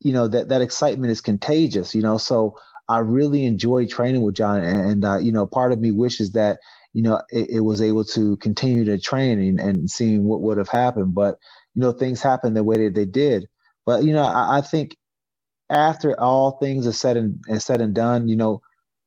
[0.00, 2.18] you know that that excitement is contagious you know?
[2.18, 2.56] So
[2.88, 6.60] i really enjoy training with jon and, uh, you know part of me wishes that
[6.92, 10.58] you know it, it was able to continue to train and, and seeing what would
[10.58, 11.14] have happened.
[11.14, 11.38] But
[11.74, 13.46] you know things happened the way that they did.
[13.86, 14.96] But you know i, I think
[15.70, 18.62] after all things are said and, and said and done you know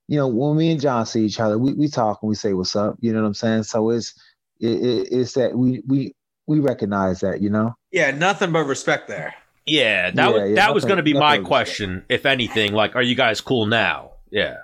[0.10, 2.54] you know when me and jon see each other we, we talk and we say
[2.54, 4.14] what's up you know what i'm saying so it's
[4.60, 6.14] it, it, it's that we we
[6.48, 9.36] we recognize that you know Yeah, nothing but respect there.
[9.68, 12.74] Yeah, that Yeah, was yeah, that was going to be my was- question, if anything.
[12.74, 14.14] Like, are you guys cool now?
[14.32, 14.56] Yeah.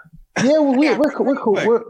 [0.43, 1.53] Yeah, well, we, we're cool- we're cool.
[1.53, 1.84] We're,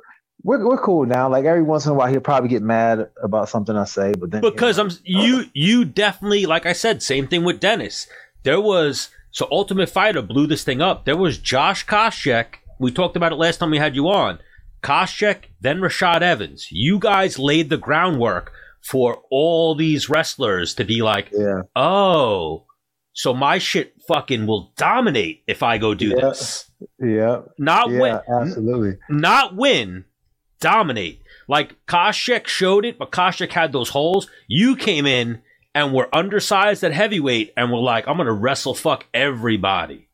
[0.44, 1.30] we're we're cool now.
[1.30, 4.32] Like every once in a while, he'll probably get mad about something I say, but
[4.32, 4.95] then because you know, I'm
[5.40, 8.06] you you definitely like I said same thing with Dennis.
[8.44, 11.06] There was so Ultimate Fighter blew this thing up.
[11.06, 12.56] There was Josh Koscheck.
[12.80, 14.40] We talked about it last time we had you on.
[14.84, 16.68] Koscheck, then Rashad Evans.
[16.72, 18.52] You guys laid the groundwork
[18.84, 21.62] for all these wrestlers to be like, Yeah.
[21.76, 22.66] oh,
[23.14, 26.16] so my shit fucking will dominate if I go do Yeah.
[26.22, 26.70] this.
[27.00, 27.42] Yeah.
[27.58, 28.00] Not Yeah.
[28.00, 28.98] win, Absolutely.
[29.10, 30.06] not win,
[30.60, 31.22] dominate.
[31.48, 34.30] Like Koscheck showed it, but Koscheck had those holes.
[34.48, 35.42] You came in
[35.74, 40.05] and were undersized at heavyweight and were like, I'm gonna wrestle fuck everybody.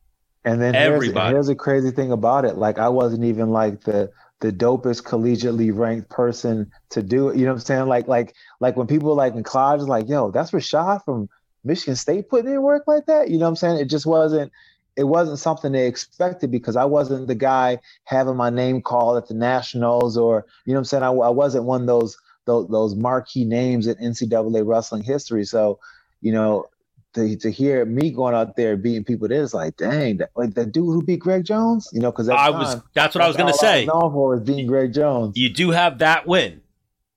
[0.44, 1.34] And then here's, Everybody.
[1.34, 2.56] here's a crazy thing about it.
[2.56, 4.10] Like I wasn't even like the
[4.40, 7.36] the dopest collegiately ranked person to do it.
[7.36, 7.86] You know what I'm saying?
[7.86, 11.28] Like like like when people like in college is like, yo, that's Rashad from
[11.64, 13.30] Michigan State putting in work like that.
[13.30, 13.78] You know what I'm saying?
[13.78, 14.50] It just wasn't
[14.96, 19.28] it wasn't something they expected because I wasn't the guy having my name called at
[19.28, 21.02] the nationals or you know what I'm saying?
[21.04, 22.16] I, I wasn't one of those
[22.46, 25.44] those those marquee names in NCAA wrestling history.
[25.44, 25.78] So,
[26.20, 26.66] you know,
[27.14, 30.64] to, to hear me going out there beating people it's like, dang, that, like the
[30.64, 33.52] dude who beat Greg Jones, you know, because I was that's what I was gonna
[33.52, 33.84] say.
[33.84, 35.36] Known for was beating Greg Jones.
[35.36, 36.62] You do have that win.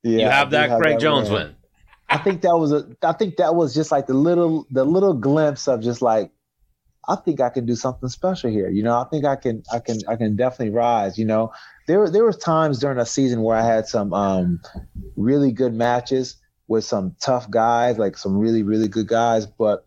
[0.03, 1.47] Yeah, you I have that Greg Jones win.
[1.47, 1.55] win.
[2.09, 2.87] I think that was a.
[3.01, 6.31] I think that was just like the little, the little glimpse of just like,
[7.07, 8.69] I think I can do something special here.
[8.69, 11.17] You know, I think I can, I can, I can definitely rise.
[11.17, 11.51] You know,
[11.87, 14.59] there there was times during a season where I had some um
[15.15, 16.35] really good matches
[16.67, 19.45] with some tough guys, like some really really good guys.
[19.45, 19.85] But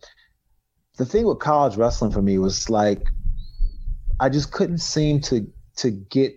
[0.97, 3.03] the thing with college wrestling for me was like,
[4.21, 5.47] I just couldn't seem to
[5.77, 6.35] to get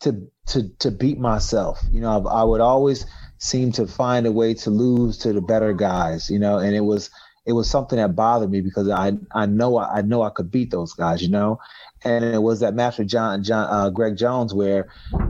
[0.00, 1.80] to to to beat myself.
[1.90, 3.06] You know, I, I would always
[3.38, 6.30] seem to find a way to lose to the better guys.
[6.30, 7.10] You know, and it was
[7.46, 10.70] it was something that bothered me because I I know I know I could beat
[10.70, 11.22] those guys.
[11.22, 11.58] You know,
[12.04, 14.88] and it was that match with John John uh, Greg Jones where.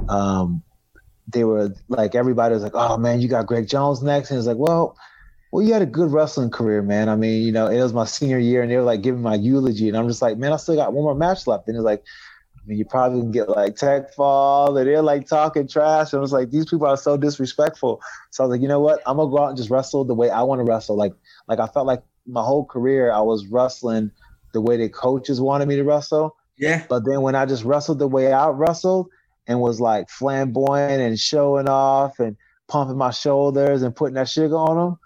[0.09, 0.63] Um,
[1.29, 4.47] they were like everybody was like, "Oh man, you got Greg Jones next," and it's
[4.47, 4.97] like, "Well,
[5.51, 7.09] well, you had a good wrestling career, man.
[7.09, 9.35] I mean, you know, it was my senior year, and they were like giving my
[9.35, 11.85] eulogy, and I'm just like, man, I still got one more match left, and it's
[11.85, 12.03] like,
[12.57, 16.19] I mean, you probably can get like tech fall, and they're like talking trash, and
[16.19, 18.01] I was like, these people are so disrespectful.
[18.31, 19.01] So I was like, you know what?
[19.07, 20.97] I'm gonna go out and just wrestle the way I want to wrestle.
[20.97, 21.15] Like,
[21.47, 24.11] like I felt like my whole career I was wrestling
[24.53, 26.37] the way the coaches wanted me to wrestle.
[26.59, 26.85] Yeah.
[26.89, 29.09] But then when I just wrestled the way I wrestled
[29.49, 32.37] and was like flamboyant and showing off and
[32.69, 34.99] pumping my shoulders and putting that sugar on them,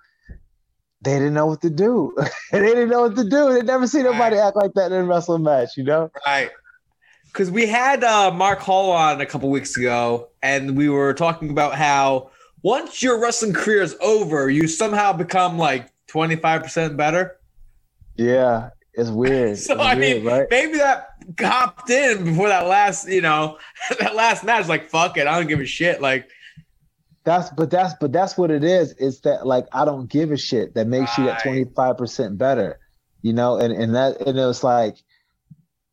[1.00, 2.14] they didn't know what to do.
[2.52, 3.52] they didn't know what to do.
[3.54, 6.10] They never see nobody act like that in a wrestling match, you know?
[6.26, 6.50] Right.
[7.26, 11.48] Because we had uh, Mark Hall on a couple weeks ago, and we were talking
[11.50, 12.30] about how
[12.62, 17.38] once your wrestling career is over, you somehow become like 25% better.
[18.16, 19.56] Yeah, it's weird.
[19.58, 20.46] So, It's I weird, mean, right?
[20.50, 23.58] maybe that hopped in before that last, you know,
[24.00, 24.68] that last match.
[24.68, 25.26] Like, fuck it.
[25.26, 26.00] I don't give a shit.
[26.00, 26.28] Like,
[27.24, 28.94] That's but that's but that's what it is.
[28.98, 32.38] It's that like I don't give a shit that makes you that twenty five percent
[32.38, 32.80] better,
[33.22, 33.58] you know.
[33.58, 34.96] And and that and it was like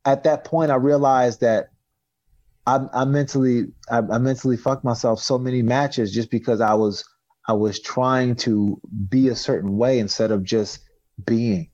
[0.05, 1.69] at that point I realized that
[2.65, 7.03] I I mentally I, I mentally fucked myself so many matches just because I was
[7.47, 8.79] I was trying to
[9.09, 10.79] be a certain way instead of just
[11.25, 11.69] being,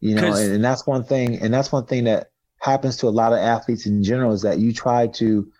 [0.00, 0.34] you know.
[0.34, 1.40] And, and that's one thing.
[1.40, 4.58] And that's one thing that happens to a lot of athletes in general is that
[4.58, 5.50] you try to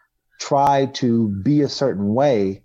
[0.41, 2.63] try to be a certain way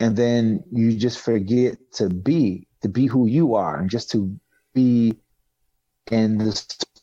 [0.00, 4.36] and then you just forget to be to be who you are and just to
[4.74, 5.14] be
[6.10, 6.52] in the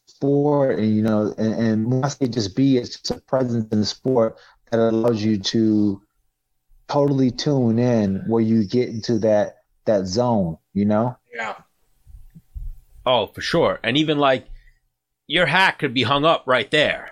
[0.07, 3.71] sport and you know and, and when I say just be it's just a presence
[3.71, 4.37] in the sport
[4.71, 6.01] that allows you to
[6.87, 11.55] totally tune in where you get into that that zone you know yeah.
[13.05, 13.79] Oh, for sure.
[13.83, 14.48] And even like
[15.29, 17.11] your hat could be hung up right there.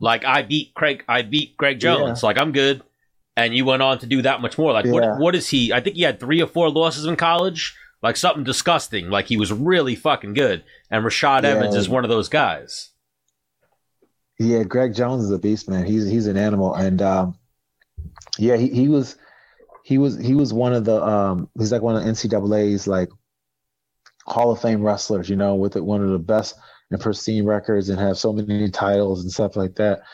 [0.00, 2.22] Like I beat Craig I beat Greg Jones.
[2.22, 2.82] Like I'm good.
[3.36, 4.72] And you went on to do that much more.
[4.72, 4.92] Like Yeah.
[4.92, 5.72] what what is he?
[5.72, 7.76] I think he had three or four losses in college.
[8.02, 9.10] Like something disgusting.
[9.10, 10.64] Like he was really fucking good.
[10.90, 11.50] And Rashad Yeah.
[11.50, 12.88] Evans is one of those guys.
[14.38, 15.84] Yeah, Greg Jones is a beast, man.
[15.84, 17.36] He's he's an animal, and um,
[18.38, 19.16] yeah, he, he was
[19.84, 23.10] he was he was one of the um, he's like one of NCAA's like
[24.24, 26.54] Hall of Fame wrestlers, you know, with it, one of the best
[26.90, 30.00] and pristine records, and have so many titles and stuff like that.
[30.00, 30.04] I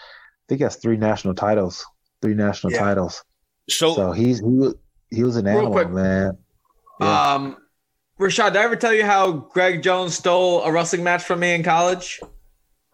[0.48, 1.84] think he has three national titles,
[2.22, 2.80] three national Yeah.
[2.80, 3.24] titles.
[3.68, 4.74] So, So he's he was
[5.10, 5.90] he was an animal, quick.
[5.90, 6.36] man.
[7.00, 7.34] Yeah.
[7.34, 7.56] Um,
[8.20, 11.54] Rashad, did I ever tell you how Greg Jones stole a wrestling match from me
[11.54, 12.20] in college?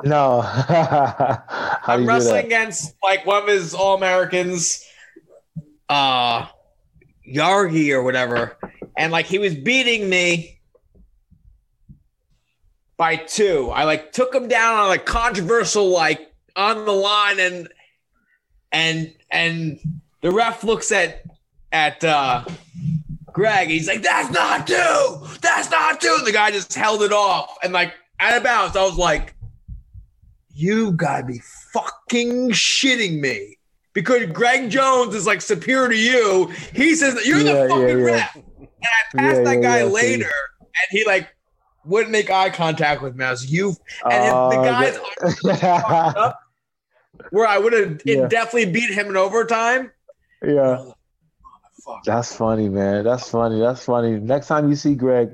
[0.05, 1.43] No, how
[1.87, 4.85] I'm wrestling against like one of his All Americans,
[5.89, 6.47] uh,
[7.29, 8.57] Yargi or whatever,
[8.97, 10.61] and like he was beating me
[12.97, 13.71] by two.
[13.71, 17.69] I like took him down on a controversial like on the line, and
[18.71, 19.81] and and
[20.21, 21.23] the ref looks at
[21.73, 22.45] at uh
[23.33, 23.69] Greg.
[23.69, 25.27] He's like, "That's not two.
[25.41, 28.77] That's not two." And the guy just held it off, and like out of bounds.
[28.77, 29.35] I was like,
[30.55, 31.41] "You gotta be
[31.73, 33.59] fucking shitting me!"
[33.95, 36.53] because Greg Jones is like superior to you.
[36.75, 38.03] He says you're Yeah, the fucking yeah, yeah.
[38.05, 38.37] ref.
[38.37, 41.29] And I passed that guy later, and he like
[41.85, 43.25] wouldn't make eye contact with me.
[43.25, 43.71] I was you,
[44.11, 46.35] and Oh, the guys that-
[47.31, 48.27] where I would have Yeah.
[48.29, 49.91] definitely beat him in overtime.
[50.45, 50.77] yeah.
[50.81, 50.95] Oh,
[51.85, 52.05] Fuck.
[52.05, 53.03] That's funny, man.
[53.03, 53.59] That's funny.
[53.59, 54.13] That's funny.
[54.21, 55.31] Next time you see Greg,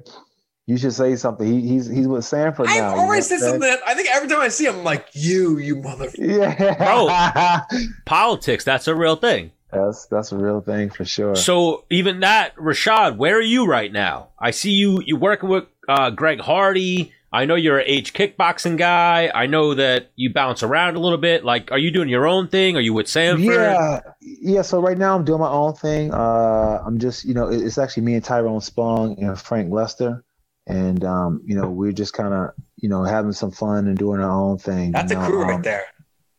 [0.67, 1.47] you should say something.
[1.47, 2.73] He, he's he's with Sanford now.
[2.73, 3.85] I've you always know said what I'm something.
[3.87, 6.17] I think every time I see him, I'm like, you, you motherfucker.
[6.17, 6.31] saying?
[6.41, 7.65] Yeah,
[8.07, 9.51] Politics, that's a real thing.
[9.71, 11.37] that's that's a real thing for sure.
[11.37, 14.29] So even that, Rashad, where are you right now?
[14.39, 17.13] I see you you working with uh, Greg Hardy.
[17.31, 19.31] I know you're an age kickboxing guy.
[19.35, 21.45] I know that you bounce around a little bit.
[21.45, 22.75] Like, are you doing your own thing?
[22.77, 23.45] Are you with Sanford?
[23.45, 24.63] Yeah, yeah.
[24.63, 26.15] So right now I'm doing my own thing.
[26.15, 30.25] Uh, I'm just, you know, it's actually me and Tyrone Spong and Frank Lester,
[30.67, 34.21] and um, you know, we're just kind of, you know, having some fun and doing
[34.21, 34.93] our own thing.
[34.93, 35.85] That's you a crew um, right there.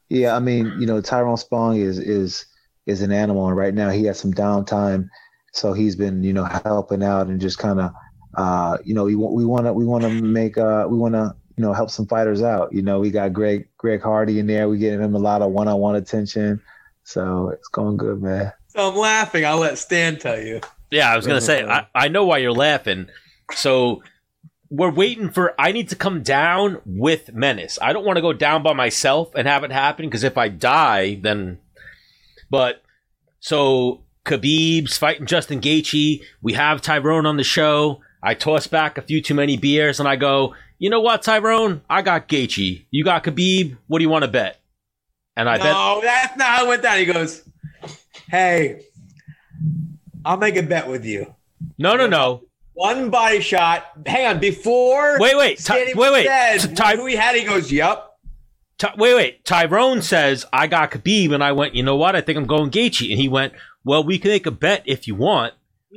[0.10, 2.48] Yeah, I mean, you know, Tyrone Spong is is
[2.88, 5.08] is an animal, and right now he has some downtime,
[5.54, 7.92] so he's been, you know, helping out and just kind of,
[8.36, 11.16] uh, you know, we want we want to we want to make uh we want
[11.16, 12.72] to you know help some fighters out.
[12.74, 14.70] You know, we got Greg Greg Hardy in there.
[14.70, 16.62] We getting him a lot of one on one attention,
[17.04, 18.54] so it's going good, man.
[18.68, 19.46] So I'm laughing.
[19.46, 20.62] I'll let Stan tell you.
[20.92, 23.08] Yeah, I was gonna say I, I know why you're laughing.
[23.54, 24.04] So
[24.70, 27.80] we're waiting for I need to come down with Menace.
[27.82, 30.50] I don't want to go down by myself and have it happen because if I
[30.50, 31.60] die, then
[32.50, 32.84] but
[33.40, 36.22] so Khabib's fighting Justin Gaethje.
[36.42, 38.02] We have Tyrone on the show.
[38.22, 41.82] I toss back a few too many beers and I go, you know what, Tyrone?
[41.90, 42.86] I got Gaethje.
[42.92, 43.78] You got Khabib.
[43.88, 44.60] What do you want to bet?
[45.36, 46.98] And I bet no, that's not how it went down.
[47.00, 47.44] He goes,
[48.30, 48.82] "Hey,
[50.26, 51.34] I'll make a bet with you.
[51.78, 52.44] no, no, no.
[52.74, 53.86] One body shot.
[54.06, 56.26] Hang on, before Wait, wait, Ty- wait, wait.
[56.60, 57.36] said Ty- who he had.
[57.36, 58.06] He goes, "Yep."
[58.78, 59.46] Ty- wait, wait.
[59.46, 61.76] Tyrone says I got Khabib, and I went.
[61.76, 62.16] You know what?
[62.16, 63.54] I think I'm going Gaethje, and he went.
[63.86, 65.54] Well, we can make a bet if you want.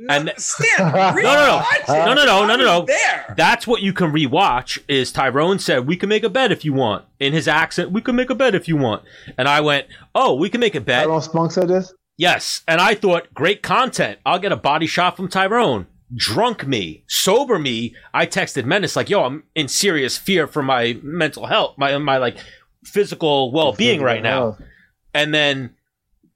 [0.09, 1.61] And- no, Stan, No, no, no, no.
[1.87, 2.85] No, no, no, no, no, no.
[2.85, 3.33] There.
[3.37, 4.79] That's what you can rewatch.
[4.87, 7.91] Is Tyrone said we can make a bet if you want in his accent.
[7.91, 9.03] We can make a bet if you want,
[9.37, 9.87] and I went.
[10.15, 11.03] Oh, we can make a bet.
[11.05, 11.93] Tyrone Spong said this.
[12.17, 14.19] Yes, and I thought great content.
[14.25, 15.87] I'll get a body shot from Tyrone.
[16.15, 17.95] Drunk me, sober me.
[18.13, 22.17] I texted Menace like, "Yo, I'm in serious fear for my mental health, my my
[22.17, 22.37] like
[22.83, 24.57] physical well being right now."
[25.13, 25.75] And then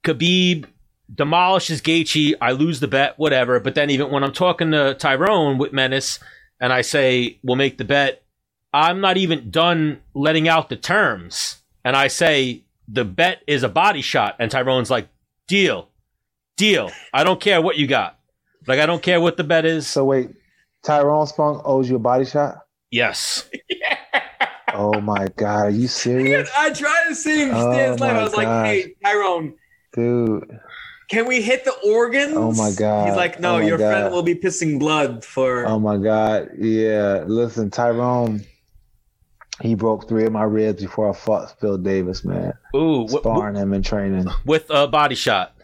[0.04, 0.66] Khabib
[1.14, 2.34] demolishes Gaethje.
[2.40, 3.60] I lose the bet, whatever.
[3.60, 6.18] But then even when I'm talking to Tyrone with Menace,
[6.60, 8.22] and I say we'll make the bet,
[8.72, 13.68] I'm not even done letting out the terms, and I say the bet is a
[13.68, 15.08] body shot, and Tyrone's like,
[15.46, 15.88] deal,
[16.56, 16.90] deal.
[17.14, 18.18] I don't care what you got.
[18.66, 19.86] Like I don't care what the bet is.
[19.86, 20.30] So wait,
[20.84, 22.66] Tyrone Spong owes you a body shot.
[22.90, 23.48] yes.
[24.74, 28.12] Oh my god, are you serious, I tried to save Oh Stan's life.
[28.12, 29.54] my I was like, "Hey, Tyrone,
[29.94, 30.60] dude?
[31.08, 33.08] Can we hit the organs?" Oh my God.
[33.08, 36.50] He's like, "No, Oh my your friend will be pissing blood for." Oh my god,
[36.58, 37.24] yeah.
[37.26, 38.44] Listen, Tyrone,
[39.62, 42.52] he broke three of my ribs before I fought Phil Davis, man.
[42.76, 45.54] Ooh, w- Sparring him and training, with a body shot.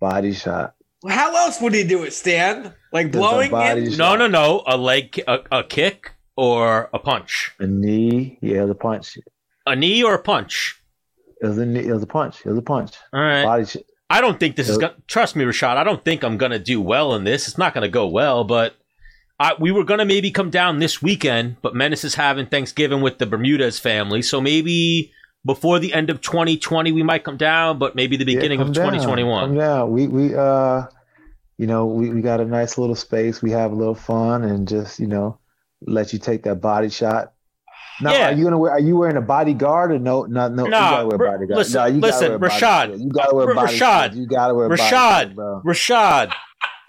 [0.00, 0.74] body shot.
[1.08, 2.72] How else would he do it, Stan?
[2.92, 3.90] Like Just blowing body in?
[3.90, 3.98] shot.
[3.98, 4.62] No, no, no.
[4.66, 7.50] A leg, a, a kick or a punch.
[7.58, 9.18] A knee, yeah, the punch.
[9.66, 10.80] A knee or a punch.
[11.40, 12.40] It was a knee, it was a punch.
[12.46, 12.94] It was a punch.
[13.12, 13.42] All right.
[13.44, 13.82] Body shot.
[14.12, 16.52] I don't think this is going to, trust me, Rashad, I don't think I'm going
[16.52, 17.48] to do well in this.
[17.48, 18.76] It's not going to go well, but
[19.40, 23.00] I, we were going to maybe come down this weekend, but Menace is having Thanksgiving
[23.00, 24.20] with the Bermudez family.
[24.20, 25.12] So maybe
[25.46, 28.68] before the end of 2020, we might come down, but maybe the Yeah, beginning come
[28.68, 29.48] of down, 2021.
[29.48, 29.90] Come down.
[29.90, 30.82] We we uh,
[31.56, 33.40] you know, we we got a nice little space.
[33.40, 35.38] We have a little fun and just you know,
[35.80, 37.32] let you take that body shot.
[38.00, 38.30] Now, Yeah.
[38.30, 38.72] are you gonna wear?
[38.72, 40.24] Are you wearing a bodyguard or no?
[40.24, 40.64] No, no.
[40.64, 41.58] you Nah, gotta wear bro, bodyguard.
[41.58, 43.00] listen, no, you gotta listen, wear body Rashad, shield.
[43.00, 44.14] You gotta wear body Rashad, shield.
[44.14, 45.62] You gotta wear body Rashad, shield, bro.
[45.64, 46.32] Rashad,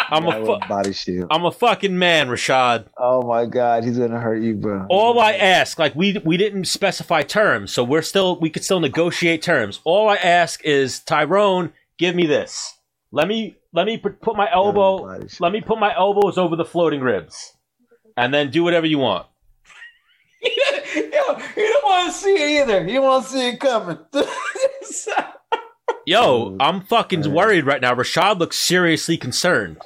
[0.09, 1.27] I'm a gotta fu- body shield.
[1.29, 2.85] I'm a fucking man, Rashad.
[2.97, 4.85] Oh my God, he's gonna hurt you, bro.
[4.89, 8.79] All I ask, like we we didn't specify terms, so we're still we could still
[8.79, 9.81] negotiate terms.
[9.83, 12.73] All I ask is Tyrone, give me this.
[13.11, 15.19] Let me let me put put my elbow.
[15.39, 17.53] Let me put my elbows over the floating ribs,
[18.17, 19.27] and then do whatever you want.
[20.95, 22.85] Yo, you don't want to see it either.
[22.87, 23.97] You don't want to see it coming.
[26.05, 27.93] Yo, I'm fucking worried right now.
[27.95, 29.77] Rashad looks seriously concerned.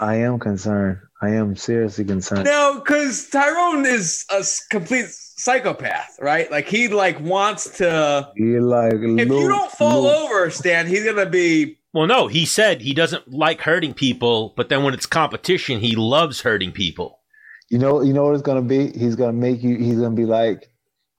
[0.00, 0.98] I am concerned.
[1.22, 2.44] I am seriously concerned.
[2.44, 6.50] no, because Tyrone is a complete psychopath, right?
[6.50, 8.28] Like he like wants to.
[8.36, 11.78] You're like, If you don't fall over, Stan, he's gonna be.
[11.94, 15.94] Well, no, he said he doesn't like hurting people, but then when it's competition, he
[15.94, 17.20] loves hurting people.
[17.72, 18.92] You know, you know what it's gonna be.
[18.92, 19.78] He's gonna make you.
[19.78, 20.68] He's gonna be like,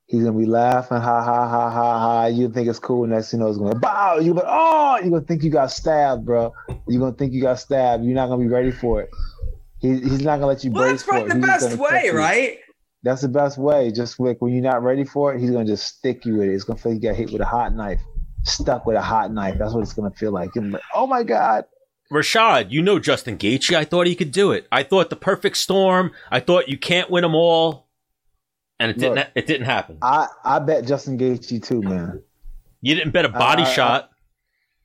[0.06, 2.26] He's gonna be laughing, ha ha ha ha ha.
[2.28, 3.08] You think it's cool.
[3.08, 4.20] Next thing you know, it's gonna bow.
[4.20, 6.54] You go, oh, you're gonna think you got stabbed, bro.
[6.88, 8.04] You're gonna think you got stabbed.
[8.04, 9.10] You're not gonna be ready for it.
[9.80, 11.42] He, he's not gonna let you Well, brace that's for probably it.
[11.42, 12.60] the He's best way, right?
[13.02, 13.92] That's the best way.
[13.92, 16.54] Just like when you're not ready for it, he's gonna just stick you with it.
[16.54, 18.00] It's gonna feel like you got hit with a hot knife,
[18.44, 19.56] stuck with a hot knife.
[19.58, 20.56] That's what it's gonna feel like.
[20.56, 21.66] Like, oh my god.
[22.14, 23.76] Rashad, you know Justin Gaethje.
[23.76, 24.68] I thought he could do it.
[24.72, 26.12] I thought the perfect storm.
[26.32, 27.88] I thought you can't win them all,
[28.80, 29.16] and it didn't.
[29.16, 29.28] Look.
[29.36, 29.98] it didn't happen.
[30.02, 32.22] I I bet Justin Gaethje too, man.
[32.82, 34.10] You didn't bet a body I- I- shot.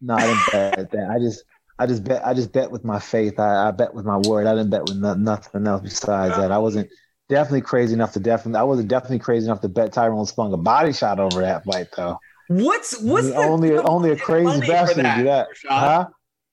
[0.00, 1.10] No, I didn't bet that.
[1.10, 1.44] I just
[1.78, 3.38] I just bet I just bet with my faith.
[3.38, 4.46] I, I bet with my word.
[4.46, 6.52] I didn't bet with no, nothing else besides that.
[6.52, 6.88] I wasn't
[7.28, 10.56] definitely crazy enough to definitely I wasn't definitely crazy enough to bet Tyrone Spong a
[10.56, 12.18] body shot over that fight though.
[12.48, 15.48] What's what's the only only a crazy money for bastard do that.
[15.48, 15.68] Rashad?
[15.68, 16.08] Huh?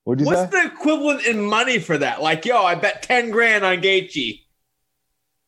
[0.06, 0.62] What'd you What's say?
[0.62, 2.22] the equivalent in money for that?
[2.22, 4.40] Like, yo, I bet ten grand on Gaethje.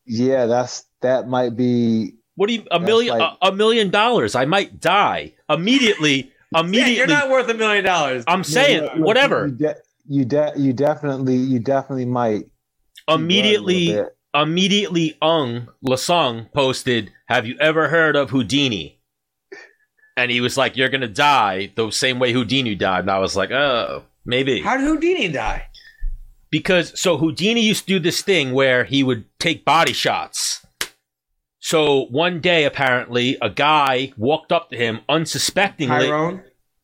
[0.04, 2.64] Yeah, that's that might be What do you?
[2.70, 3.18] A million?
[3.18, 4.34] like- a, a million dollars?
[4.34, 6.32] I might die immediately.
[6.50, 6.94] Yeah, Immediately.
[6.96, 8.24] you're not worth a million dollars.
[8.26, 9.48] I'm saying Look, look, whatever.
[9.48, 9.74] You, de-
[10.08, 12.46] you, de- you definitely you definitely might
[13.06, 13.88] immediately.
[13.88, 14.16] a little bit.
[14.34, 18.98] immediately Ung Lasung posted, Have you ever heard of Houdini?
[20.16, 23.00] And he was like, You're gonna die the same way Houdini died.
[23.00, 24.60] And I was like, Oh, maybe.
[24.60, 25.66] How did Houdini die?
[26.50, 30.64] Because so Houdini used to do this thing where he would take body shots.
[31.58, 36.42] So one day apparently a guy walked up to him unsuspectingly Tyrone.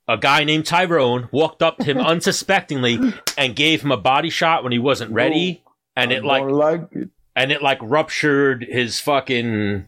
[0.08, 2.98] a guy named Tyrone walked up to him unsuspectingly
[3.38, 5.62] and gave him a body shot when he wasn't ready
[5.96, 7.08] and I it like like it.
[7.36, 9.86] and it like ruptured his fucking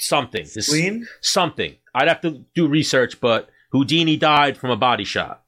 [0.00, 0.42] something.
[0.42, 1.06] His- Spleen?
[1.20, 1.76] something.
[1.94, 5.44] I'd have to do research, but Houdini died from a body shot.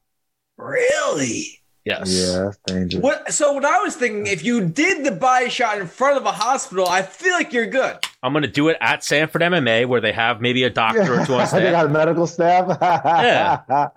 [0.61, 1.61] Really?
[1.83, 2.13] Yes.
[2.13, 3.01] Yeah, that's dangerous.
[3.01, 3.33] What?
[3.33, 6.31] So what I was thinking, if you did the body shot in front of a
[6.31, 7.97] hospital, I feel like you're good.
[8.21, 11.33] I'm gonna do it at Sanford MMA where they have maybe a doctor or two
[11.33, 12.77] on they got a medical staff.
[12.79, 13.89] Yeah.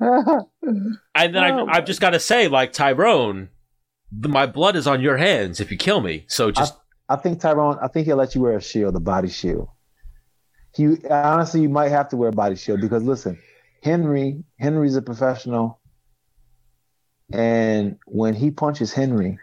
[0.00, 3.48] And then I, I've just got to say, like Tyrone,
[4.12, 6.24] the, my blood is on your hands if you kill me.
[6.28, 6.74] So just
[7.08, 7.78] I think Tyrone.
[7.80, 9.68] I think he'll let you wear a shield, a body shield.
[10.74, 13.38] He honestly, you might have to wear a body shield because listen,
[13.82, 14.44] Henry.
[14.58, 15.80] Henry's a professional,
[17.34, 19.38] and when he punches Henry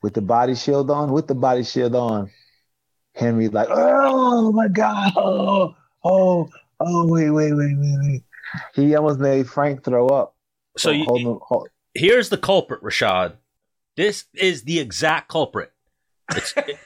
[0.00, 2.30] with the body shield on, with the body shield on,
[3.16, 5.74] Henry like, oh my god, oh,
[6.04, 8.22] oh, oh, wait, wait, wait, wait, wait.
[8.74, 10.36] He almost made Frank throw up.
[10.76, 13.34] so you, hold, him- hold, here's the culprit, Rashad.
[13.96, 15.72] This is the exact culprit.
[16.34, 16.78] It's it-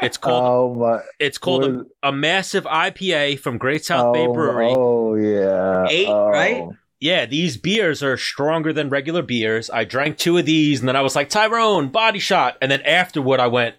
[0.00, 4.32] it's called oh my, it's called a, a massive IPA from Great South Bay oh,
[4.32, 4.72] Brewery.
[4.74, 6.28] Oh yeah, Eight, oh.
[6.28, 6.64] right?
[6.98, 9.68] Yeah, these beers are stronger than regular beers.
[9.68, 12.56] I drank two of these, and then I was like, Tyrone, body shot.
[12.62, 13.74] And then afterward, I went,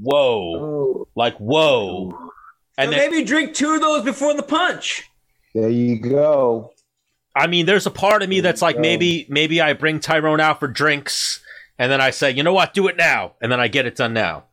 [0.00, 1.08] whoa, Oh.
[1.14, 2.18] like whoa.
[2.78, 5.04] And so then, maybe drink two of those before the punch.
[5.54, 6.72] There you go.
[7.36, 8.82] I mean, there's a part of me that's like, go.
[8.82, 11.40] maybe, maybe I bring Tyrone out for drinks,
[11.78, 13.96] and then I say, you know what, do it now, and then I get it
[13.96, 14.44] done now.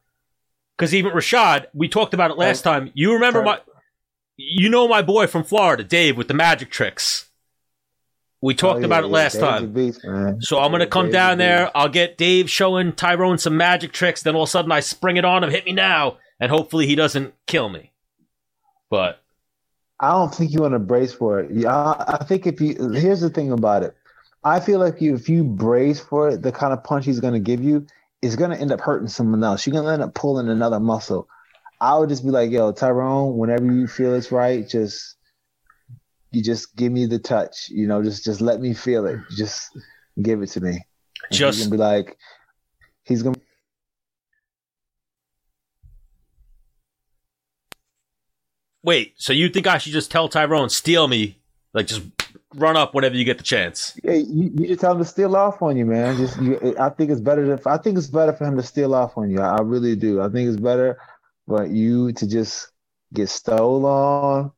[0.77, 2.71] Because even Rashad, we talked about it last oh.
[2.71, 2.91] time.
[2.93, 3.59] You remember my,
[4.35, 7.28] you know my boy from Florida, Dave, with the magic tricks.
[8.41, 9.73] We talked Oh, yeah, about it last time.
[9.73, 10.01] beast.
[10.39, 11.69] So I'm gonna come down there.
[11.75, 14.23] I'll get Dave showing Tyrone some magic tricks.
[14.23, 16.87] Then all of a sudden I spring it on him, hit me now, and hopefully
[16.87, 17.91] he doesn't kill me.
[18.89, 19.21] But
[19.99, 21.51] I don't think you want to brace for it.
[21.51, 23.93] Yeah, I, I think if you here's the thing about it,
[24.45, 27.39] I feel like you if you brace for it, the kind of punch he's gonna
[27.39, 27.85] give you
[28.21, 29.67] is gonna end up hurting someone else.
[29.67, 31.27] You're gonna end up pulling another muscle.
[31.81, 35.15] I would just be like, yo, Tyrone, whenever you feel it's right, just
[36.31, 37.69] you just give me the touch.
[37.69, 39.17] You know, just just let me feel it.
[39.17, 39.35] Hmm.
[39.35, 39.77] Just
[40.21, 40.69] give it to me.
[40.71, 40.81] And
[41.29, 42.17] he's Just- gonna be like,
[43.03, 43.39] he's gonna.
[48.83, 51.37] wait, so you think I should just tell Tyrone steal me,
[51.73, 52.01] like just
[52.55, 53.99] run up whenever you get the chance?
[54.03, 56.17] Yeah, you, you just tell him to steal off on you, man.
[56.17, 58.95] Just you, I think it's better if I think it's better for him to steal
[58.95, 59.39] off on you.
[59.41, 60.21] I, I really do.
[60.21, 60.97] I think it's better
[61.47, 62.71] for you to just
[63.13, 64.51] get stole on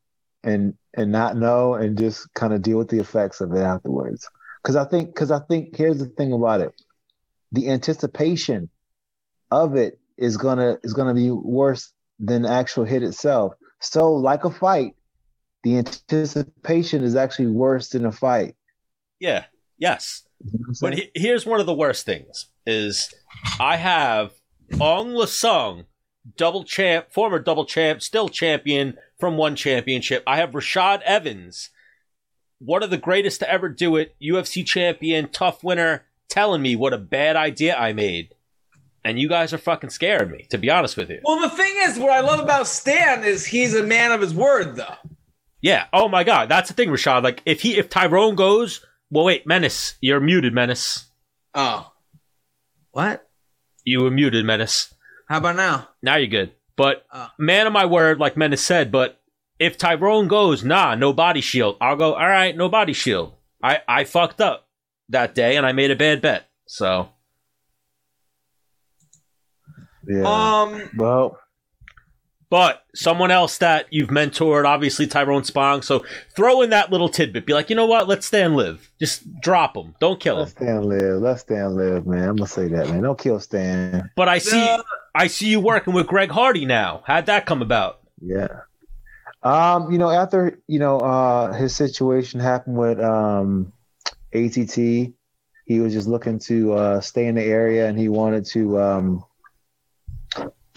[0.44, 4.30] and and not know and just kind of deal with the effects of it afterwards.
[4.62, 6.74] Because I think because I think here's the thing about it,
[7.52, 8.70] the anticipation
[9.50, 13.54] of it is gonna is gonna be worse than the actual hit itself.
[13.80, 14.96] So like a fight,
[15.64, 18.56] the anticipation is actually worse than a fight.
[19.20, 19.46] Yeah,
[19.78, 20.24] yes.
[20.44, 23.14] You know But he- here's one of the worst things: is
[23.60, 24.34] I have
[24.74, 25.86] Aung La N Sang,
[26.38, 30.24] double champ, former double champ, still champion from one championship.
[30.28, 31.70] I have Rashad Evans,
[32.60, 36.92] one of the greatest to ever do it, UFC champion, TUF winner, telling me what
[36.94, 38.36] a bad idea I made.
[39.04, 40.46] and you guys are fucking scaring me.
[40.52, 41.22] To be honest with you.
[41.24, 44.34] Well, the thing is, what I love about Stan is he's a man of his
[44.34, 44.96] word, though.
[45.62, 45.86] Yeah.
[45.94, 47.24] Oh my god, that's the thing, Rashad.
[47.24, 51.06] Like if he if Tyrone goes, well, wait, Menace, you're muted, Menace.
[51.56, 51.92] Oh,
[52.92, 53.28] what?
[53.84, 54.94] You were muted, Menace.
[55.28, 55.88] How about now?
[56.04, 56.52] Now you're good.
[56.76, 57.28] But Oh.
[57.38, 59.20] man of my word, like Menace said, but
[59.60, 61.78] if Tyrone goes, nah, no body shield.
[61.82, 63.34] I'll go, all right, no body shield.
[63.64, 64.68] I, I fucked up
[65.10, 66.50] that day and I made a bad bet.
[66.66, 67.10] So
[70.08, 70.24] Yeah.
[70.24, 71.38] Um, well,
[72.50, 75.84] but someone else that you've mentored, obviously Tyrone Spong.
[75.84, 76.04] So
[76.36, 77.46] throw in that little tidbit.
[77.46, 78.08] Be like, you know what?
[78.08, 78.92] Let Stan live.
[79.00, 79.96] Just drop him.
[80.00, 80.50] Don't kill let him.
[80.50, 81.22] Stan live.
[81.22, 82.30] Let Stan live, man.
[82.30, 83.04] I'm gonna say that, man.
[83.04, 84.10] Don't kill Stan.
[84.16, 84.84] But I see the-
[85.14, 87.04] I see you working with Greg Hardy now.
[87.06, 88.00] How'd that come about?
[88.22, 88.48] Yeah.
[89.44, 93.74] Um, you know, after you know uh his situation happened with um
[94.34, 98.80] ATT, he was just looking to uh stay in the area and he wanted to
[98.80, 99.26] um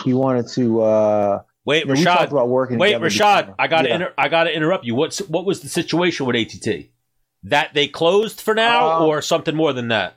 [0.02, 2.31] he wanted to uh Wait, you know, we Rashad.
[2.31, 3.55] about working Wait, Rashad, before.
[3.59, 3.94] I gotta Yeah.
[3.94, 4.94] inter- I gotta interrupt you.
[4.94, 6.90] What's what was the situation with ATT?
[7.44, 10.16] That they closed for now, Uh, or something more than that?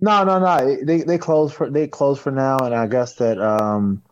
[0.00, 0.82] No, no, no.
[0.84, 4.02] They they closed for they closed for now, and I guess that um,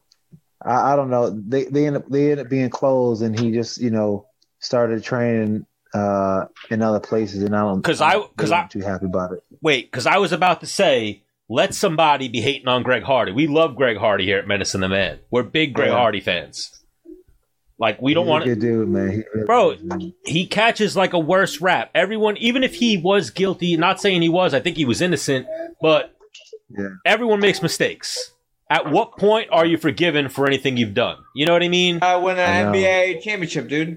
[0.62, 1.31] I, I don't know.
[1.31, 4.27] They they end up they end up being closed, and he just you know
[4.60, 8.70] started training uh in other places, and I don't 'Cause I- 'cause they I- weren't
[8.70, 9.43] too happy about it.
[9.62, 13.32] Wait, because I was about to say, let somebody be hating on Greg Hardy.
[13.32, 15.19] We love Greg Hardy here at Medicine the Man.
[15.31, 15.97] We're big Greg Yeah.
[15.97, 16.78] Hardy fans.
[17.79, 18.55] Like we don't want a to.
[18.55, 19.11] good dude, man.
[19.35, 19.77] He Bro.
[20.25, 21.91] He catches like a worse rap.
[21.95, 24.53] Everyone, even if he was guilty, not saying he was.
[24.55, 25.47] I think he was innocent,
[25.81, 26.13] but
[26.77, 26.89] Yeah.
[27.07, 28.33] everyone makes mistakes.
[28.71, 31.17] At what point are you forgiven for anything you've done?
[31.35, 32.01] You know what I mean?
[32.03, 32.73] I win an know.
[32.79, 33.97] NBA championship, dude.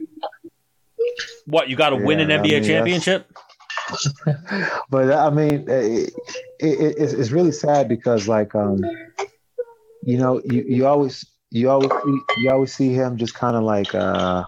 [1.45, 3.27] What you got to win Yeah, an I NBA mean, championship?
[4.89, 6.13] but uh, I mean, uh, it,
[6.59, 8.79] it, it's, it's really sad because like um,
[10.03, 13.63] you know, you, you always you always see, you always see him just kind of
[13.63, 14.45] like uh,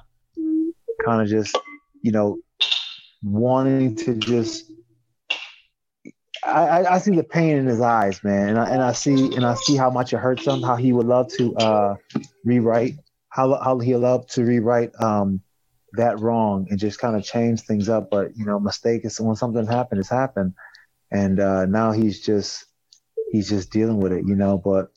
[1.05, 1.57] kind of just
[2.01, 2.39] you know
[3.21, 4.71] wanting to just.
[6.45, 9.45] I, I, see the pain in his eyes, man, and I, and I see and
[9.45, 10.61] I see how much it hurts him.
[10.61, 11.95] How he would love to uh,
[12.43, 12.95] rewrite,
[13.29, 15.41] how how he love to rewrite um,
[15.93, 18.09] that wrong and just kind of change things up.
[18.09, 20.53] But you know, mistake is when something happened, it's happened,
[21.11, 22.65] and uh, now he's just
[23.31, 24.57] he's just dealing with it, you know.
[24.57, 24.91] But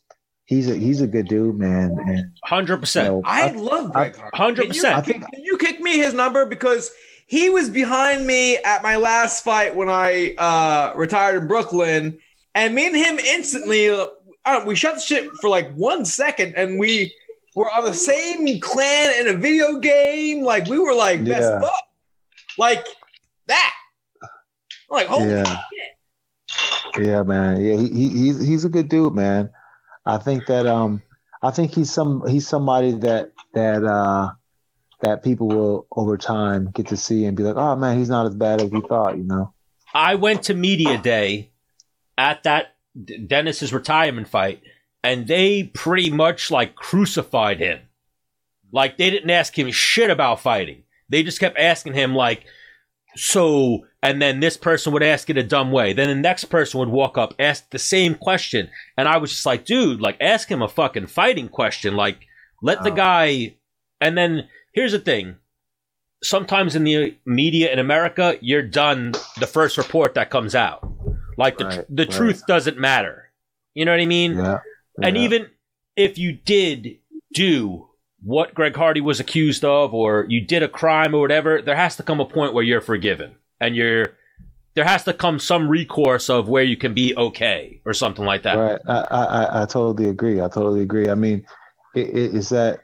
[0.47, 3.09] he's a he's a good dude, man, and Hundred you percent.
[3.09, 4.37] know, I love Greg Hardy.
[4.37, 4.97] Hundred percent.
[4.97, 6.91] I think Can you kick me his number because
[7.27, 12.19] he was behind me at my last fight when I uh, retired in Brooklyn,
[12.55, 14.07] and me and him instantly, uh,
[14.65, 17.13] we shut the shit for like one second, and we
[17.57, 20.43] were on the same clan in a video game.
[20.45, 21.59] Like we were like best Yeah.
[21.61, 21.71] bud,
[22.59, 22.87] like
[23.49, 23.75] that.
[24.89, 25.45] Like holy Yeah.
[25.45, 27.07] shit.
[27.07, 27.61] Yeah, man.
[27.61, 29.51] Yeah, he, he he's he's a good dude, man.
[30.07, 31.03] I think that um
[31.43, 34.31] I think he's some he's somebody that that uh
[35.03, 38.27] that people will over time get to see and be like, oh man, he's not
[38.27, 39.53] as bad as we thought, you know.
[39.93, 41.51] I went to media day
[42.17, 42.77] at that
[43.27, 44.63] Dennis's retirement fight,
[45.05, 47.81] and they pretty much like crucified him.
[48.73, 50.85] Like they didn't ask him shit about fighting.
[51.09, 52.45] They just kept asking him like,
[53.17, 55.93] so, and then this person would ask it a dumb way.
[55.93, 59.47] Then the next person would walk up, ask the same question, and I was just
[59.47, 61.97] like, dude, like ask him a fucking fighting question.
[61.97, 62.27] Like
[62.63, 62.95] let the Oh.
[62.95, 63.57] guy.
[64.01, 65.37] And then here's the thing
[66.23, 70.87] sometimes in the media in America, you're done the first report that comes out.
[71.39, 72.11] Like the Right, the right.
[72.11, 73.31] truth doesn't matter.
[73.75, 74.37] You know what I mean?
[74.37, 74.59] Yeah.
[75.03, 75.23] And yeah.
[75.23, 75.47] even
[75.97, 76.99] if you did
[77.35, 77.89] do
[78.27, 81.95] what Greg Hardy was accused of, or you did a crime or whatever, there has
[81.97, 84.17] to come a point where you're forgiven, and you're
[84.75, 88.43] there has to come some recourse of where you can be okay or something like
[88.43, 88.55] that.
[88.57, 88.81] Right.
[88.87, 90.41] I, I, I- I totally agree.
[90.41, 91.09] I totally agree.
[91.09, 91.47] I mean,
[91.95, 92.81] it, it, it's that,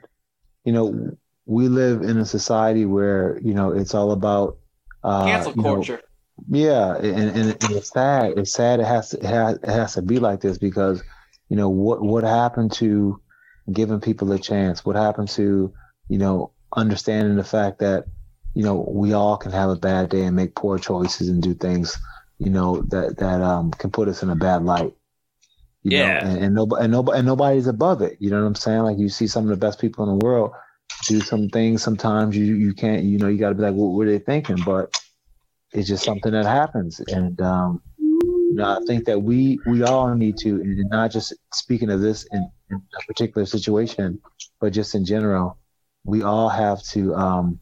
[0.64, 1.10] you know,
[1.44, 4.56] we live in a society where, you know, it's all about,
[5.04, 6.00] uh, Cancel you know, culture.
[6.48, 6.96] yeah.
[6.96, 8.38] And, and, and it's sad.
[8.38, 8.80] It's sad.
[8.80, 11.02] It has to, it has, it has to be like this because,
[11.50, 13.20] you know, what, what happened to
[13.70, 14.84] giving people a chance?
[14.84, 15.72] What happened to,
[16.08, 18.06] you know, understanding the fact that,
[18.54, 21.54] you know, we all can have a bad day and make poor choices and do
[21.54, 21.98] things,
[22.38, 24.94] you know, that, that, um, can put us in a bad light.
[25.82, 26.20] You Yeah.
[26.20, 26.28] Know?
[26.28, 28.16] And, and nobody, and nobody, and nobody's above it.
[28.20, 28.82] You know what I'm saying?
[28.82, 30.52] Like you see some of the best people in the world
[31.08, 31.82] do some things.
[31.82, 34.62] Sometimes you, you can't, you know, you got to be like, what were they thinking?
[34.64, 34.96] But
[35.72, 37.00] it's just something that happens.
[37.00, 41.32] And, um, you know, I think that we, we all need to, and not just
[41.52, 44.20] speaking of this in, a particular situation,
[44.60, 45.58] but just in general,
[46.04, 47.60] we all have to, um,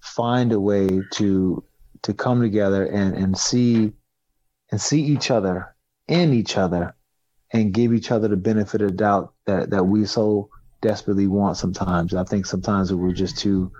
[0.00, 1.62] find a way to,
[2.02, 3.92] to come together and, and see,
[4.70, 5.74] and see each other
[6.08, 6.94] in each other
[7.52, 10.48] and give each other the benefit of doubt that that we so
[10.82, 12.14] desperately want sometimes.
[12.14, 13.72] I think sometimes we're just too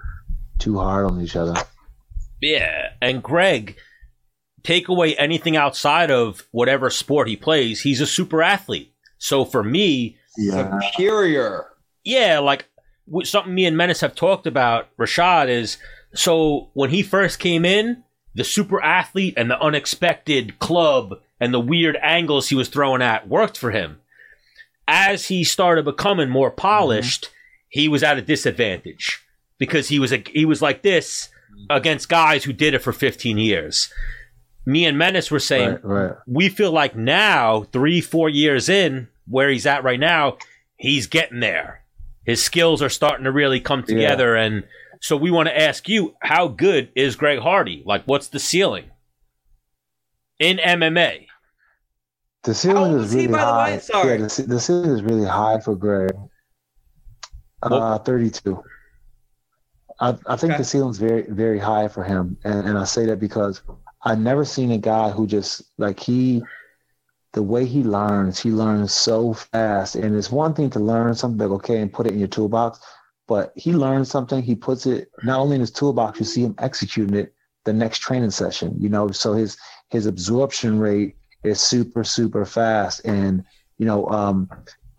[0.59, 1.55] too hard on each other.
[2.41, 3.77] Yeah, and Greg,
[4.63, 8.95] take away anything outside of whatever sport he plays, he's a super athlete.
[9.19, 10.79] So for me, Yeah.
[10.93, 11.67] Superior.
[12.05, 12.67] yeah, like
[13.25, 15.79] something me and Menace have talked about, Rashad is
[16.15, 18.05] so when he first came in,
[18.35, 23.29] the super athlete and the unexpected club and the weird angles he was throwing at
[23.29, 24.01] worked for him.
[24.87, 27.35] As he started becoming more polished, mm-hmm.
[27.69, 29.25] he was at a disadvantage
[29.59, 31.29] because he was a, he was like this
[31.69, 33.93] against guys who did it for 15 years.
[34.67, 36.17] Me and Menace were saying Right, right.
[36.27, 40.37] we feel like now, three, four years in, where he's at right now,
[40.77, 41.83] he's getting there.
[42.25, 43.95] His skills are starting to really come Yeah.
[43.95, 44.37] together.
[44.37, 44.65] And
[45.01, 47.83] so we want to ask you, how good is Greg Hardy?
[47.87, 48.91] Like, what's the ceiling
[50.39, 51.27] in MMA?
[52.43, 53.79] The ceiling is is he, really by the high.
[53.79, 54.11] Sorry.
[54.21, 56.13] Yeah, the, the ceiling is really high for Greg.
[57.63, 58.63] Uh, 32.
[60.01, 60.59] I, I think Okay.
[60.59, 62.39] the ceiling's very, very high for him.
[62.45, 63.61] And, and I say that because
[64.03, 66.43] I've never seen a guy who just, like, he,
[67.33, 69.95] the way he learns, he learns so fast.
[69.95, 72.81] And it's one thing to learn something, okay, and put it in your toolbox.
[73.29, 76.55] But he learns something, he puts it not only in his toolbox, you see him
[76.59, 77.35] executing it
[77.65, 79.57] the next training session, you know, so his,
[79.91, 83.45] his absorption rate is super super fast and
[83.79, 84.49] you know um,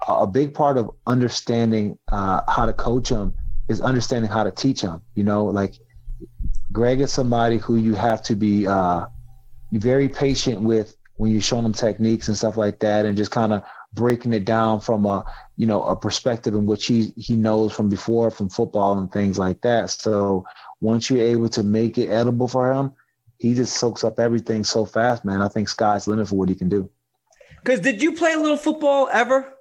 [0.08, 3.34] a a big part of understanding uh, how to coach them
[3.70, 5.76] is understanding how to teach them you know like
[6.72, 9.06] greg is somebody who you have to be uh,
[9.74, 13.54] very patient with when you're showing them techniques and stuff like that and just kind
[13.54, 15.24] of breaking it down from a
[15.56, 19.38] you know a perspective in which he he knows from before from football and things
[19.38, 20.46] like that so
[20.80, 22.92] once you're able to make it edible for him
[23.42, 25.42] he just soaks up everything so fast, man.
[25.42, 26.88] I think sky's the limit for what he can do.
[27.64, 29.56] Because did you play a little football ever?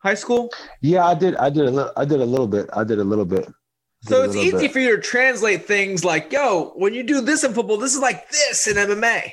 [0.00, 0.50] High school?
[0.82, 1.34] Yeah, I did.
[1.36, 1.92] I did a little.
[1.96, 2.68] I did a little bit.
[2.74, 3.48] I did a little bit.
[4.02, 4.72] So it's easy bit.
[4.72, 8.00] for you to translate things like, yo, when you do this in football, this is
[8.00, 9.32] like this in MMA.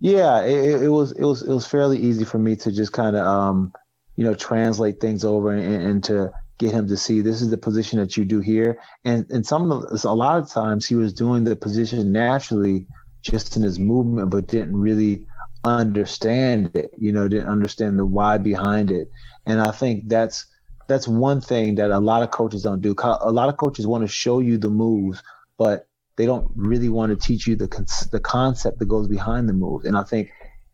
[0.00, 1.12] Yeah, it, it- was.
[1.12, 1.42] It was.
[1.42, 3.72] It was fairly easy for me to just kind of, um,
[4.16, 7.58] you know, translate things over and, and to get him to see this is the
[7.58, 8.78] position that you do here.
[9.04, 12.86] And and some of the, a lot of times he was doing the position naturally,
[13.22, 15.24] just in his movement, but didn't really
[15.64, 16.90] understand it.
[16.98, 19.10] You know, didn't understand the why behind it.
[19.46, 20.46] And I think that's
[20.88, 22.94] that's one thing that a lot of coaches don't do.
[23.02, 25.22] A lot of coaches want to show you the moves,
[25.58, 25.85] but
[26.16, 27.68] they don't really want to teach you the
[28.12, 29.84] the concept that goes behind the move.
[29.84, 30.30] And I think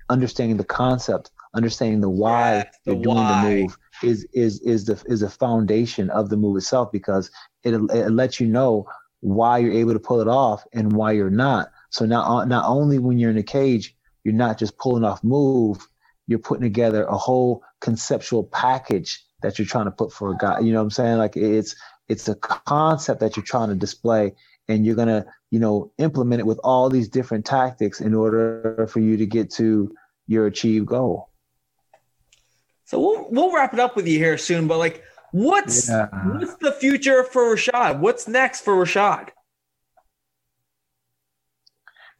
[0.08, 3.26] understanding the concept, understanding the why Yes, the you're doing why.
[3.26, 7.30] the move is is is the is the foundation of the move itself because
[7.64, 8.86] it it lets you know
[9.20, 11.70] why you're able to pull it off and why you're not.
[11.90, 15.22] So not uh, not only when you're in a cage, you're not just pulling off
[15.22, 15.86] move,
[16.26, 20.60] you're putting together a whole conceptual package that you're trying to put for a guy.
[20.60, 21.18] You know what I'm saying?
[21.18, 21.74] Like it's
[22.08, 24.34] it's a concept that you're trying to display
[24.72, 29.00] and you're gonna, you know, implement it with all these different tactics in order for
[29.00, 29.94] you to get to
[30.26, 31.28] your achieved goal.
[32.84, 34.66] So we'll we'll wrap it up with you here soon.
[34.66, 36.08] But like, what's Yeah.
[36.24, 38.00] what's the future for Rashad?
[38.00, 39.28] What's next for Rashad?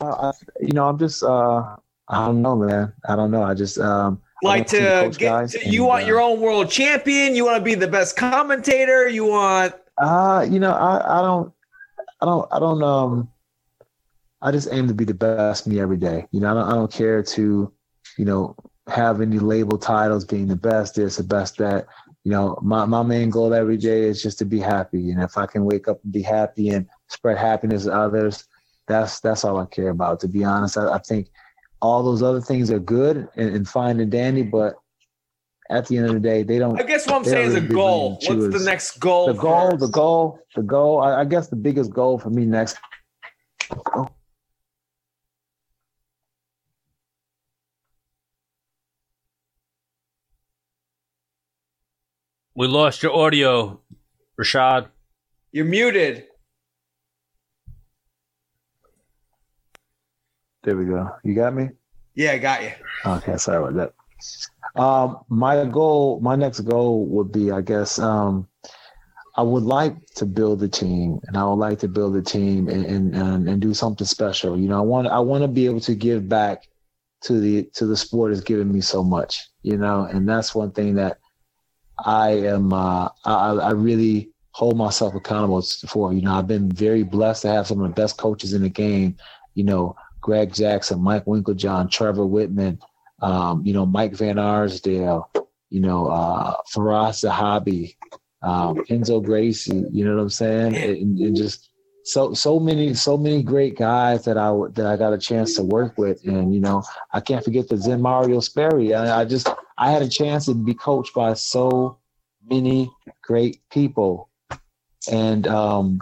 [0.01, 1.77] Uh, I, you know, I'm just, uh,
[2.09, 2.93] I don't know, man.
[3.09, 3.43] I don't know.
[3.43, 6.69] I just, um, Like to to get to, you and, want uh, your own world
[6.69, 7.37] champion?
[7.37, 9.09] You want to be the best commentator?
[9.09, 11.53] You want Uh, you know, I, I don't,
[12.23, 13.29] I don't, I don't, um,
[14.41, 16.27] I just aim to be the best me every day.
[16.31, 17.73] You know, I don't, I don't care to,
[18.17, 18.55] you know,
[18.87, 21.87] have any label titles being the best this, the best that.
[22.25, 25.11] You know, my, my main goal every day is just to be happy.
[25.11, 28.45] And if I can wake up and be happy and spread happiness to others,
[28.87, 30.21] that's that's all I care about.
[30.21, 31.29] To be honest, I, I think
[31.81, 34.77] all those other things are good and, and fine and dandy, but
[35.73, 36.79] at the end of the day, they don't.
[36.79, 38.19] I guess what I'm saying is a goal.
[38.23, 39.27] What's the next goal?
[39.27, 41.01] the goal, for- the goal, the goal.
[41.01, 42.77] I, I guess the biggest goal for me next.
[43.95, 44.09] Oh,
[52.55, 53.81] We lost your audio,
[54.39, 54.89] Rashad.
[55.53, 56.27] You're muted.
[60.65, 61.09] there we go.
[61.25, 61.71] You got me.
[62.15, 62.73] Yeah, I got you.
[63.07, 63.95] Okay, sorry about that.
[64.75, 68.49] Um, my goal, my next goal would be, I guess, um,
[69.37, 72.69] I would like to build a team, and I would like to build a team
[72.69, 74.59] and and, and, do something special.
[74.59, 76.69] You know, I want I want to be able to give back
[77.23, 79.41] to the to the sport has given me so much.
[79.63, 81.19] You know, and that's one thing that
[82.05, 82.73] I am.
[82.73, 86.13] Uh, I I really hold myself accountable for.
[86.13, 88.69] You know, I've been very blessed to have some of the best coaches in the
[88.69, 89.17] game.
[89.55, 92.79] You know, Greg Jackson, Mike Winkeljohn, Trevor Wittman,
[93.23, 95.31] um, you know, Mike Van Arsdale,
[95.71, 97.97] you know, uh, Firas Zahabi,
[98.43, 100.77] um, Renzo Gracie, you know what I'm saying?
[100.77, 101.71] And, and, just
[102.05, 105.63] so so many so many great guys that I that I got a chance to
[105.63, 106.83] work with, and you know,
[107.13, 108.93] I can't forget the Zen Mario Sperry.
[108.93, 111.99] I, I just I had a chance to be coached by so
[112.51, 112.91] many
[113.23, 114.31] great people,
[115.11, 116.01] and um,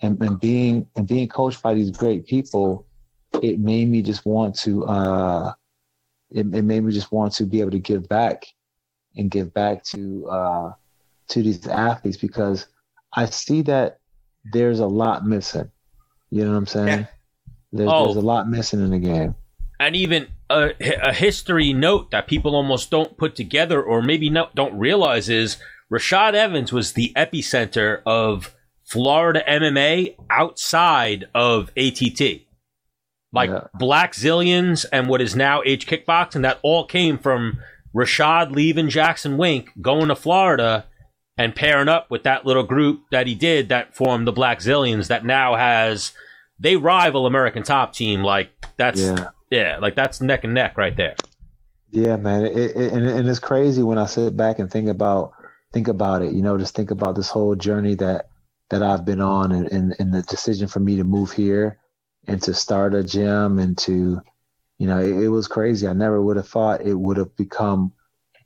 [0.00, 2.86] and, and being and being coached by these great people,
[3.42, 5.52] it made me just want to uh,
[6.30, 8.46] it, it made me just want to be able to give back
[9.16, 10.72] and give back to uh,
[11.28, 12.66] to these athletes because
[13.12, 14.00] I see that
[14.52, 15.70] there's a lot missing.
[16.30, 16.88] You know what I'm saying?
[17.00, 17.06] Yeah.
[17.72, 18.04] There's, oh.
[18.04, 19.34] there's a lot missing in the game.
[19.78, 20.70] And even a,
[21.02, 25.58] a history note that people almost don't put together or maybe not, don't realize is
[25.92, 28.54] Rashad Evans was the epicenter of
[28.84, 32.45] Florida MMA outside of ATT.
[33.32, 33.66] Like yeah.
[33.78, 37.58] Blackzilians and what is now H Kickboxing, that all came from
[37.94, 40.86] Rashad leaving Jackson Wink, going to Florida,
[41.36, 45.24] and pairing up with that little group that he did that formed the Blackzilians that
[45.24, 46.12] now has
[46.58, 48.22] they rival American Top Team.
[48.22, 51.16] Like that's yeah, yeah like that's neck and neck right there.
[51.90, 55.32] Yeah, man, it, it, and, and it's crazy when I sit back and think about
[55.72, 56.32] think about it.
[56.32, 58.28] You know, just think about this whole journey that
[58.70, 61.78] that I've been on, and, and, and the decision for me to move here
[62.26, 64.20] and to start a gym and to,
[64.78, 65.86] you know, it, it was crazy.
[65.86, 67.92] I never would have thought it would have become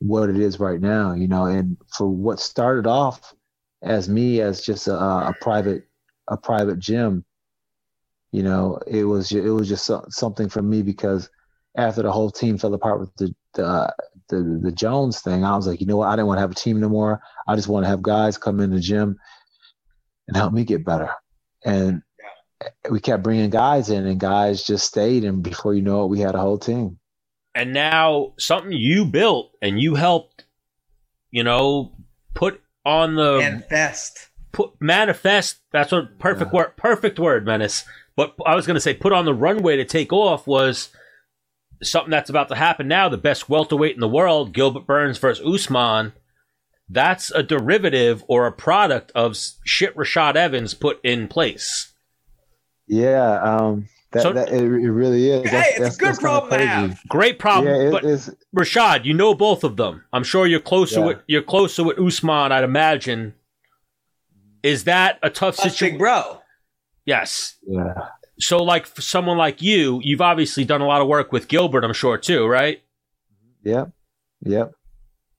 [0.00, 1.12] what it is right now.
[1.12, 3.34] You know, and for what started off
[3.82, 5.88] as me as just a, a private
[6.28, 7.24] a private gym,
[8.32, 11.28] you know, it was it was just something for me because
[11.76, 13.90] after the whole team fell apart with the the, uh,
[14.28, 16.08] the the Jones thing, I was like, you know what?
[16.08, 17.20] I didn't want to have a team anymore.
[17.48, 19.18] I just want to have guys come in the gym
[20.28, 21.10] and help me get better.
[21.64, 22.02] And
[22.90, 25.24] we kept bringing guys in, and guys just stayed.
[25.24, 26.98] And before you know it, we had a whole team.
[27.54, 30.44] And now something you built and you helped,
[31.30, 31.92] you know,
[32.34, 34.28] put on the manifest.
[34.52, 35.58] Put manifest.
[35.72, 36.58] That's what perfect yeah.
[36.58, 36.76] word.
[36.76, 37.84] Perfect word, menace.
[38.16, 40.90] But I was going to say, put on the runway to take off was
[41.82, 43.08] something that's about to happen now.
[43.08, 46.12] The best welterweight in the world, Gilbert Burns versus Usman.
[46.88, 51.89] That's a derivative or a product of shit Rashad Evans put in place.
[52.90, 55.48] Yeah, um, that, so, that it, it, really is.
[55.48, 57.00] Hey, that's, it's that's, a good problem to have.
[57.08, 57.72] Great problem.
[57.72, 58.02] Yeah, it, but
[58.56, 60.04] Rashad, you know both of them.
[60.12, 61.06] I'm sure you're closer yeah.
[61.06, 62.50] with you're closer with Usman.
[62.50, 63.34] I'd imagine.
[64.64, 66.40] Is that a tough situation, bro?
[67.06, 67.58] Yes.
[67.64, 67.94] Yeah.
[68.40, 71.84] So, like for someone like you, you've obviously done a lot of work with Gilbert.
[71.84, 72.82] I'm sure too, right?
[73.62, 73.92] Yep.
[74.42, 74.72] Yep.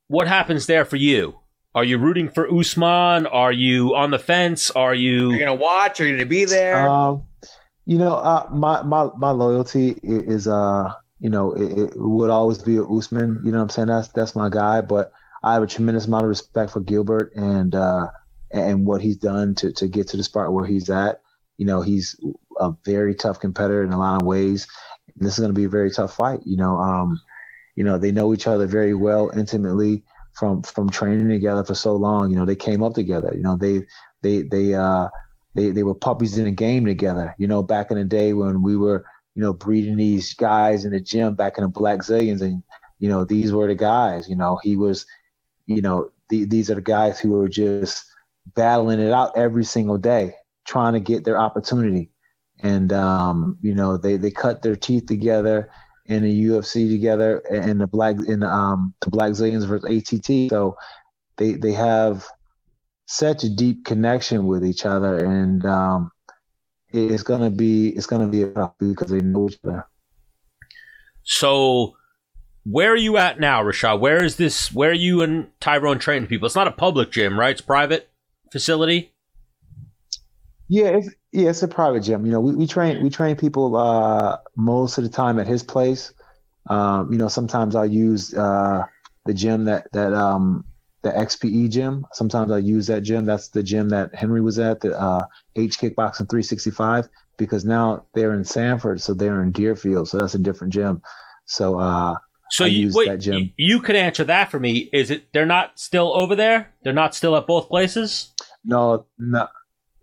[0.07, 1.39] What happens there for you?
[1.75, 3.27] Are you rooting for Usman?
[3.27, 4.71] Are you on the fence?
[4.71, 5.31] Are you?
[5.31, 5.99] Are you gonna watch?
[5.99, 6.87] Are you gonna be there?
[6.87, 7.23] Um,
[7.85, 12.59] you know, uh, my my my loyalty is uh, you know, it, it, would always
[12.59, 13.41] be Usman.
[13.43, 13.87] You know what I'm saying?
[13.87, 14.81] That's that's my guy.
[14.81, 15.11] But
[15.43, 18.07] I have a tremendous amount of respect for Gilbert and uh,
[18.51, 21.21] and what he's done to to get to the spot where he's at.
[21.57, 22.19] You know, he's
[22.59, 24.67] a very tough competitor in a lot of ways.
[25.15, 26.39] And this is going to be a very tough fight.
[26.43, 27.19] You know, um,
[27.75, 30.03] you know, they know each other very well, intimately
[30.33, 32.31] from from training together for so long.
[32.31, 33.31] You know, they came up together.
[33.35, 33.85] You know, they
[34.21, 35.09] they they uh
[35.55, 37.35] they they were puppies in a game together.
[37.37, 39.05] You know, back in the day when we were
[39.35, 42.63] you know breeding these guys in the gym back in the Blackzilians, and
[42.99, 44.29] you know these were the guys.
[44.29, 45.05] You know, he was,
[45.65, 48.05] you know, the, these are the guys who were just
[48.55, 50.33] battling it out every single day,
[50.65, 52.11] trying to get their opportunity.
[52.59, 55.69] And um, you know, they they cut their teeth together
[56.05, 60.49] in the UFC together in the black in the, um the Blackzilians versus ATT.
[60.49, 60.77] So
[61.37, 62.27] they they have
[63.11, 66.11] such a deep connection with each other, and um,
[66.89, 69.85] it's gonna be it's gonna be a because they know each other.
[71.23, 71.97] So,
[72.63, 73.99] where are you at now, Rashad?
[73.99, 74.71] Where is this?
[74.73, 76.45] Where are you and Tyrone training people?
[76.45, 77.51] It's not a public gym, right?
[77.51, 78.09] It's private
[78.49, 79.11] facility.
[80.69, 82.25] Yeah, it's yeah, it's a private gym.
[82.25, 85.63] You know, we, we train we train people uh, most of the time at his
[85.63, 86.13] place.
[86.67, 88.85] Um, you know, sometimes I'll use uh,
[89.25, 90.63] the gym that that um,
[91.03, 92.05] the XPE gym.
[92.13, 93.25] Sometimes I use that gym.
[93.25, 95.25] That's the gym that Henri was at, the uh,
[95.55, 100.39] H Kickboxing 365, because now they're in Sanford, so they're in Deerfield, so that's a
[100.39, 101.01] different gym.
[101.45, 102.15] So, uh,
[102.51, 104.89] so I you wait, you, you could answer that for me.
[104.93, 106.73] Is it they're not still over there?
[106.83, 108.33] They're not still at both places?
[108.63, 109.47] No, no,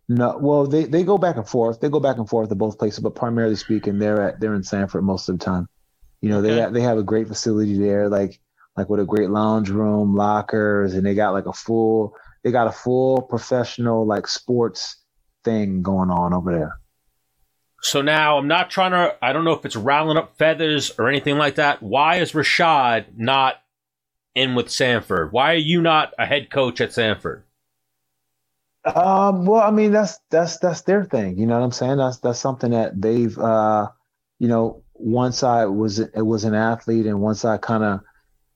[0.09, 0.39] no.
[0.41, 1.81] Well, they, they go back and forth.
[1.81, 4.65] They go back and forth at both places, but primarily speaking, they're at they're in
[4.65, 5.69] Sanford most of the time.
[6.23, 6.55] You know, okay.
[6.55, 8.09] they they have a great facility there.
[8.09, 8.41] Like
[8.79, 12.69] like with a great lounge room, lockers, and they got like a full they got
[12.69, 14.97] a full professional like sports
[15.45, 16.79] thing going on over there.
[17.83, 19.17] So now I'm not trying to.
[19.23, 21.83] I don't know if it's rattling up feathers or anything like that.
[21.83, 23.57] Why is Rashad not
[24.35, 25.33] in with Sanford?
[25.33, 27.45] Why are you not a head coach at Sanford?
[28.85, 31.39] Um, well, I mean, that's that's that's their thing.
[31.39, 31.99] You know what I'm saying?
[31.99, 33.89] That's that's something that they've, uh,
[34.39, 38.01] you know, once I was it was an athlete, and once I kind of,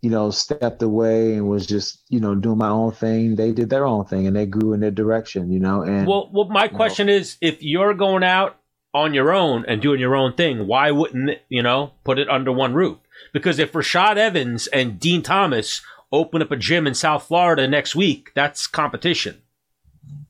[0.03, 3.37] you know, stepped away and was just, you know, doing my own thing.
[3.37, 5.51] They did their own thing, and they grew in their direction.
[5.51, 8.59] You know, and Well, well, my question is, if you're going out
[8.93, 12.29] on your own and doing your own thing, why wouldn't it, you know put it
[12.29, 12.99] under one roof?
[13.33, 15.81] Because if Rashad Evans and Dean Thomas
[16.11, 19.41] open up a gym in South Florida next week, that's competition.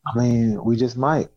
[0.06, 1.28] I mean, we just might.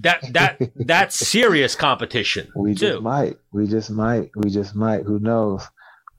[0.00, 2.92] That that that's serious competition we too.
[2.92, 3.36] just might.
[3.52, 4.30] We just might.
[4.36, 5.02] We just might.
[5.02, 5.66] Who knows?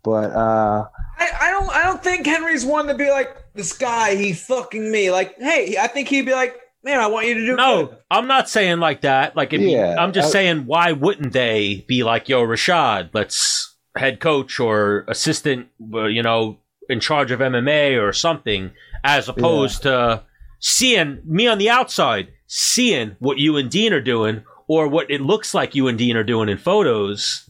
[0.06, 0.86] But uh
[1.18, 4.16] I, I don't I don't think Henri's one to be like this guy.
[4.16, 5.12] He fucking me.
[5.12, 7.98] Like, hey, I think he'd be like, man, I want you to do No, good."
[8.12, 9.36] I'm not saying like that.
[9.36, 13.10] Like, if you- Yeah, I'm just I- saying, why wouldn't they be like, "Yo, Rashad,
[13.14, 16.60] let's head coach or assistant, you know,
[16.90, 18.72] in charge of MMA or something,"
[19.04, 20.24] as opposed to
[20.60, 25.22] seeing me on the outside, seeing what you and Dean are doing, or what it
[25.22, 27.50] looks like you and Dean are doing in photos.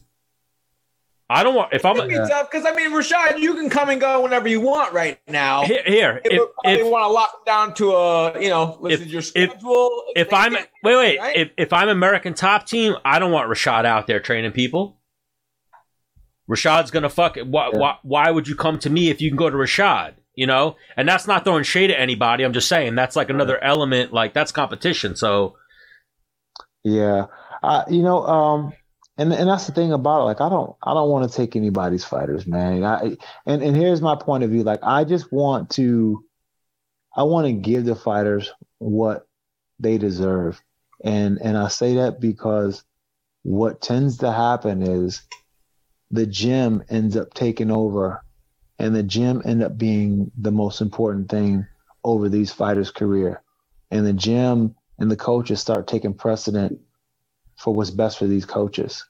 [1.28, 3.88] I don't want if I'm It'd be tough because I mean, Rashad, you can come
[3.88, 5.64] and go whenever you want right now.
[5.64, 5.82] here.
[5.84, 9.06] here It if, would if, want to lock down to a, you know, listen If-
[9.08, 10.02] to your if- schedule.
[10.14, 11.36] if They I'm can't, wait wait right?
[11.36, 15.00] if if I'm American top team, I don't want Rashad out there training people.
[16.48, 17.46] Rashad's gonna fuck it.
[17.46, 17.78] Why, Yeah.
[17.78, 20.14] why, why would you come to me if you can go to Rashad?
[20.36, 22.44] You know, and that's not throwing shade at anybody.
[22.44, 24.12] I'm just saying that's like another element.
[24.12, 25.16] Like that's competition.
[25.16, 25.56] So
[26.84, 27.26] Yeah,
[27.64, 28.72] I you know, um,
[29.18, 30.24] and and that's the thing about it.
[30.24, 32.84] Like, I don't I don't want to take anybody's fighters, man.
[32.84, 33.16] I
[33.46, 34.62] and and here's my point of view.
[34.62, 36.24] Like, I just want to,
[37.14, 39.26] I want to give the fighters what
[39.78, 40.62] they deserve,
[41.02, 42.84] and and I say that because
[43.42, 45.22] what tends to happen is
[46.10, 48.22] the gym ends up taking over,
[48.78, 51.66] and the gym end up being the most important thing
[52.04, 53.42] over these fighters' career,
[53.90, 56.80] and the gym and the coaches start taking precedent
[57.56, 59.04] for what's best for these coaches.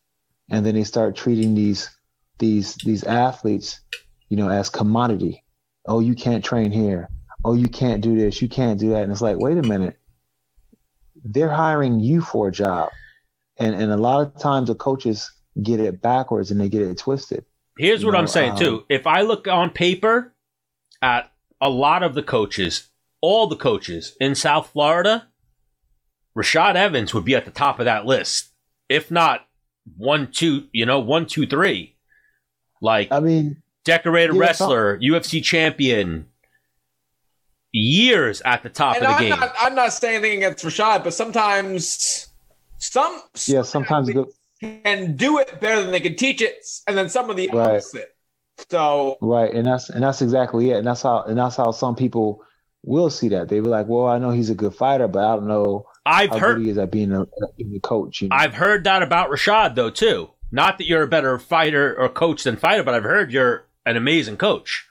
[0.51, 1.91] And then they start treating these
[2.39, 3.81] these these athletes
[4.29, 5.45] you know as commodity.
[5.87, 7.09] Oh you can't train here.
[7.45, 8.41] Oh you can't do this.
[8.41, 9.03] You can't do that.
[9.03, 9.99] And it's like wait a minute.
[11.25, 12.91] They're hiring you for a job.
[13.59, 15.31] And and a lot of times the coaches
[15.63, 17.45] get it backwards and they get it twisted.
[17.79, 18.85] Here's You what know, I'm saying um, too.
[18.89, 20.35] If I look on paper
[21.03, 22.89] at a lot of the coaches,
[23.21, 25.29] all the coaches in South Florida,
[26.37, 28.51] Rashad Evans would be at the top of that list,
[28.89, 29.47] if not
[29.97, 31.97] one, two, you know, one, two, three.
[32.83, 36.27] Like i mean decorated yeah, wrestler, UFC champion,
[37.73, 39.41] years at the top and of the I'm game.
[39.41, 42.29] not, I'm not saying anything against Rashad, but sometimes
[42.79, 47.09] some yeah sometimes athletes can do it better than they can teach it, and then
[47.09, 47.77] some of the Right.
[47.77, 48.15] opposite.
[48.71, 51.95] So Right, and that's and that's exactly it, and that's how and that's how some
[51.97, 52.43] people
[52.83, 53.49] will see that.
[53.49, 56.31] They be like, "Well, I know he's a good fighter, but I don't know I've
[56.31, 57.27] how heard good he is at being a,
[57.57, 58.37] being a coach." You know?
[58.37, 60.31] I've heard that about Rashad though too.
[60.53, 63.97] Not that you're a better fighter or coach than fighter, but I've heard you're an
[63.97, 64.87] amazing coach.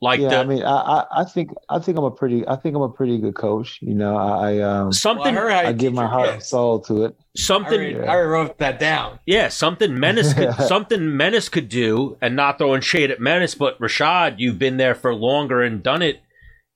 [0.00, 2.54] Like yeah, the I mean, I, I I think I think I'm a pretty I
[2.54, 3.80] think I'm a pretty good coach.
[3.82, 6.78] You know, I, I um well, I something heard I give my heart and soul
[6.82, 7.16] to it.
[7.18, 9.18] I something already, I wrote that down.
[9.26, 13.76] yeah, something Menace could something Menace could do and not throwing shade at Menace, but
[13.80, 16.20] Rashad, you've been there for longer and done it.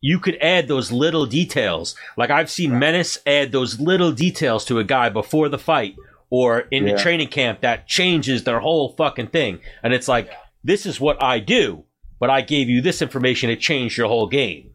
[0.05, 1.95] You could add those little details.
[2.19, 5.95] Like I've seen Menace add those little details to a guy before the fight
[6.29, 9.61] or in the training camp that changes their whole fucking thing.
[9.83, 10.29] And it's like,
[10.65, 11.85] this is what I do,
[12.19, 14.71] but I gave you this information, it changed your whole game.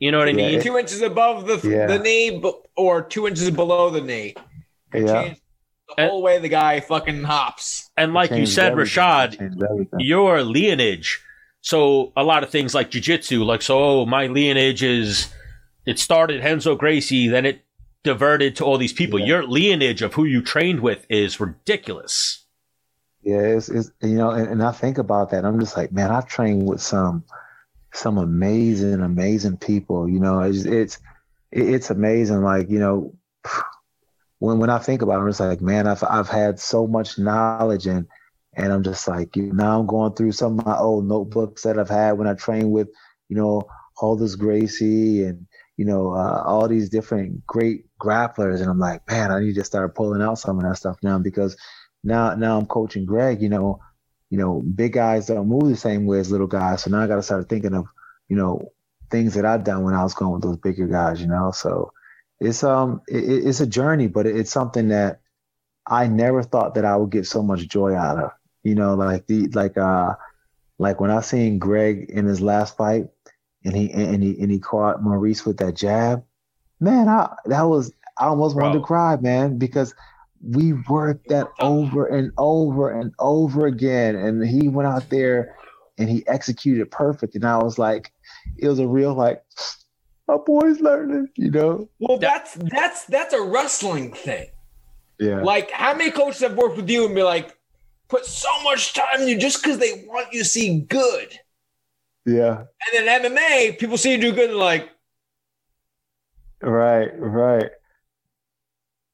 [0.00, 0.58] You know what I Yeah, mean?
[0.58, 1.86] it- Two inches above the Yeah.
[1.86, 4.34] the knee, bu- or two inches below the knee.
[4.92, 5.34] It Yeah.
[5.88, 7.90] the And- whole way the guy fucking hops.
[7.96, 8.92] and like you said, everything.
[9.02, 10.00] Rashad, Changed everything.
[10.00, 11.20] your lineage.
[11.62, 15.32] So a lot of things like jujitsu, like so, oh, my lineage is
[15.86, 17.64] it started Renzo Gracie, then it
[18.02, 19.18] diverted to all these people.
[19.20, 19.26] Yeah.
[19.26, 22.44] Your lineage of who you trained with is ridiculous.
[23.22, 25.44] Yeah, it's, it's you know, and, and I think about that.
[25.44, 27.24] I'm just like, man, I've trained with some
[27.94, 30.08] some amazing, amazing people.
[30.08, 30.98] You know, it's it's
[31.52, 32.42] it's amazing.
[32.42, 33.14] Like you know,
[34.40, 37.18] when when I think about it, I'm just like, man, I've I've had so much
[37.18, 38.08] knowledge and
[38.54, 41.78] and I'm just like, you now I'm going through some of my old notebooks that
[41.78, 42.88] I've had when I trained with,
[43.28, 43.62] you know,
[44.00, 45.46] Aldous Gracie and
[45.76, 49.64] you know uh, all these different great grapplers, and I'm like, man, I need to
[49.64, 51.56] start pulling out some of that stuff now because
[52.04, 53.80] now now I'm coaching Greg, you know,
[54.30, 56.82] you know, big guys don't move the same way as little guys.
[56.82, 57.86] So now I gotta start thinking of,
[58.28, 58.72] you know,
[59.10, 61.52] things that I've done when I was going with those bigger guys, you know.
[61.52, 61.92] So
[62.40, 65.20] it's um it, it's a journey, but it's something that
[65.86, 68.30] I never thought that I would get so much joy out of.
[68.62, 70.14] You know, like the like uh
[70.78, 73.08] like when I seen Greg in his last fight
[73.64, 76.24] and he and he and he caught Maurice with that jab,
[76.80, 79.94] man, I that was I almost wanted to cry, man, because
[80.42, 84.16] we worked that over and over and over again.
[84.16, 85.56] And he went out there
[85.98, 87.34] and he executed perfect.
[87.34, 88.12] And I was like,
[88.58, 89.42] it was a real like
[90.28, 91.88] my boy's learning, you know?
[91.98, 94.48] Well, that's that's that's a wrestling thing.
[95.18, 95.42] Yeah.
[95.42, 97.56] Like, how many coaches have worked with you and be like,
[98.12, 101.38] put so much time in you just because they want you to see good?
[102.26, 102.58] Yeah.
[102.94, 104.88] And then MMA, people see you do good and like,
[106.60, 107.70] Right, right.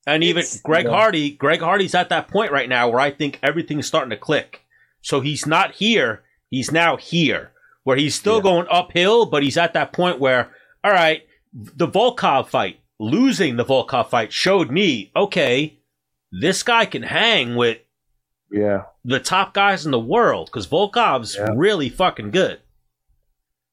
[0.07, 0.91] And even It's- Greg Yeah.
[0.93, 4.63] Hardy, Greg Hardy's at that point right now where I think everything's starting to click.
[5.01, 7.53] So he's not here, he's now here,
[7.85, 8.43] where he's still Yeah.
[8.43, 10.53] going uphill, but he's at that point where,
[10.85, 11.23] all right,
[11.53, 15.79] the Volkov fight, losing the Volkov fight showed me, okay,
[16.33, 17.79] this guy can hang with
[18.51, 18.85] Yeah.
[19.05, 21.49] the top guys in the world because Volkov's Yeah.
[21.55, 22.61] really fucking good.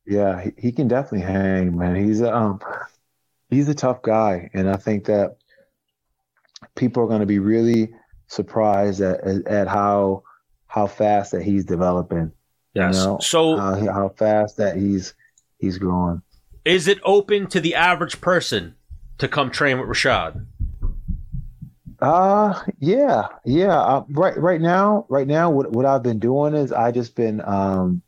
[0.06, 1.96] Yeah, he, he can definitely hang, man.
[1.96, 2.60] He's a um
[3.50, 4.50] he's a tough guy.
[4.54, 5.38] And I think that
[6.76, 7.94] people are gonna be really
[8.28, 10.24] surprised at at, at how
[10.68, 12.32] how fast that he's developing.
[12.74, 12.98] Yes.
[12.98, 15.14] You know, so how, how fast that he's
[15.58, 16.22] he's growing.
[16.66, 18.76] is it open to the average person
[19.20, 20.46] to come train with Rashad?
[22.02, 23.80] Uh yeah, yeah.
[23.80, 27.42] Uh, right right now, right now what what I've been doing is I just been
[27.42, 28.02] um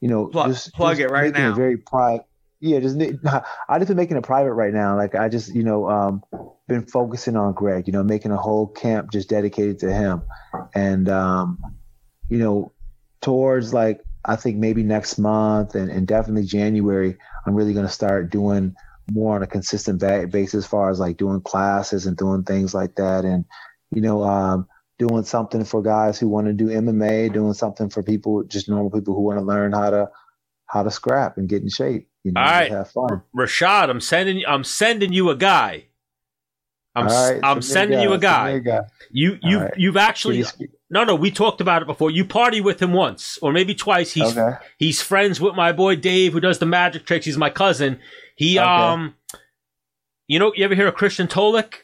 [0.00, 1.54] you know Plug- just plug just it right now.
[1.54, 2.26] Very private.
[2.60, 3.00] Yeah, just
[3.68, 4.96] I just been making it private right now.
[4.96, 6.22] Like I just you know um
[6.68, 7.86] been focusing on Greg.
[7.86, 10.22] You know, making a whole camp just dedicated to him,
[10.74, 11.58] and um
[12.28, 12.72] you know
[13.20, 17.16] towards like I think maybe next month and, and definitely January,
[17.46, 18.74] I'm really gonna start doing
[19.10, 22.74] more on a consistent ba- basis as far as like doing classes and doing things
[22.74, 23.44] like that and
[23.90, 24.66] you know um
[24.98, 28.90] doing something for guys who want to do MMA doing something for people just normal
[28.90, 30.10] people who want to learn how to
[30.66, 32.70] how to scrap and get in shape you know All right.
[32.70, 35.86] have fun Rashad, I'm sending I'm sending you a guy.
[36.94, 38.50] I'm right, I'm sending you a guy.
[38.50, 38.80] a guy.
[39.12, 39.72] You you right.
[39.76, 40.44] you've actually
[40.90, 42.10] no no we talked about it before.
[42.10, 44.12] You party with him once or maybe twice.
[44.12, 47.26] He's okay he's friends with my boy Dave who does the magic tricks.
[47.26, 48.00] He's my cousin.
[48.40, 48.66] He Okay.
[48.66, 49.14] um
[50.26, 51.74] you know you ever hear of Christian Tolik?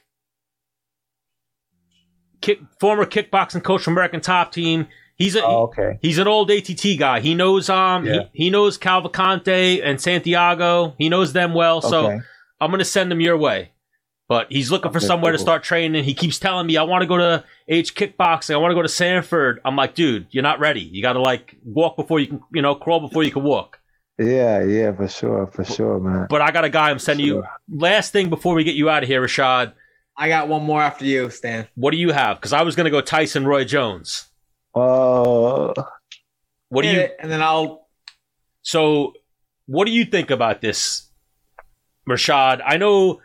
[2.41, 4.87] Kick, former kickboxing coach from American Top Team.
[5.17, 7.21] He's a oh, okay He's an old ATT guy.
[7.21, 8.21] He knows um Yeah.
[8.33, 10.95] he, he knows Cavalcante and Santiago.
[10.97, 11.83] He knows them well.
[11.83, 12.21] So okay
[12.59, 13.73] I'm gonna send him your way.
[14.27, 16.05] But he's looking for Okay, somewhere to start training.
[16.05, 18.55] He keeps telling me I want to go to H kickboxing.
[18.55, 19.61] I want to go to Sanford.
[19.63, 20.81] I'm like, dude, you're not ready.
[20.81, 23.79] You got to like walk before you can, you know, crawl before you can walk.
[24.19, 27.45] Yeah yeah for sure for sure man But I got a guy I'm sending you.
[27.69, 29.73] Last thing before we get you out of here, Rashad.
[30.17, 31.69] I got one more after you, Stan.
[31.75, 32.39] What do you have?
[32.39, 34.29] Because I was gonna go Tyson Roy Jones.
[34.75, 35.75] oh
[36.69, 37.01] What do you?
[37.01, 37.89] it, and then I'll.
[38.63, 39.13] So,
[39.67, 41.09] what do you think about this,
[42.09, 42.63] Rashad?
[42.65, 43.21] I know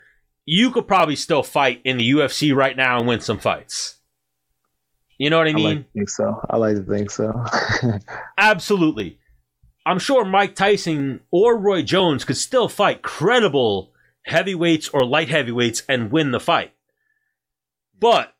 [0.45, 3.95] you could probably still fight in the UFC right now and win some fights.
[5.17, 5.77] You know what I I mean?
[5.77, 7.31] like to think so I like to think so
[8.37, 9.19] Absolutely.
[9.85, 13.91] I'm sure Mike Tyson or Roy Jones could still fight credible
[14.23, 16.73] heavyweights or light heavyweights and win the fight.
[17.99, 18.33] But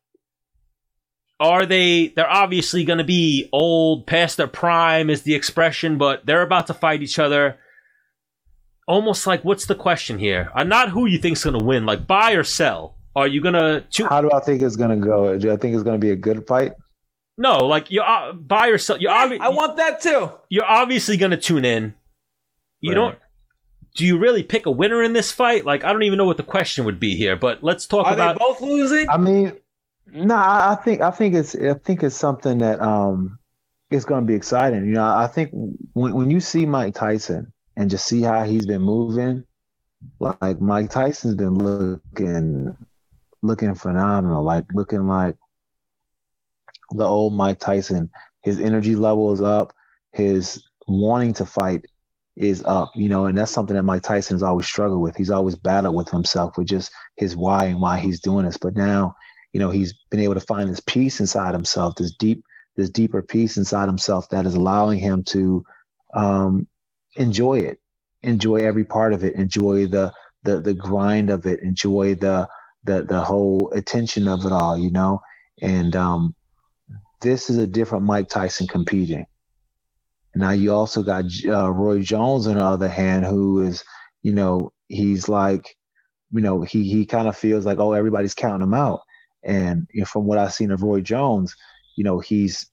[1.40, 6.24] are they they're obviously going to be old past their prime is the expression but
[6.24, 7.58] they're about to fight each other.
[8.88, 10.52] Almost like what's the question here?
[10.54, 12.96] Uh, not who you think's going to win like buy or sell.
[13.16, 15.38] Are you going to how do I think it's gonna go?
[15.38, 16.74] Do I think it's gonna be a good fight
[17.38, 20.32] no like you uh, buy or sell you're, obvi- I want that too.
[20.50, 21.94] you're obviously going to tune in
[22.82, 22.96] you Right.
[22.96, 23.18] don't
[23.96, 26.38] do you really pick a winner in this fight like i don't even know what
[26.38, 29.10] the question would be here but let's talk Are about they both losing?
[29.10, 29.54] I mean,
[30.14, 33.38] no, I I think I think it's I think it's something that um
[33.92, 34.86] is going to be exciting.
[34.86, 35.52] You know, I think
[35.94, 39.46] when when you see Mike Tyson and just see how he's been moving,
[40.20, 42.76] like Mike Tyson's been looking
[43.42, 45.36] looking phenomenal, like looking like
[46.92, 48.10] the old Mike Tyson.
[48.44, 49.74] His energy level is up.
[50.14, 51.86] His wanting to fight
[52.36, 55.16] is up, you know, and that's something that Mike Tyson's always struggled with.
[55.16, 58.58] He's always battled with himself with just his why and why he's doing this.
[58.58, 59.16] But now,
[59.54, 62.44] you know, he's been able to find this peace inside himself, this deep,
[62.78, 65.64] this deeper peace inside himself that is allowing him to
[66.16, 66.68] um,
[67.16, 67.80] enjoy it,
[68.24, 70.14] enjoy every part of it, enjoy the
[70.44, 72.48] the the grind of it, enjoy the
[72.86, 75.22] the the whole attention of it all, you know.
[75.62, 76.34] And um,
[77.22, 79.26] this is a different Mike Tyson competing.
[80.36, 83.84] Now you also got uh, Roy Jones on the other hand, who is,
[84.24, 85.76] you know, he's like
[86.32, 89.02] you know, he he kind of feels like, oh, everybody's counting him out.
[89.44, 91.56] And you know, from what I've seen of Roy Jones,
[91.96, 92.70] you know, he's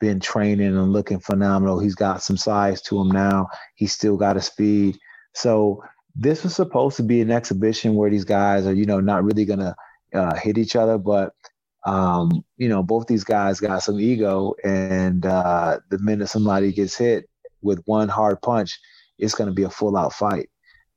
[0.00, 1.80] been training and looking phenomenal.
[1.80, 3.48] He's got some size to him now.
[3.74, 4.96] He's still got a speed.
[5.34, 5.82] So
[6.14, 9.44] this was supposed to be an exhibition where these guys are, you know, not really
[9.44, 9.74] gonna
[10.14, 11.34] uh, hit each other, but
[11.84, 16.96] um, you know, both these guys got some ego, and uh, the minute somebody gets
[16.96, 17.28] hit
[17.60, 18.78] with one hard punch,
[19.18, 20.48] it's going to be a full out fight.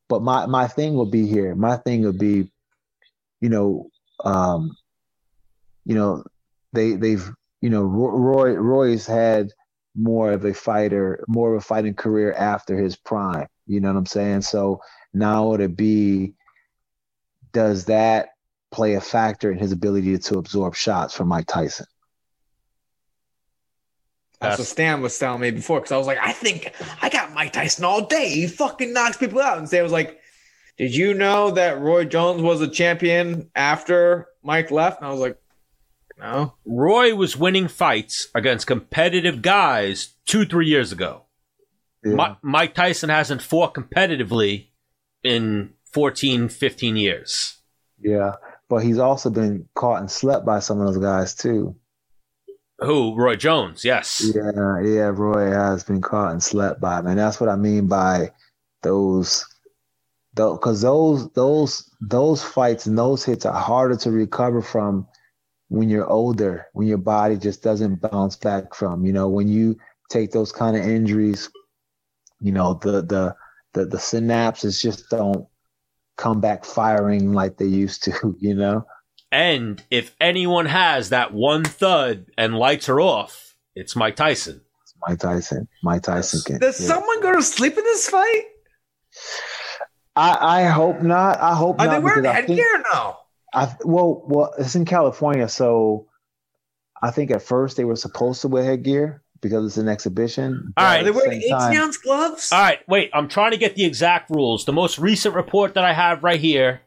[0.08, 1.56] But my my thing will be here.
[1.56, 2.52] My thing will be,
[3.42, 3.90] you know,
[4.24, 4.76] um,
[5.86, 6.24] you know,
[6.74, 7.28] they they've
[7.62, 9.50] you know Roy Roy's had
[9.96, 13.48] more of a fighter, more of a fighting career after his prime.
[13.66, 14.42] You know what I'm saying?
[14.42, 14.82] So
[15.14, 16.36] now to be,
[17.54, 18.30] does that
[18.76, 21.86] play a factor in his ability to absorb shots from Mike Tyson?
[24.42, 27.34] That's what Stan was telling me before because I was like, I think I got
[27.34, 28.30] Mike Tyson all day.
[28.30, 29.58] He fucking knocks people out.
[29.58, 30.20] And Stan was like,
[30.78, 35.00] Did you know that Roy Jones was a champion after Mike left?
[35.00, 35.38] And I was like,
[36.20, 36.54] No.
[36.66, 41.24] Roy was winning fights against competitive guys two, three years ago.
[42.04, 42.36] Yeah.
[42.42, 44.68] Mike Tyson hasn't fought competitively
[45.24, 47.58] in 14, 15 years.
[48.00, 48.34] Yeah,
[48.70, 51.76] but he's also been caught and slept by some of those guys too.
[52.80, 53.16] Who?
[53.16, 54.32] Roy Jones, yes.
[54.36, 57.02] Yeah, yeah, Roy has been caught and slept by.
[57.02, 58.32] Man, that's what I mean by
[58.82, 59.46] those
[60.36, 65.08] because those those those fights and those hits are harder to recover from
[65.70, 69.06] when you're older, when your body just doesn't bounce back from.
[69.06, 69.78] You know, when you
[70.10, 71.50] take those kind of injuries,
[72.42, 73.36] you know, the the
[73.74, 75.48] the the synapses just don't
[76.18, 78.86] come back firing like they used to, you know?
[79.32, 84.62] And if anyone has that one thud and lights are off, it's Mike Tyson.
[84.84, 85.68] It's Mike Tyson.
[85.84, 86.60] Mike Tyson can.
[86.60, 86.88] Does yeah.
[86.88, 88.44] someone go to sleep in this fight?
[90.16, 91.42] I, I hope not.
[91.42, 91.96] I hope Are not.
[91.96, 93.18] Are they wearing headgear no?
[93.54, 96.08] I well, well, it's in California, so
[97.02, 100.74] I think at first they were supposed to wear headgear, because it's an exhibition.
[100.76, 102.52] All right, they're they wearing 18 time, ounce gloves?
[102.52, 103.12] All right, wait.
[103.14, 104.66] I'm trying to get the exact rules.
[104.66, 106.82] The most recent report that I have right here,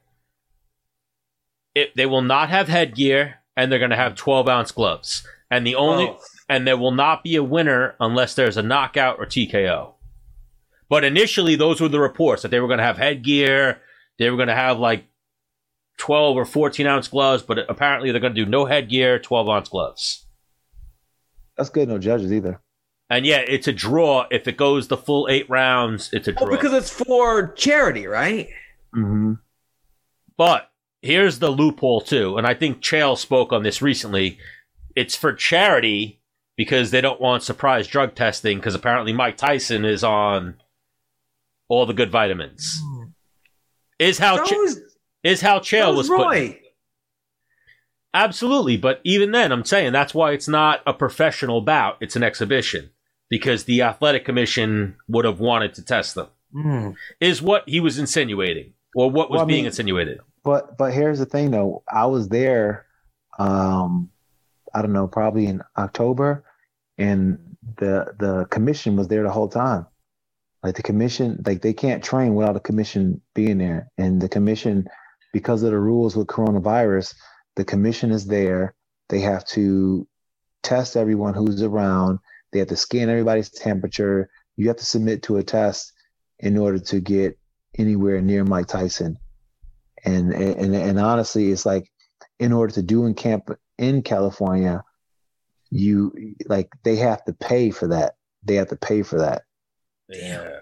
[1.76, 5.24] it, they will not have headgear, and they're going to have 12 ounce gloves.
[5.52, 6.18] And the only oh.
[6.48, 9.94] and there will not be a winner unless there's a knockout or TKO.
[10.88, 13.80] But initially, those were the reports that they were going to have headgear.
[14.18, 15.04] They were going to have like
[15.98, 19.68] 12 or 14 ounce gloves, but apparently they're going to do no headgear, 12 ounce
[19.68, 20.24] gloves.
[21.58, 21.88] That's good.
[21.88, 22.60] No judges either.
[23.10, 24.26] And yeah, it's a draw.
[24.30, 26.46] If it goes the full eight rounds, it's a draw.
[26.46, 28.48] Oh, because it's for charity, right?
[28.94, 29.34] Mm-hmm.
[30.36, 30.70] But
[31.02, 34.38] here's the loophole too, and I think Chael spoke on this recently.
[34.94, 36.20] It's for charity
[36.56, 40.56] because they don't want surprise drug testing because apparently Mike Tyson is on
[41.68, 42.80] all the good vitamins.
[42.82, 43.04] Hmm.
[43.98, 44.52] Is how Ch-
[45.24, 46.48] is how Chael was Roy.
[46.52, 46.58] put.
[48.14, 52.22] Absolutely, but even then, I'm saying that's why it's not a professional bout; it's an
[52.22, 52.90] exhibition
[53.28, 56.28] because the athletic commission would have wanted to test them.
[56.54, 56.96] Mm.
[57.20, 60.20] Is what he was insinuating, or what was well, being mean, insinuated.
[60.42, 61.82] But but here's the thing, though.
[61.92, 62.86] I was there.
[63.38, 64.10] Um,
[64.74, 66.44] I don't know, probably in October,
[66.96, 69.86] and the the commission was there the whole time.
[70.62, 74.88] Like the commission, like they can't train without the commission being there, and the commission,
[75.34, 77.14] because of the rules with coronavirus
[77.58, 78.76] the commission is there.
[79.08, 80.06] They have to
[80.62, 82.20] test everyone who's around.
[82.52, 84.30] They have to scan everybody's temperature.
[84.56, 85.92] You have to submit to a test
[86.38, 87.36] in order to get
[87.76, 89.18] anywhere near Mike Tyson.
[90.04, 91.90] And and and honestly, it's like
[92.38, 94.84] in order to do in camp in California,
[95.68, 98.14] you like they have to pay for that.
[98.44, 99.42] They have to pay for that.
[100.08, 100.60] Yeah.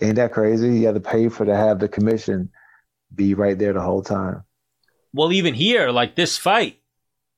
[0.00, 0.78] Ain't that crazy?
[0.78, 2.50] You have to pay for to have the commission
[3.12, 4.44] be right there the whole time
[5.12, 6.78] well, even here, like this fight,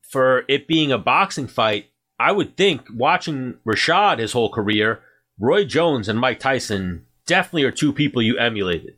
[0.03, 1.87] for it being a boxing fight,
[2.19, 5.01] I would think watching Rashad his whole career,
[5.39, 8.97] Roy Jones and Mike Tyson definitely are two people you emulated.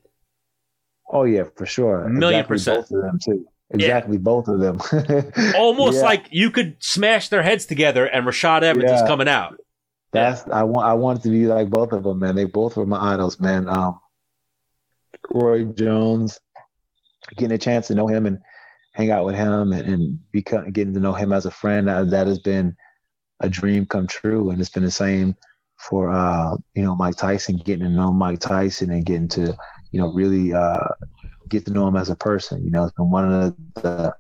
[1.10, 2.04] Oh yeah, for sure.
[2.04, 2.76] A million exactly percent.
[2.80, 3.46] Both of them too.
[3.70, 4.22] Exactly, yeah.
[4.22, 4.80] both of them.
[5.56, 6.04] Almost yeah.
[6.04, 9.02] like you could smash their heads together, and Rashad Evans yeah.
[9.02, 9.60] is coming out.
[10.12, 10.86] That's I want.
[10.86, 12.36] I wanted to be like both of them, man.
[12.36, 13.68] They both were my idols, man.
[13.68, 13.98] Um,
[15.30, 16.38] Roy Jones,
[17.36, 18.38] getting a chance to know him and
[18.96, 21.88] hang out with him and, and become, getting to know him as a friend.
[21.88, 22.74] Uh, that has been
[23.40, 25.36] a dream come true, and it's been the same
[25.76, 27.58] for uh, you know Mike Tyson.
[27.58, 29.54] Getting to know Mike Tyson and getting to
[29.92, 30.88] you know really uh,
[31.48, 32.64] get to know him as a person.
[32.64, 34.16] You know, it's been one of the, the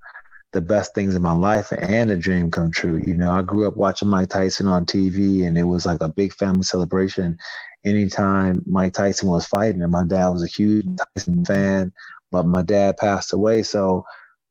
[0.52, 3.02] the best things in my life and a dream come true.
[3.06, 6.08] You know, I grew up watching Mike Tyson on TV, and it was like a
[6.08, 7.38] big family celebration.
[7.84, 10.86] Anytime Mike Tyson was fighting, and my dad was a huge
[11.16, 11.92] Tyson fan,
[12.30, 13.62] but my dad passed away.
[13.62, 14.04] So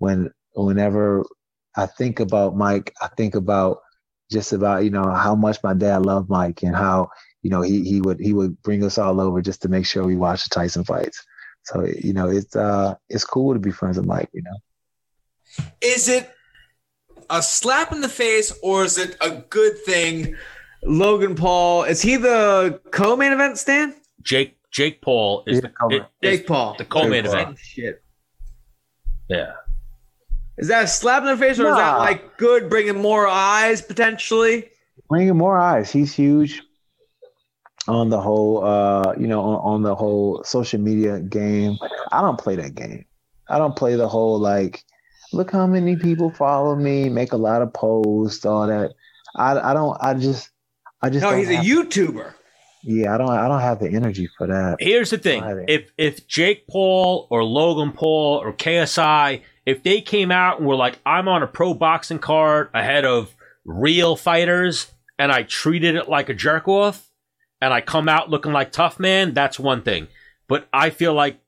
[0.06, 1.26] when whenever
[1.76, 3.73] I think about Mike, I think about
[4.32, 7.10] just about you know how much my dad loved Mike and how
[7.44, 10.03] you know he he would he would bring us all over just to make sure
[10.03, 11.18] we watched the Tyson fights.
[11.64, 11.76] So
[12.07, 14.30] you know it's uh it's cool to be friends with Mike.
[14.34, 14.57] You know,
[15.82, 16.30] Is it
[17.30, 20.36] a slap in the face or is it a good thing?
[20.84, 23.57] Logan Paul is he the co-main event?
[23.57, 25.94] Stan Jake Jake Paul is, Yeah, the, come on.
[25.94, 26.76] is- is Jake Paul.
[26.77, 27.41] the co-main Jake Paul.
[27.41, 27.49] event.
[27.57, 28.03] Oh, shit.
[29.30, 29.53] Yeah.
[30.57, 33.82] Is that a slap in the face or is that like good, bringing more eyes
[33.82, 34.69] potentially?
[35.10, 35.91] bringing more eyes.
[35.91, 36.61] He's huge
[37.88, 41.77] on the whole uh you know on, on the whole social media game.
[42.11, 43.06] I don't play that game.
[43.49, 44.84] I don't play the whole like
[45.34, 48.94] look how many people follow me, make a lot of posts, all that.
[49.36, 50.49] I I don't I just
[51.02, 52.34] I just No, don't he's a have- YouTuber.
[52.88, 54.77] Yeah, I don't I don't have the energy for that.
[54.80, 60.32] Here's the thing: if if Jake Paul or Logan Paul or KSI, if they came
[60.32, 65.32] out and were like, "I'm on a pro boxing card ahead of real fighters," and
[65.32, 67.10] I treated it like a jerk off,
[67.62, 70.08] and I come out looking like tough man, that's one thing.
[70.48, 71.40] But I feel like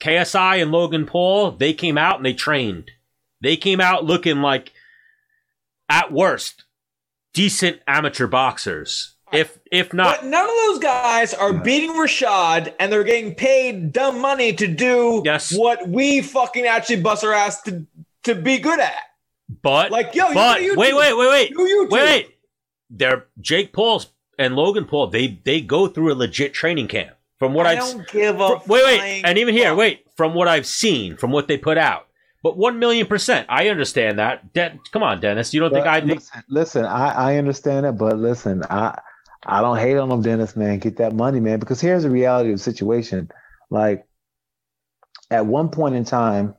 [0.00, 2.90] KSI and Logan Paul, they came out and they trained.
[3.40, 4.72] They came out looking like,
[5.88, 6.64] at worst,
[7.32, 9.11] decent amateur boxers.
[9.32, 13.92] If if not, But none of those guys are beating Rashad and they're getting paid
[13.92, 15.54] dumb money to do Yes.
[15.56, 17.86] what we fucking actually bust our ass to,
[18.24, 18.94] to be good at.
[19.62, 20.76] but Like, yo, you but do YouTube.
[20.76, 21.50] wait, wait, wait, wait.
[21.50, 21.90] Do YouTube.
[21.90, 22.36] Wait,
[22.90, 25.06] they're Jake Paul's and Logan Paul.
[25.08, 27.16] They they go through a legit training camp.
[27.38, 29.78] From what I I've don't give a fr- wait, wait, and even here, fuck.
[29.78, 30.06] wait.
[30.16, 32.06] From what I've seen, from what they put out,
[32.42, 34.52] but one million percent, I understand that.
[34.52, 38.16] De- come on, Dennis, you don't think I listen, listen, I, I understand it, but
[38.18, 38.96] listen, I
[39.44, 40.78] I don't hate on them, Dennis, man.
[40.78, 41.58] Get that money, man.
[41.58, 43.30] Because here's the reality of the situation.
[43.70, 44.06] Like
[45.30, 46.54] at one point in time,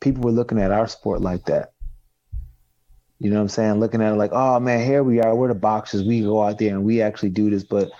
[0.00, 1.72] people were looking at our sport like that.
[3.20, 3.80] You know what I'm saying?
[3.80, 5.34] Looking at it like, oh man, here we are.
[5.34, 6.02] We're the boxers.
[6.02, 7.64] We go out there and we actually do this.
[7.64, 7.90] But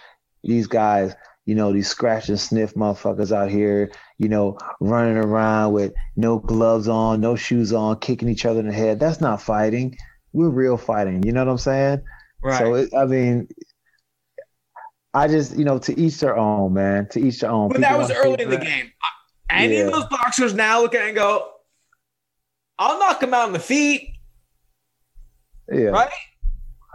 [0.42, 1.14] these guys,
[1.46, 6.38] you know, these scratch and sniff motherfuckers out here, you know, running around with no
[6.38, 8.98] gloves on, no shoes on, kicking each other in the head.
[8.98, 9.96] That's not fighting.
[10.32, 11.22] We're real fighting.
[11.22, 12.02] You know what I'm saying?
[12.44, 12.58] Right.
[12.58, 13.48] So it, I mean,
[15.14, 17.08] I just you know to each their own, man.
[17.10, 17.70] To each their own.
[17.70, 18.92] but that was early in the game.
[19.50, 21.50] Any of those boxers now look at it and go,
[22.78, 24.10] I'll knock him out on the feet,
[25.72, 25.88] Yeah.
[25.90, 26.10] right?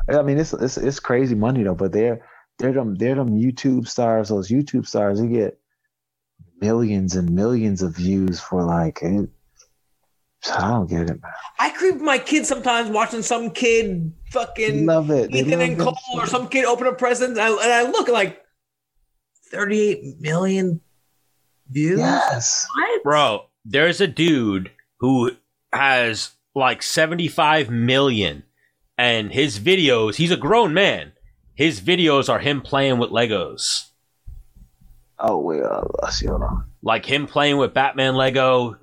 [0.09, 1.75] I mean, it's it's it's crazy money though.
[1.75, 2.25] But they're
[2.59, 4.29] they're them they're them YouTube stars.
[4.29, 5.59] Those YouTube stars, they get
[6.61, 9.01] millions and millions of views for like.
[10.45, 11.31] It, I don't get it, man.
[11.59, 15.31] I creep my kids sometimes watching some kid fucking love it.
[15.31, 15.83] They Ethan love and it.
[15.83, 18.43] Cole or some kid open a present and I, and I look like
[19.51, 20.81] 38 million
[21.69, 21.99] views.
[21.99, 22.67] Yes.
[22.75, 23.03] What?
[23.03, 25.31] Bro, there's a dude who
[25.73, 28.43] has like 75 million
[28.97, 31.13] and his videos, he's a grown man.
[31.55, 33.89] His videos are him playing with Legos.
[35.17, 36.27] Oh well, uh, let's see.
[36.27, 36.65] Hold on.
[36.81, 38.77] Like him playing with Batman Lego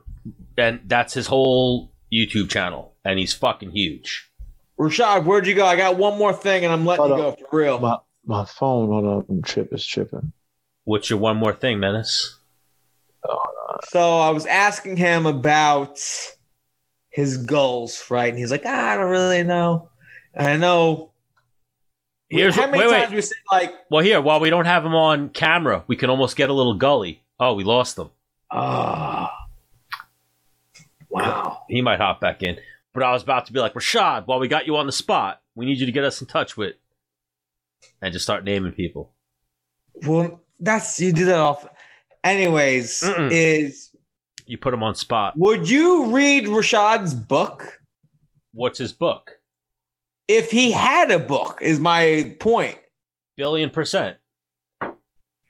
[0.58, 4.30] and that's his whole YouTube channel and he's fucking huge.
[4.78, 5.64] Rashad, where'd you go?
[5.66, 7.34] I got one more thing and I'm letting Hold you on.
[7.34, 7.78] go for real.
[7.78, 8.88] My my phone.
[8.88, 9.24] Hold on.
[9.28, 10.32] I'm trip is tripping.
[10.84, 12.38] What's your one more thing, Menace?
[13.88, 15.98] So I was asking him about
[17.10, 18.28] his goals, right?
[18.28, 19.90] And he's like, ah, I don't really know.
[20.34, 21.12] And I know.
[22.28, 23.16] Here's how many wait, times wait.
[23.16, 26.36] we say like, Well, here, while we don't have him on camera, we can almost
[26.36, 27.22] get a little gully.
[27.38, 28.10] Oh, we lost them.
[28.50, 29.32] ah,
[31.16, 31.62] wow.
[31.68, 32.56] He might hop back in.
[32.94, 35.42] But I was about to be like, Rashad, while we got you on the spot,
[35.54, 36.74] we need you to get us in touch with
[38.00, 39.12] and just start naming people.
[40.06, 41.66] Well, that's you do that off.
[42.24, 43.30] Anyways, Mm-mm.
[43.30, 43.90] is
[44.46, 45.34] You put him on spot.
[45.36, 47.80] would you read Rashad's book
[48.52, 49.32] What's his book?
[50.28, 51.58] if he had a book?
[51.60, 52.78] Is my point.
[53.36, 54.16] Billion percent.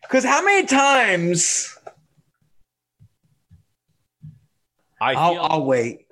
[0.03, 1.76] Because how many times?
[5.01, 6.07] I I'll, feel I'll wait.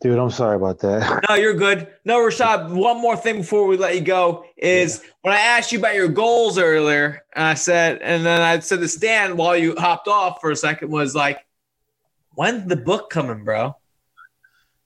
[0.00, 1.24] Dude, I'm sorry about that.
[1.28, 1.88] No, you're good.
[2.04, 5.80] No, Rashad, one more thing before we let you go is when I asked you
[5.80, 9.74] about your goals earlier, and I said, and then I said to Stan while you
[9.76, 11.44] hopped off for a second was like,
[12.34, 13.74] when's the book coming, bro?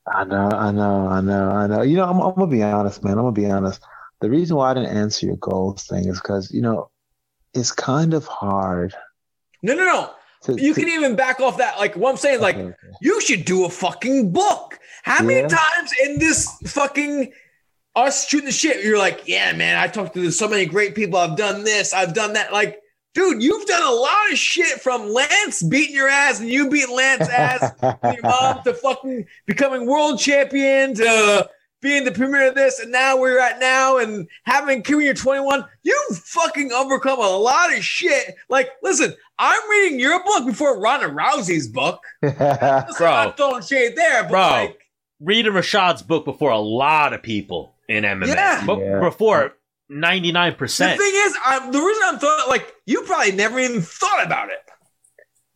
[0.06, 1.82] I know, I know, I know, I know.
[1.82, 3.12] You know, I'm, I'm gonna be honest, man.
[3.12, 3.82] I'm gonna be honest.
[4.20, 6.90] The reason why I didn't answer your goals thing is because you know
[7.54, 8.94] it's kind of hard.
[9.62, 10.10] No, no, no.
[10.44, 11.78] To, You to- can even back off that.
[11.78, 12.76] Like, what I'm saying, like, Okay, okay.
[13.00, 14.78] you should do a fucking book.
[15.04, 15.48] How many Yeah.
[15.48, 17.32] times in this fucking
[17.94, 21.18] us shooting the shit, you're like, yeah, man, I talked to so many great people.
[21.18, 22.50] I've done this, I've done that.
[22.52, 22.80] Like,
[23.14, 26.88] dude, you've done a lot of shit from Lance beating your ass and you beat
[26.88, 31.42] Lance ass your mom to fucking becoming world champion to uh,
[31.82, 35.12] being the premier of this and now where you're at now and having when you're
[35.14, 35.64] 21.
[35.82, 38.36] You've fucking overcome a lot of shit.
[38.48, 42.00] Like, listen, I'm reading your book before Ronda Rousey's book.
[42.22, 43.10] Listen, Bro.
[43.10, 44.40] I'm not throwing shade there, but Bro.
[44.48, 44.78] like,
[45.20, 48.28] Reading Rashad's book before a lot of people in MMA.
[48.28, 48.64] Yeah.
[48.66, 49.00] But Yeah.
[49.00, 49.54] before
[49.90, 50.58] 99%.
[50.58, 54.48] the thing is, I'm, the reason I'm throwing like you probably never even thought about
[54.50, 54.58] it.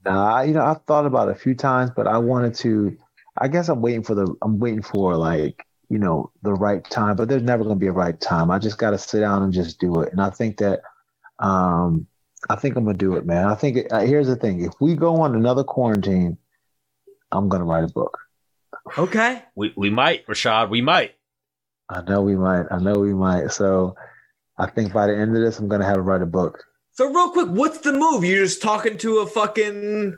[0.04, 2.96] Nah, you know, I've thought about it a few times, but I wanted to.
[3.38, 4.34] I guess I'm waiting for the.
[4.42, 7.86] I'm waiting for like you know the right time, but there's never going to be
[7.86, 8.50] a right time.
[8.50, 10.12] I just got to sit down and just do it.
[10.12, 10.80] And I think that,
[11.38, 12.06] um,
[12.48, 13.46] I think I'm gonna do it, man.
[13.46, 16.38] I think uh, here's the thing: if we go on another quarantine,
[17.32, 18.18] I'm gonna write a book.
[18.96, 19.42] Okay.
[19.56, 20.70] we, we might, Rashad.
[20.70, 21.14] We might.
[21.88, 22.66] I know we might.
[22.70, 23.50] I know we might.
[23.50, 23.96] So,
[24.58, 26.62] I think by the end of this, I'm gonna have to write a book.
[26.92, 28.24] So real quick, what's the move?
[28.24, 30.16] You're just talking to a fucking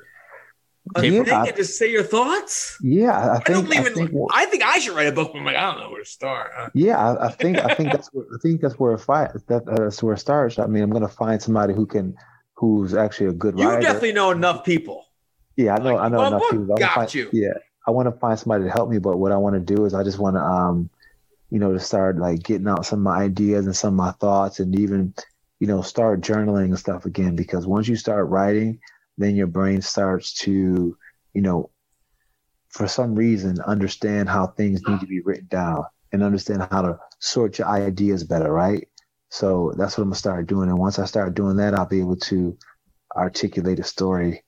[0.97, 1.25] Yeah.
[1.25, 2.79] thing and just say your thoughts?
[2.83, 3.47] Yeah, I, I I think.
[3.69, 3.95] don't I even.
[3.95, 6.03] think, I think I should write a book, but I'm like, I don't know where
[6.03, 6.51] to start.
[6.57, 9.31] Uh, Yeah, I, I think I think that's where I think that's where it fight
[9.49, 10.59] that uh, that's where it starts.
[10.59, 12.17] I mean, I'm gonna find somebody who can
[12.55, 13.63] who's actually a good writer.
[13.63, 13.83] You writer.
[13.83, 15.05] definitely know enough people.
[15.57, 16.77] yeah, I know like, I know enough people.
[16.77, 17.29] Got find- you.
[17.33, 17.55] Yeah,
[17.87, 18.99] I want to find somebody to help me.
[18.99, 20.91] But what I want to do is I just want to um,
[21.51, 24.13] you know, to start like getting out some of my ideas and some of my
[24.13, 25.15] thoughts, and even
[25.61, 27.35] you know start journaling and stuff again.
[27.37, 28.79] Because once you start writing,
[29.19, 30.97] then your brain starts to
[31.35, 31.71] you know,
[32.71, 36.99] for some reason, understand how things need to be written down and understand how to
[37.21, 38.89] sort your ideas better, right?
[39.31, 40.69] So that's what I'm gonna start doing.
[40.69, 42.59] And once I start doing that, I'll be able to
[43.15, 44.43] articulate a story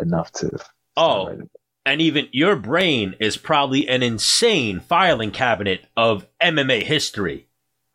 [0.00, 0.58] enough to.
[0.96, 1.38] Oh,
[1.86, 7.46] and even your brain is probably an insane filing cabinet of MMA history.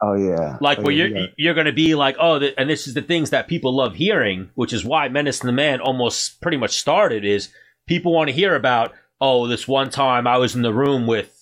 [0.02, 0.58] Oh yeah.
[0.62, 1.28] Like oh, where yeah, you're yeah.
[1.38, 4.50] you're gonna be like, oh, th- and this is the things that people love hearing,
[4.56, 7.26] which is why Menace and the Man almost pretty much started.
[7.26, 7.50] Is
[7.88, 11.34] people want to hear about, oh, this one time I was in the room with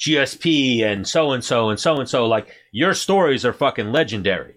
[0.00, 2.26] GSP and so and so and so and so.
[2.26, 4.54] Like your stories are fucking legendary.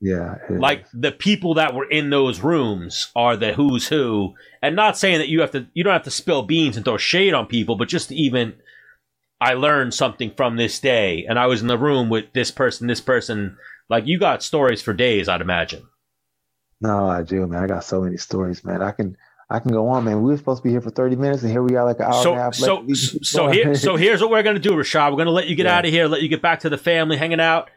[0.00, 0.36] yeah.
[0.48, 0.60] it is.
[0.60, 5.18] Like the people that were in those rooms are the who's who, and not saying
[5.18, 7.76] that you have to, you don't have to spill beans and throw shade on people,
[7.76, 8.54] but just even,
[9.40, 12.86] I learned something from this day, and I was in the room with this person,
[12.86, 13.56] this person.
[13.88, 15.82] Like you got stories for days, I'd imagine.
[16.80, 17.62] no, I do, man.
[17.62, 18.82] I got so many stories, man.
[18.82, 19.16] I can.
[19.52, 20.22] I can go on, man.
[20.22, 22.04] We were supposed to be here for 30 minutes, and here we are, like an
[22.04, 22.54] hour and a So, half.
[22.54, 22.86] so, left.
[22.86, 25.10] We can keep so here, so here's what we're gonna do, Rashad.
[25.10, 25.78] We're gonna let you get Yeah.
[25.78, 27.68] out of here, let you get back to the family, hanging out.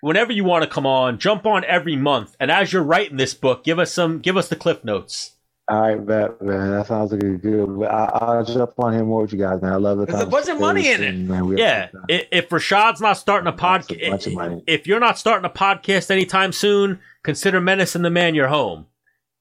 [0.00, 3.34] Whenever you want to come on, jump on every month, and as you're writing this
[3.34, 5.32] book, give us some, give us the cliff notes.
[5.68, 6.72] All right, bet, man.
[6.72, 7.84] That sounds like a good.
[7.84, 9.72] I, I'll jump on here more with you guys, man.
[9.72, 10.06] I love the.
[10.06, 11.14] There's a bunch of money in it.
[11.16, 11.56] Man.
[11.56, 12.04] Yeah, a good time.
[12.10, 15.44] i- if Rashad's not starting a That's a bunch of podcast, if you're not starting
[15.44, 18.86] a podcast anytime soon, consider Menace and the Man your home.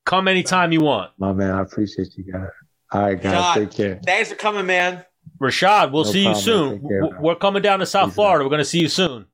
[0.06, 1.12] Come anytime you want.
[1.18, 2.48] My man, I appreciate you guys.
[2.92, 3.56] All right, guys, Shot.
[3.58, 4.00] take care.
[4.06, 5.04] Thanks for coming, man.
[5.42, 6.88] Rashad, we'll No see you soon.
[6.88, 8.44] care, We're coming down to South Peace, Florida.
[8.46, 9.26] We're going to see you soon.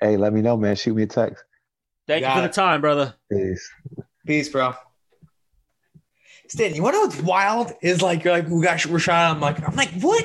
[0.00, 0.76] Hey, let me know, man.
[0.76, 1.42] Shoot me a text.
[2.06, 3.14] Thank you Got for the time, brother.
[3.32, 3.68] Peace.
[4.26, 4.74] Peace, bro.
[6.54, 7.72] Stan, you want to know what's wild?
[7.82, 9.32] Is like you're like we got Rashad.
[9.32, 10.24] I'm like I'm like what?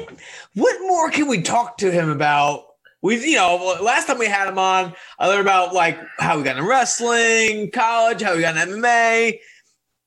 [0.53, 2.67] What more can we talk to him about?
[3.01, 6.43] We you know last time we had him on, I learned about like how we
[6.43, 9.39] got in wrestling, college, how we got in MMA,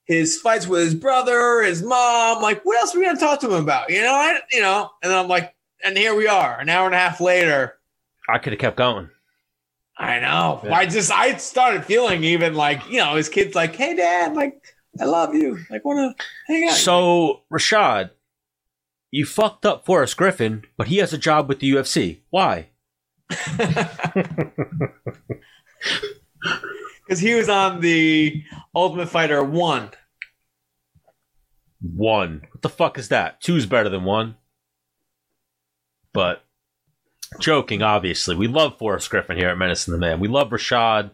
[0.04, 2.40] his fights with his brother, his mom.
[2.40, 3.90] Like what else are we gonna talk to him about?
[3.90, 4.90] You know, I, you know.
[5.02, 7.80] And I'm like, and here we are, an hour and a half later.
[8.28, 9.10] I could have kept going.
[9.98, 10.60] I know.
[10.62, 10.72] Yeah.
[10.72, 14.71] I just I started feeling even like you know his kids like, hey dad, like
[15.00, 16.74] I love you, like want to hang out.
[16.74, 18.10] So, Rashad,
[19.10, 22.20] you fucked up Forrest Griffin, but he has a job with the UFC.
[22.30, 22.68] Why?
[27.06, 28.42] because he was on the
[28.74, 29.90] Ultimate Fighter one.
[31.80, 32.42] One.
[32.50, 33.40] What the fuck is that?
[33.40, 34.36] Two's better than one.
[36.12, 36.44] But
[37.40, 38.36] joking, obviously.
[38.36, 40.20] We love Forrest Griffin here at Menace and the Man.
[40.20, 41.10] We love Rashad,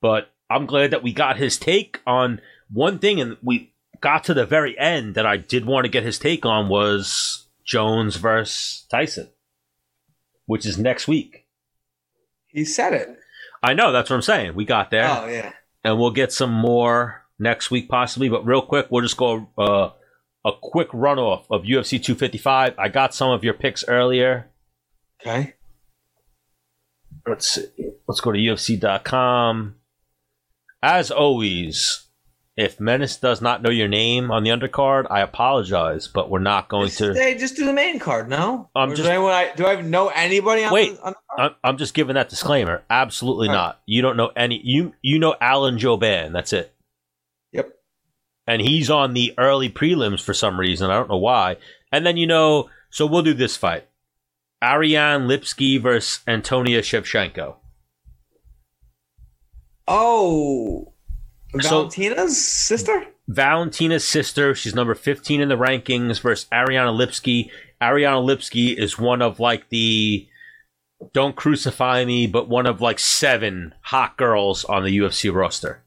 [0.00, 2.40] but I'm glad that we got his take on
[2.70, 6.04] one thing, and we got to the very end that I did want to get
[6.04, 9.28] his take on was Jones versus Tyson,
[10.46, 11.46] which is next week.
[12.48, 13.08] He said it.
[13.62, 14.54] I know that's what I'm saying.
[14.54, 15.08] We got there.
[15.08, 15.52] Oh yeah.
[15.84, 18.28] and we'll get some more next week possibly.
[18.28, 19.90] But real quick, we'll just go uh,
[20.44, 22.74] a quick runoff of UFC 255.
[22.78, 24.48] I got some of your picks earlier.
[25.20, 25.54] Okay.
[27.26, 27.66] Let's see.
[28.06, 29.74] let's go to UFC.com.
[30.82, 32.07] As always,
[32.58, 36.68] if Menace does not know your name on the undercard, I apologize, but we're not
[36.68, 37.14] going to.
[37.14, 38.28] hey, just do the main card.
[38.28, 38.68] No.
[38.74, 40.96] I'm Or just- does anyone I, do I know anybody on Wait.
[40.96, 42.82] the, on the I'm, I'm just giving that disclaimer.
[42.90, 43.60] Absolutely All right.
[43.60, 43.80] not.
[43.86, 44.60] You don't know any.
[44.64, 46.32] You you know Alan Jouban.
[46.32, 46.74] That's it.
[47.52, 47.70] Yep.
[48.48, 50.90] And he's on the early prelims for some reason.
[50.90, 51.58] I don't know why.
[51.92, 53.86] And then you know, so we'll do this fight:
[54.64, 57.54] Ariane Lipski versus Antonia Shevchenko.
[59.86, 60.92] Oh,
[61.52, 63.06] So- Valentina's sister.
[63.28, 64.54] Valentina's sister.
[64.54, 67.50] She's number 15 in the rankings versus Ariana Lipski.
[67.80, 70.26] Ariana Lipski is one of like the
[71.12, 75.82] don't crucify me, but one of like seven hot girls on the UFC roster.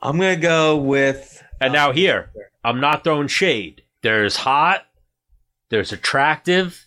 [0.00, 1.42] I'm gonna go with.
[1.60, 2.30] And now uh, here,
[2.62, 3.82] I'm not throwing shade.
[4.02, 4.86] There's hot,
[5.70, 6.86] there's attractive,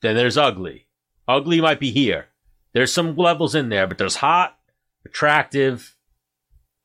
[0.00, 0.86] then there's ugly.
[1.28, 2.26] Ugly might be here.
[2.72, 4.58] There's some levels in there, but there's hot,
[5.04, 5.94] attractive,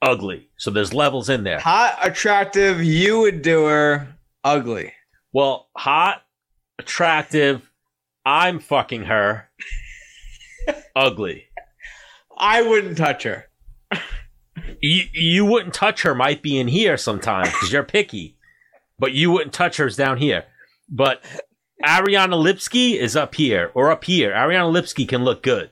[0.02, 0.50] ugly.
[0.58, 1.60] So there's levels in there.
[1.60, 4.08] Hot, attractive, you would do her.
[4.44, 4.94] Ugly.
[5.34, 6.24] Well, hot,
[6.80, 7.70] attractive,
[8.26, 9.50] I'm fucking her.
[10.96, 11.46] Ugly.
[12.38, 13.46] I wouldn't touch her.
[14.82, 18.38] You, you wouldn't touch her, might be in here sometimes because you're picky,
[19.00, 20.44] but you wouldn't touch hers down here.
[20.90, 21.24] But
[21.84, 24.32] Ariana Lipski is up here or up here.
[24.32, 25.72] Ariana Lipski can look good.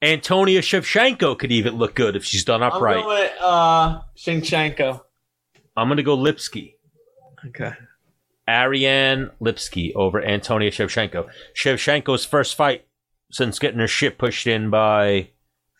[0.00, 2.98] Antonia Shevchenko could even look good if she's done upright.
[2.98, 5.00] I'm going uh Shinchenko.
[5.76, 6.74] I'm gonna go Lipski.
[7.46, 7.72] Okay.
[8.48, 11.28] Ariane Lipski over Antonia Shevchenko.
[11.54, 12.86] Shevchenko's first fight
[13.30, 15.30] since getting her shit pushed in by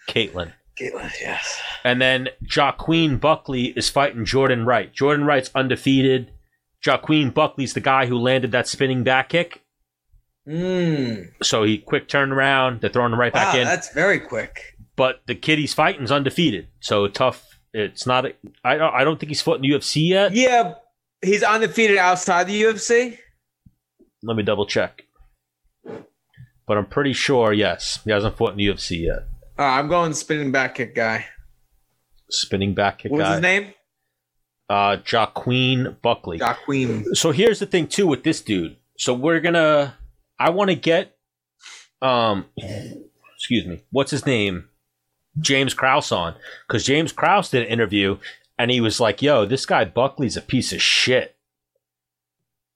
[0.08, 0.52] Caitlin.
[0.78, 1.60] Caitlin, yes.
[1.82, 4.92] And then Joaquin Buckley is fighting Jordan Wright.
[4.92, 6.30] Jordan Wright's undefeated.
[6.86, 9.62] Joaquin Buckley's the guy who landed that spinning back kick.
[10.48, 11.30] Mmm.
[11.42, 12.80] So he quick turned around.
[12.80, 13.64] They're throwing him right back in.
[13.64, 14.76] that's very quick.
[14.96, 16.68] But the kid he's fighting's undefeated.
[16.80, 17.44] So tough.
[17.74, 18.24] It's not.
[18.26, 18.32] A,
[18.64, 18.94] I don't.
[18.94, 20.32] I don't think he's fought in the UFC yet.
[20.32, 20.74] Yeah,
[21.22, 23.18] he's undefeated outside the UFC.
[24.22, 25.02] Let me double check.
[26.66, 27.52] But I'm pretty sure.
[27.52, 29.24] Yes, he hasn't fought in the UFC yet.
[29.58, 31.26] Uh, I'm going spinning back kick guy.
[32.30, 33.32] Spinning back kick What was guy.
[33.34, 33.74] his name?
[34.70, 36.38] Uh, Joaquin Buckley.
[36.38, 37.14] Jacqueline.
[37.14, 38.76] so here's the thing too with this dude.
[38.98, 39.94] So we're gonna.
[40.38, 41.16] I want to get.
[42.00, 42.46] Um,
[43.34, 43.82] excuse me.
[43.90, 44.68] What's his name?
[45.40, 46.34] James Krause on
[46.66, 48.18] because James Krause did an interview
[48.58, 51.36] and he was like, "Yo, this guy Buckley's a piece of shit."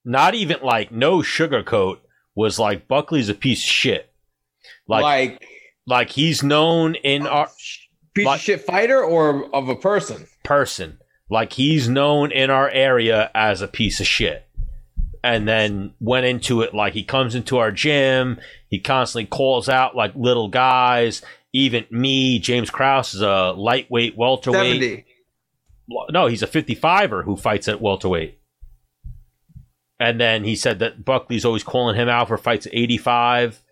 [0.05, 1.99] Not even like no sugarcoat
[2.35, 4.13] was like Buckley's a piece of shit.
[4.89, 5.47] Like Like,
[5.87, 7.49] like he's known in our
[8.15, 10.27] piece like- of shit fighter or of a person?
[10.45, 10.99] person.
[11.31, 14.47] Like he's known in our area as a piece of shit.
[15.25, 19.95] And then went into it like he comes into our gym, he constantly calls out
[19.95, 21.23] like little guys.
[21.53, 24.81] Even me, James Krause is a lightweight welterweight.
[24.81, 25.05] 70.
[26.11, 28.39] No, he's a 55er who fights at welterweight.
[30.01, 33.63] And then he said that Buckley's always calling him out for fights at 85.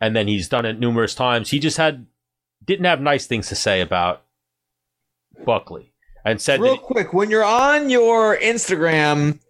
[0.00, 1.50] And then he's done it numerous times.
[1.50, 2.06] He just had
[2.64, 4.22] didn't have nice things to say about
[5.44, 5.92] Buckley.
[6.24, 9.40] And said Real quick, when you're on your Instagram,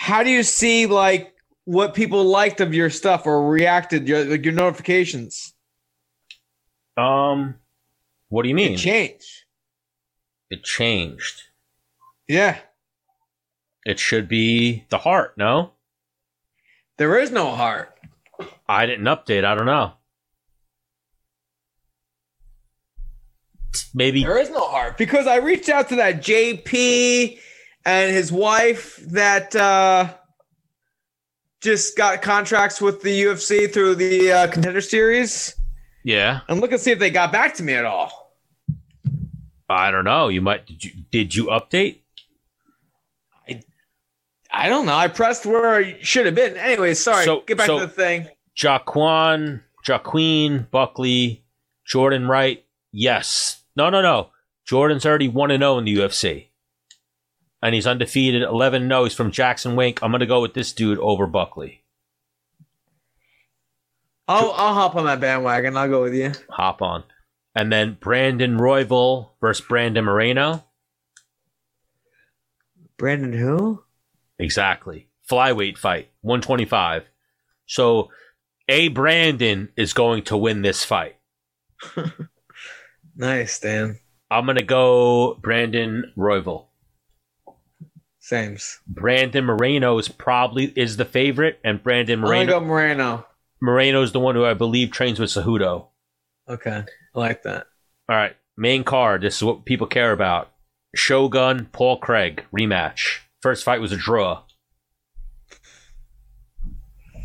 [0.00, 1.34] how do you see like
[1.66, 5.52] what people liked of your stuff or reacted your like your notifications?
[6.96, 7.56] Um,
[8.30, 8.72] what do you mean?
[8.72, 9.44] It changed.
[10.48, 11.42] It changed.
[12.26, 12.56] Yeah.
[13.84, 15.36] It should be the heart.
[15.36, 15.72] No,
[16.96, 17.94] There is no heart.
[18.66, 19.44] I didn't update.
[19.44, 19.92] I don't know.
[23.92, 27.38] Maybe There is no heart because I reached out to that JP
[27.84, 30.12] and his wife that uh,
[31.60, 35.54] just got contracts with the UFC through the uh, Contender Series.
[36.04, 36.40] yeah.
[36.48, 38.34] And look and see if they got back to me at all.
[39.68, 40.28] I don't know.
[40.28, 40.66] You might.
[40.66, 42.00] Did you, did you update?
[43.48, 43.60] I
[44.52, 44.96] I don't know.
[44.96, 46.56] I pressed where I should have been.
[46.56, 47.24] Anyway, sorry.
[47.24, 48.28] So- Get back so- to the thing.
[48.56, 51.44] Jaquan, Joaquin, Buckley,
[51.86, 52.64] Jordan Wright.
[52.92, 53.62] Yes.
[53.76, 54.30] No, no, no.
[54.66, 56.48] Jordan's already 1 and 0 in the UFC.
[57.62, 59.04] And he's undefeated 11 0.
[59.04, 60.02] He's from Jackson Wink.
[60.02, 61.82] I'm going to go with this dude over Buckley.
[64.26, 65.76] I'll I'll hop on that bandwagon.
[65.76, 66.32] I'll go with you.
[66.50, 67.04] Hop on.
[67.54, 70.64] And then Brandon Royval versus Brandon Moreno.
[72.96, 73.82] Brandon who?
[74.38, 75.08] Exactly.
[75.28, 77.04] Flyweight fight, 125.
[77.66, 78.10] So,
[78.68, 78.88] A.
[78.88, 81.16] Brandon is going to win this fight.
[83.20, 83.98] Nice, Dan.
[84.30, 86.68] I'm going to go Brandon Royval.
[88.30, 88.78] Sames.
[88.86, 93.26] Brandon Moreno is probably is the favorite, and Brandon I'm gonna Moreno go Moreno.
[93.60, 95.88] Moreno is the one who I believe trains with Cejudo.
[96.48, 96.84] Okay,
[97.14, 97.66] I like that.
[98.08, 99.22] All right, main card.
[99.22, 100.52] This is what people care about.
[100.94, 103.18] Shogun Paul Craig rematch.
[103.42, 104.42] First fight was a draw.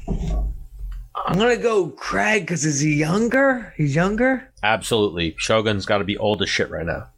[0.07, 3.73] I'm gonna go Craig because is he younger?
[3.77, 4.51] He's younger.
[4.63, 7.09] Absolutely, Shogun's got to be old as shit right now.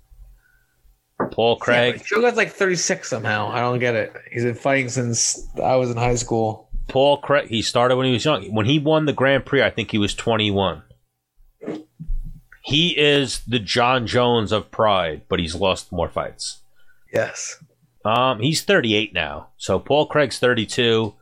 [1.32, 1.96] Paul Craig.
[1.98, 3.50] Yeah, Shogun's like 36 somehow.
[3.50, 4.14] I don't get it.
[4.32, 6.70] He's been fighting since I was in high school.
[6.88, 7.50] Paul Craig.
[7.50, 8.54] He started when he was young.
[8.54, 10.84] When he won the Grand Prix, I think he was 21.
[12.64, 16.62] He is the Jon Jones of Pride, but he's lost more fights.
[17.14, 17.64] Yes.
[18.04, 19.50] Um, he's 38 now.
[19.58, 21.14] So Paul Craig's 32.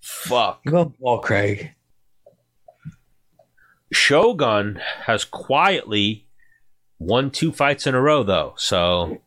[0.00, 0.64] Fuck.
[0.64, 1.74] Go Paul Craig.
[3.92, 6.23] Shogun has quietly
[7.04, 8.54] won two fights in a row, though.
[8.56, 9.20] So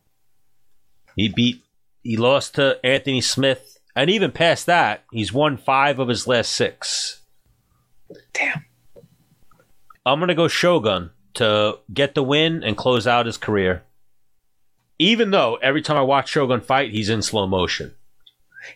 [1.16, 1.62] he beat,
[2.02, 6.52] he lost to Anthony Smith, and even past that, he's won five of his last
[6.52, 7.20] six.
[8.32, 8.64] Damn.
[10.04, 13.82] I'm gonna go Shogun to get the win and close out his career.
[14.98, 17.94] Even though every time I watch Shogun fight, he's in slow motion.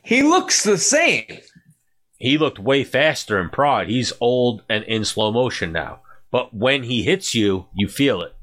[0.03, 1.27] He looks the same.
[2.19, 3.89] He looked way faster in Pride.
[3.89, 6.01] He's old and in slow motion now.
[6.31, 8.35] But when he hits you, you feel it.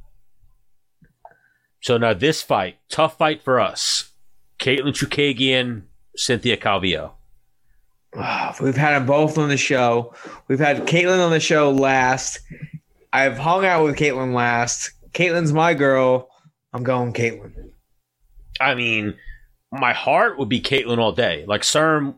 [1.81, 4.11] So now this fight, tough fight for us.
[4.60, 5.84] Caitlin Chookagian,
[6.15, 7.11] Cynthia Calvillo.
[8.15, 10.14] Ah, We've had them both on the show.
[10.47, 12.39] We've had Caitlyn on the show last.
[13.14, 14.91] I've hung out with Caitlyn last.
[15.14, 16.30] Caitlyn's my girl.
[16.73, 17.53] I'm going Caitlyn.
[18.60, 19.15] I mean,
[19.72, 21.45] my heart would be Caitlin all day.
[21.47, 22.15] Like Serm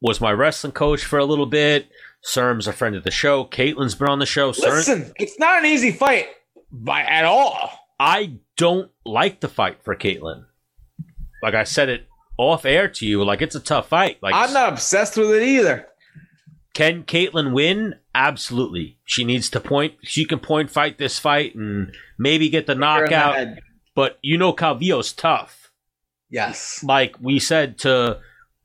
[0.00, 1.88] was my wrestling coach for a little bit.
[2.24, 3.44] Serm's a friend of the show.
[3.44, 4.52] Caitlin's been on the show.
[4.52, 6.26] Serm, Listen, it's not an easy fight
[6.70, 7.70] by at all.
[8.00, 10.44] I don't like the fight for Caitlyn.
[11.42, 12.06] Like I said it
[12.36, 14.18] off air to you, like it's a tough fight.
[14.20, 15.86] Like I'm not obsessed with it either.
[16.74, 17.94] Can Caitlyn win?
[18.14, 18.98] Absolutely.
[19.04, 19.94] She needs to point.
[20.02, 23.56] She can point fight this fight and maybe get the You're knockout.
[23.94, 25.70] But you know Calvillo's tough.
[26.28, 26.84] Yes.
[26.84, 28.18] Like we said to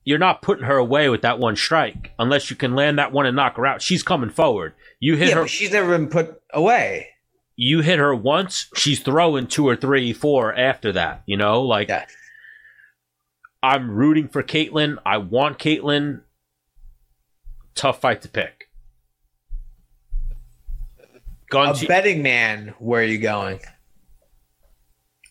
[0.03, 3.25] you're not putting her away with that one strike unless you can land that one
[3.25, 3.81] and knock her out.
[3.81, 4.73] She's coming forward.
[4.99, 7.12] You hit Yeah, her she's never been put away.
[7.55, 11.23] You hit her once, she's throwing two or three, four after that.
[11.25, 12.05] You know, like Yeah.
[13.61, 14.97] I'm rooting for Caitlyn.
[15.05, 16.21] I want Caitlyn.
[17.75, 18.69] Tough fight to pick.
[21.49, 23.59] Gone A to- betting man, where are you going?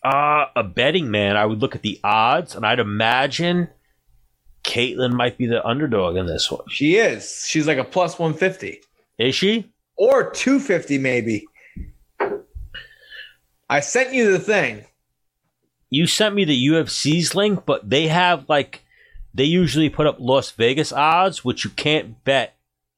[0.03, 3.69] Uh, a betting man, I would look at the odds, and I'd imagine
[4.63, 6.67] Caitlyn might be the underdog in this one.
[6.69, 7.45] She is.
[7.47, 8.81] She's like a plus 150
[9.17, 9.71] Is she?
[9.95, 11.45] or 250 maybe.
[13.73, 14.85] I sent you the thing.
[15.89, 18.83] You sent me the UFC's link, but they have like
[19.33, 22.55] they usually put up Las Vegas odds, which you can't bet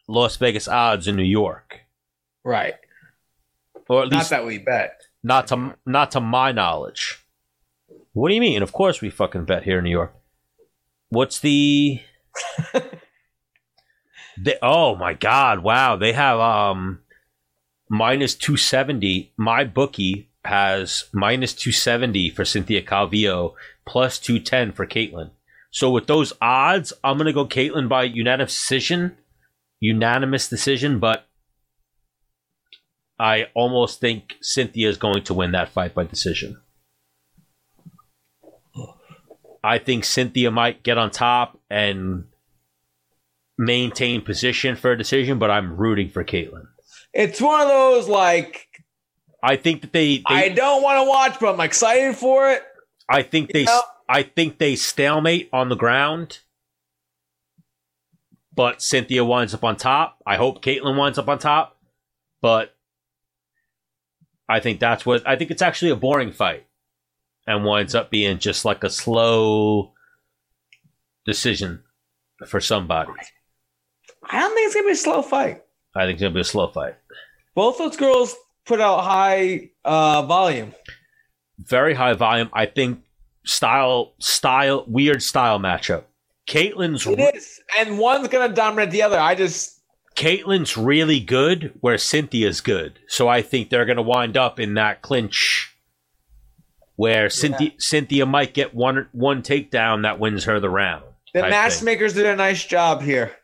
[0.08, 1.80] Las Vegas odds in New York,
[2.44, 2.76] Right.
[3.88, 5.02] or at Not least that we bet.
[5.24, 7.22] not to not to my knowledge.
[8.12, 8.62] What do you mean?
[8.62, 10.14] Of course we fucking bet here in New York.
[11.10, 12.02] What's the?
[14.38, 15.60] they, oh my god!
[15.60, 17.00] Wow, they have um
[17.90, 19.32] minus two seventy.
[19.38, 23.54] My bookie has minus two seventy for Cynthia Calvillo,
[23.88, 25.32] plus two ten for Caitlin.
[25.72, 29.18] So with those odds, I'm gonna go Caitlin by unanimous decision.
[29.82, 31.28] Unanimous decision, but
[33.20, 36.62] I almost think Cynthia is going to win that fight by decision.
[39.64, 42.26] I think Cynthia might get on top and
[43.58, 46.68] maintain position for a decision, but I'm rooting for Caitlyn.
[47.14, 48.65] It's one of those like
[49.44, 52.64] I think that they, they I don't want to watch, but I'm excited for it.
[53.10, 53.82] I think they Yeah.
[54.08, 56.40] I think they stalemate on the ground.
[58.54, 60.18] But Cynthia winds up on top.
[60.26, 61.78] I hope Caitlyn winds up on top.
[62.42, 62.74] But
[64.48, 66.66] I think that's what I think it's actually a boring fight.
[67.48, 69.94] And winds up being just like a slow
[71.26, 71.84] decision
[72.48, 73.12] for somebody.
[74.24, 75.64] I don't think it's gonna be a slow fight.
[75.96, 76.96] I think it's gonna be a slow fight.
[77.54, 78.36] Both those girls
[78.66, 80.74] put out high uh, volume.
[81.60, 82.50] Very high volume.
[82.54, 83.02] I think
[83.46, 86.04] style style weird style matchup.
[86.48, 89.20] Caitlyn's It is, and one's gonna dominate the other.
[89.20, 89.76] I just
[90.16, 93.00] Caitlyn's really good where Cynthia's good.
[93.08, 95.76] So I think they're going to wind up in that clinch
[96.96, 101.04] where Cynthia, Cynthia might get one one takedown that wins her the round.
[101.34, 103.36] the matchmakers did a nice job here.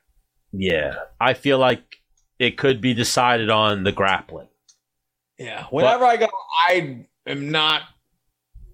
[0.53, 0.95] Yeah.
[1.19, 1.84] I feel like
[2.39, 4.48] it could be decided on the grappling.
[5.43, 5.65] Yeah.
[5.72, 6.27] Whenever I go,
[6.68, 7.81] I am not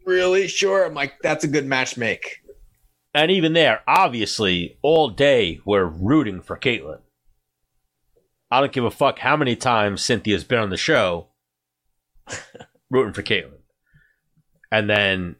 [0.06, 0.86] really sure.
[0.86, 2.38] I'm like, that's a good match make.
[3.14, 7.00] And even there, obviously, all day we're rooting for Caitlin.
[8.52, 11.28] I don't give a fuck how many times Cynthia's been on the show
[12.90, 13.60] rooting for Caitlin.
[14.72, 15.38] And then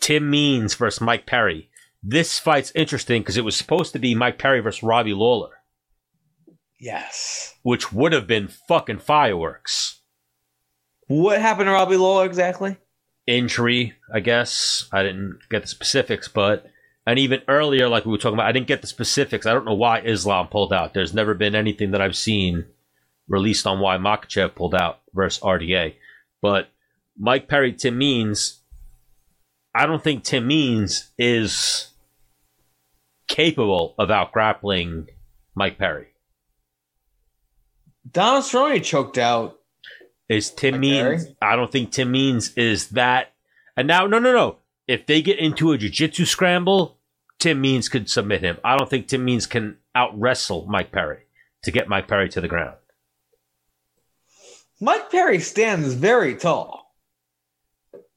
[0.00, 1.70] Tim Means versus Mike Perry.
[2.02, 5.50] This fight's interesting because it was supposed to be Mike Perry versus Robbie Lawler,
[6.78, 7.54] Yes.
[7.62, 9.99] which would have been fucking fireworks.
[11.10, 12.76] What happened to Robbie Lawler exactly?
[13.30, 14.88] injury, I guess.
[14.92, 16.66] I didn't get the specifics, but
[17.06, 19.46] and even earlier, like we were talking about, I didn't get the specifics.
[19.46, 20.94] I don't know why Islam pulled out.
[20.94, 22.66] There's never been anything that I've seen
[23.28, 25.94] released on why Makhachev pulled out versus RDA.
[26.42, 26.68] But
[27.18, 28.60] Mike Perry, Tim Means,
[29.74, 31.88] I don't think Tim Means is
[33.28, 35.08] capable of out grappling
[35.54, 36.08] Mike Perry.
[38.10, 39.59] Donald Cerrone choked out.
[40.30, 41.26] Is Tim Mike Means?
[41.42, 43.32] I don't think Tim Means is that.
[43.76, 44.56] And now, no, no, no.
[44.86, 46.96] If they get into a jiu-jitsu scramble,
[47.38, 48.56] Tim Means could submit him.
[48.64, 51.24] I don't think Tim Means can out wrestle Mike Perry
[51.64, 52.76] to get Mike Perry to the ground.
[54.80, 56.94] Mike Perry stands very tall.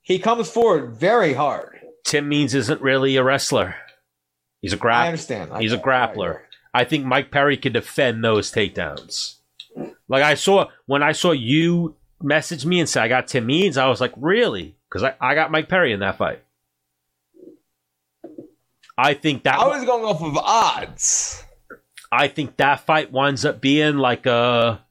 [0.02, 1.80] He comes forward very hard.
[2.06, 3.76] Tim Means isn't really a wrestler.
[4.62, 4.94] He's a grappler.
[4.94, 5.52] I understand.
[5.54, 6.42] I- He's a grappler.
[6.74, 9.38] I think Mike Perry could defend those takedowns.
[10.08, 13.78] Like I saw when I saw you message me and say I got Tim Means,
[13.78, 14.76] I was like, really?
[14.90, 16.44] Because I, I got Mike Perry in that fight.
[18.98, 21.44] I think that I was going off of odds.
[22.12, 24.84] I think that fight winds up being like a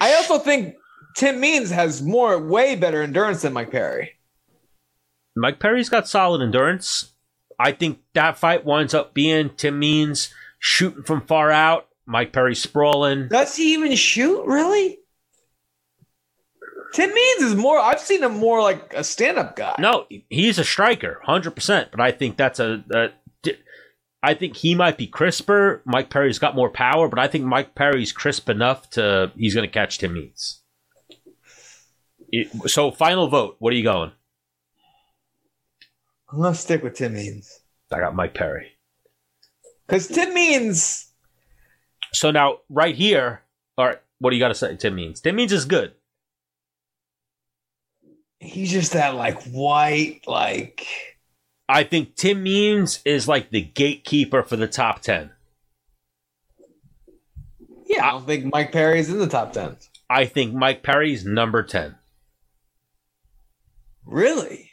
[0.00, 0.76] I also think
[1.16, 4.12] Tim Means has more, way better endurance than Mike Perry.
[5.36, 7.12] Mike Perry's got solid endurance.
[7.58, 12.54] I think that fight winds up being Tim Means shooting from far out, Mike Perry
[12.54, 13.28] sprawling.
[13.28, 14.44] Does he even shoot?
[14.44, 14.98] Really?
[16.94, 17.78] Tim Means is more.
[17.78, 19.74] I've seen him more like a stand-up guy.
[19.78, 21.90] No, he's a striker, hundred percent.
[21.90, 23.08] But I think that's a, a.
[24.22, 25.82] I think he might be crisper.
[25.84, 29.68] Mike Perry's got more power, but I think Mike Perry's crisp enough to he's going
[29.68, 30.62] to catch Tim Means.
[32.30, 33.56] It- so, final vote.
[33.58, 34.12] What are you going?
[36.32, 37.60] I'm gonna stick with Tim Means
[37.92, 38.72] I got Mike Perry.
[39.86, 41.12] because Tim Means.
[42.12, 43.42] So now, right here,
[43.76, 43.98] all right.
[44.20, 44.74] What do you got to say?
[44.76, 45.20] Tim Means.
[45.20, 45.92] Tim Means is good.
[48.40, 50.86] He's just that like white, like
[51.68, 55.30] I think Tim Means is like the gatekeeper for the top ten.
[57.86, 58.06] yeah.
[58.06, 59.76] I don't think Mike Perry's in the top ten.
[60.10, 61.96] I think Mike Perry's number ten.
[64.04, 64.70] Really?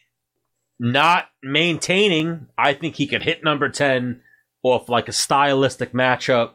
[0.82, 2.48] not maintaining.
[2.58, 4.22] I think he could hit number 10
[4.64, 6.54] off like a stylistic matchup.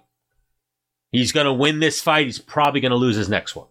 [1.12, 2.26] He's going to win this fight.
[2.26, 3.68] He's probably going to lose his next one.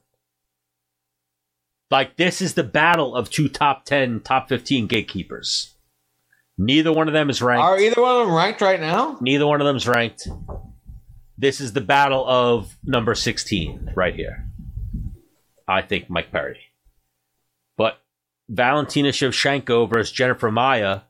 [1.92, 5.76] Like, this is the battle of two top 10, top 15 gatekeepers.
[6.58, 7.64] Neither one of them is ranked.
[7.64, 9.18] Are either one of them ranked right now?
[9.22, 10.28] Neither one of them is ranked.
[11.38, 14.46] This is the battle of number 16 right here.
[15.68, 16.60] I think Mike Perry.
[17.78, 18.00] But
[18.48, 21.02] Valentina Shevchenko versus Jennifer Maia.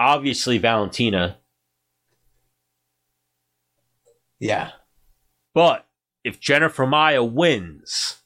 [0.00, 1.36] Obviously, Valentina.
[4.40, 4.70] Yeah.
[5.54, 5.86] But
[6.24, 8.21] if Jennifer Maia wins,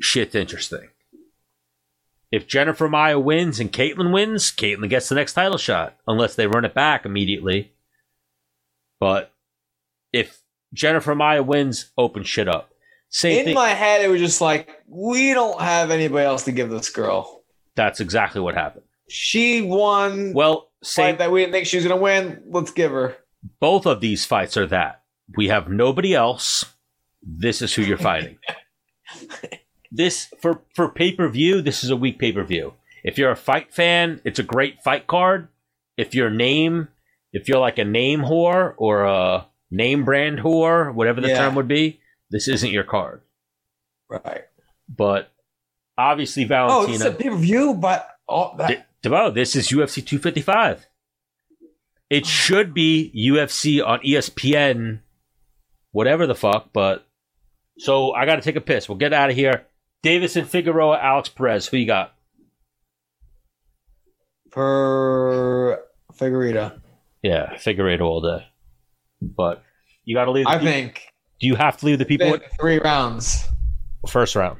[0.00, 0.88] shit's interesting.
[2.30, 6.46] If Jennifer Maia wins and Caitlyn wins, Caitlyn gets the next title shot, unless they
[6.48, 7.72] run it back immediately.
[8.98, 9.32] But
[10.12, 10.40] if
[10.72, 12.70] Jennifer Maia wins, open shit up.
[13.08, 13.54] Same In thing.
[13.54, 17.44] my head, it was just like we don't have anybody else to give this girl.
[17.76, 18.84] That's exactly what happened.
[19.08, 20.32] She won.
[20.32, 21.16] Well, fight same.
[21.18, 22.42] that we didn't think she was gonna win.
[22.50, 23.16] Let's give her.
[23.60, 25.02] Both of these fights are that.
[25.36, 26.64] We have nobody else.
[27.22, 28.38] This is who you're fighting.
[29.94, 31.62] this for for pay per view.
[31.62, 32.74] This is a weak pay per view.
[33.02, 35.48] If you're a fight fan, it's a great fight card.
[35.96, 36.88] If your name,
[37.32, 41.38] if you're like a name whore or a name brand whore, whatever the Yeah.
[41.38, 42.00] term would be,
[42.30, 43.20] this isn't your card.
[44.08, 44.44] Right.
[44.88, 45.30] But
[45.96, 46.90] obviously, Valentina.
[46.90, 50.86] Oh, is a pay per view, but oh, that, Devo, this is UFC 255.
[52.10, 55.00] It should be UFC on ESPN,
[55.92, 57.06] whatever the fuck, but
[57.78, 58.88] so I got to take a piss.
[58.88, 59.66] We'll get out of here.
[60.04, 61.66] Deiveson Figueroa, Alex Perez.
[61.66, 62.14] Who you got?
[64.50, 65.82] per
[66.14, 66.80] Figueroa.
[67.22, 68.46] Yeah, Figueroa all day.
[69.20, 69.62] But
[70.04, 70.44] you got to leave.
[70.44, 71.02] The I people- think
[71.40, 73.48] Do you have to leave the people been three rounds.
[74.08, 74.58] first round?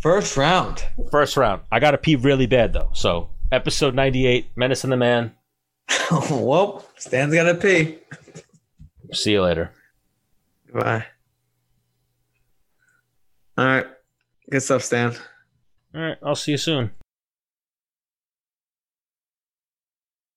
[0.00, 0.84] First round.
[1.12, 1.62] First round.
[1.70, 2.90] I got to pee really bad though.
[2.92, 5.32] So episode 98, Menace and the Man.
[6.30, 7.98] well, Stan's gotta pee.
[9.12, 9.70] See you later.
[10.72, 11.04] Bye.
[13.58, 13.86] All right.
[14.50, 15.14] Good stuff, Stan.
[15.94, 16.90] All right, I'll see you soon.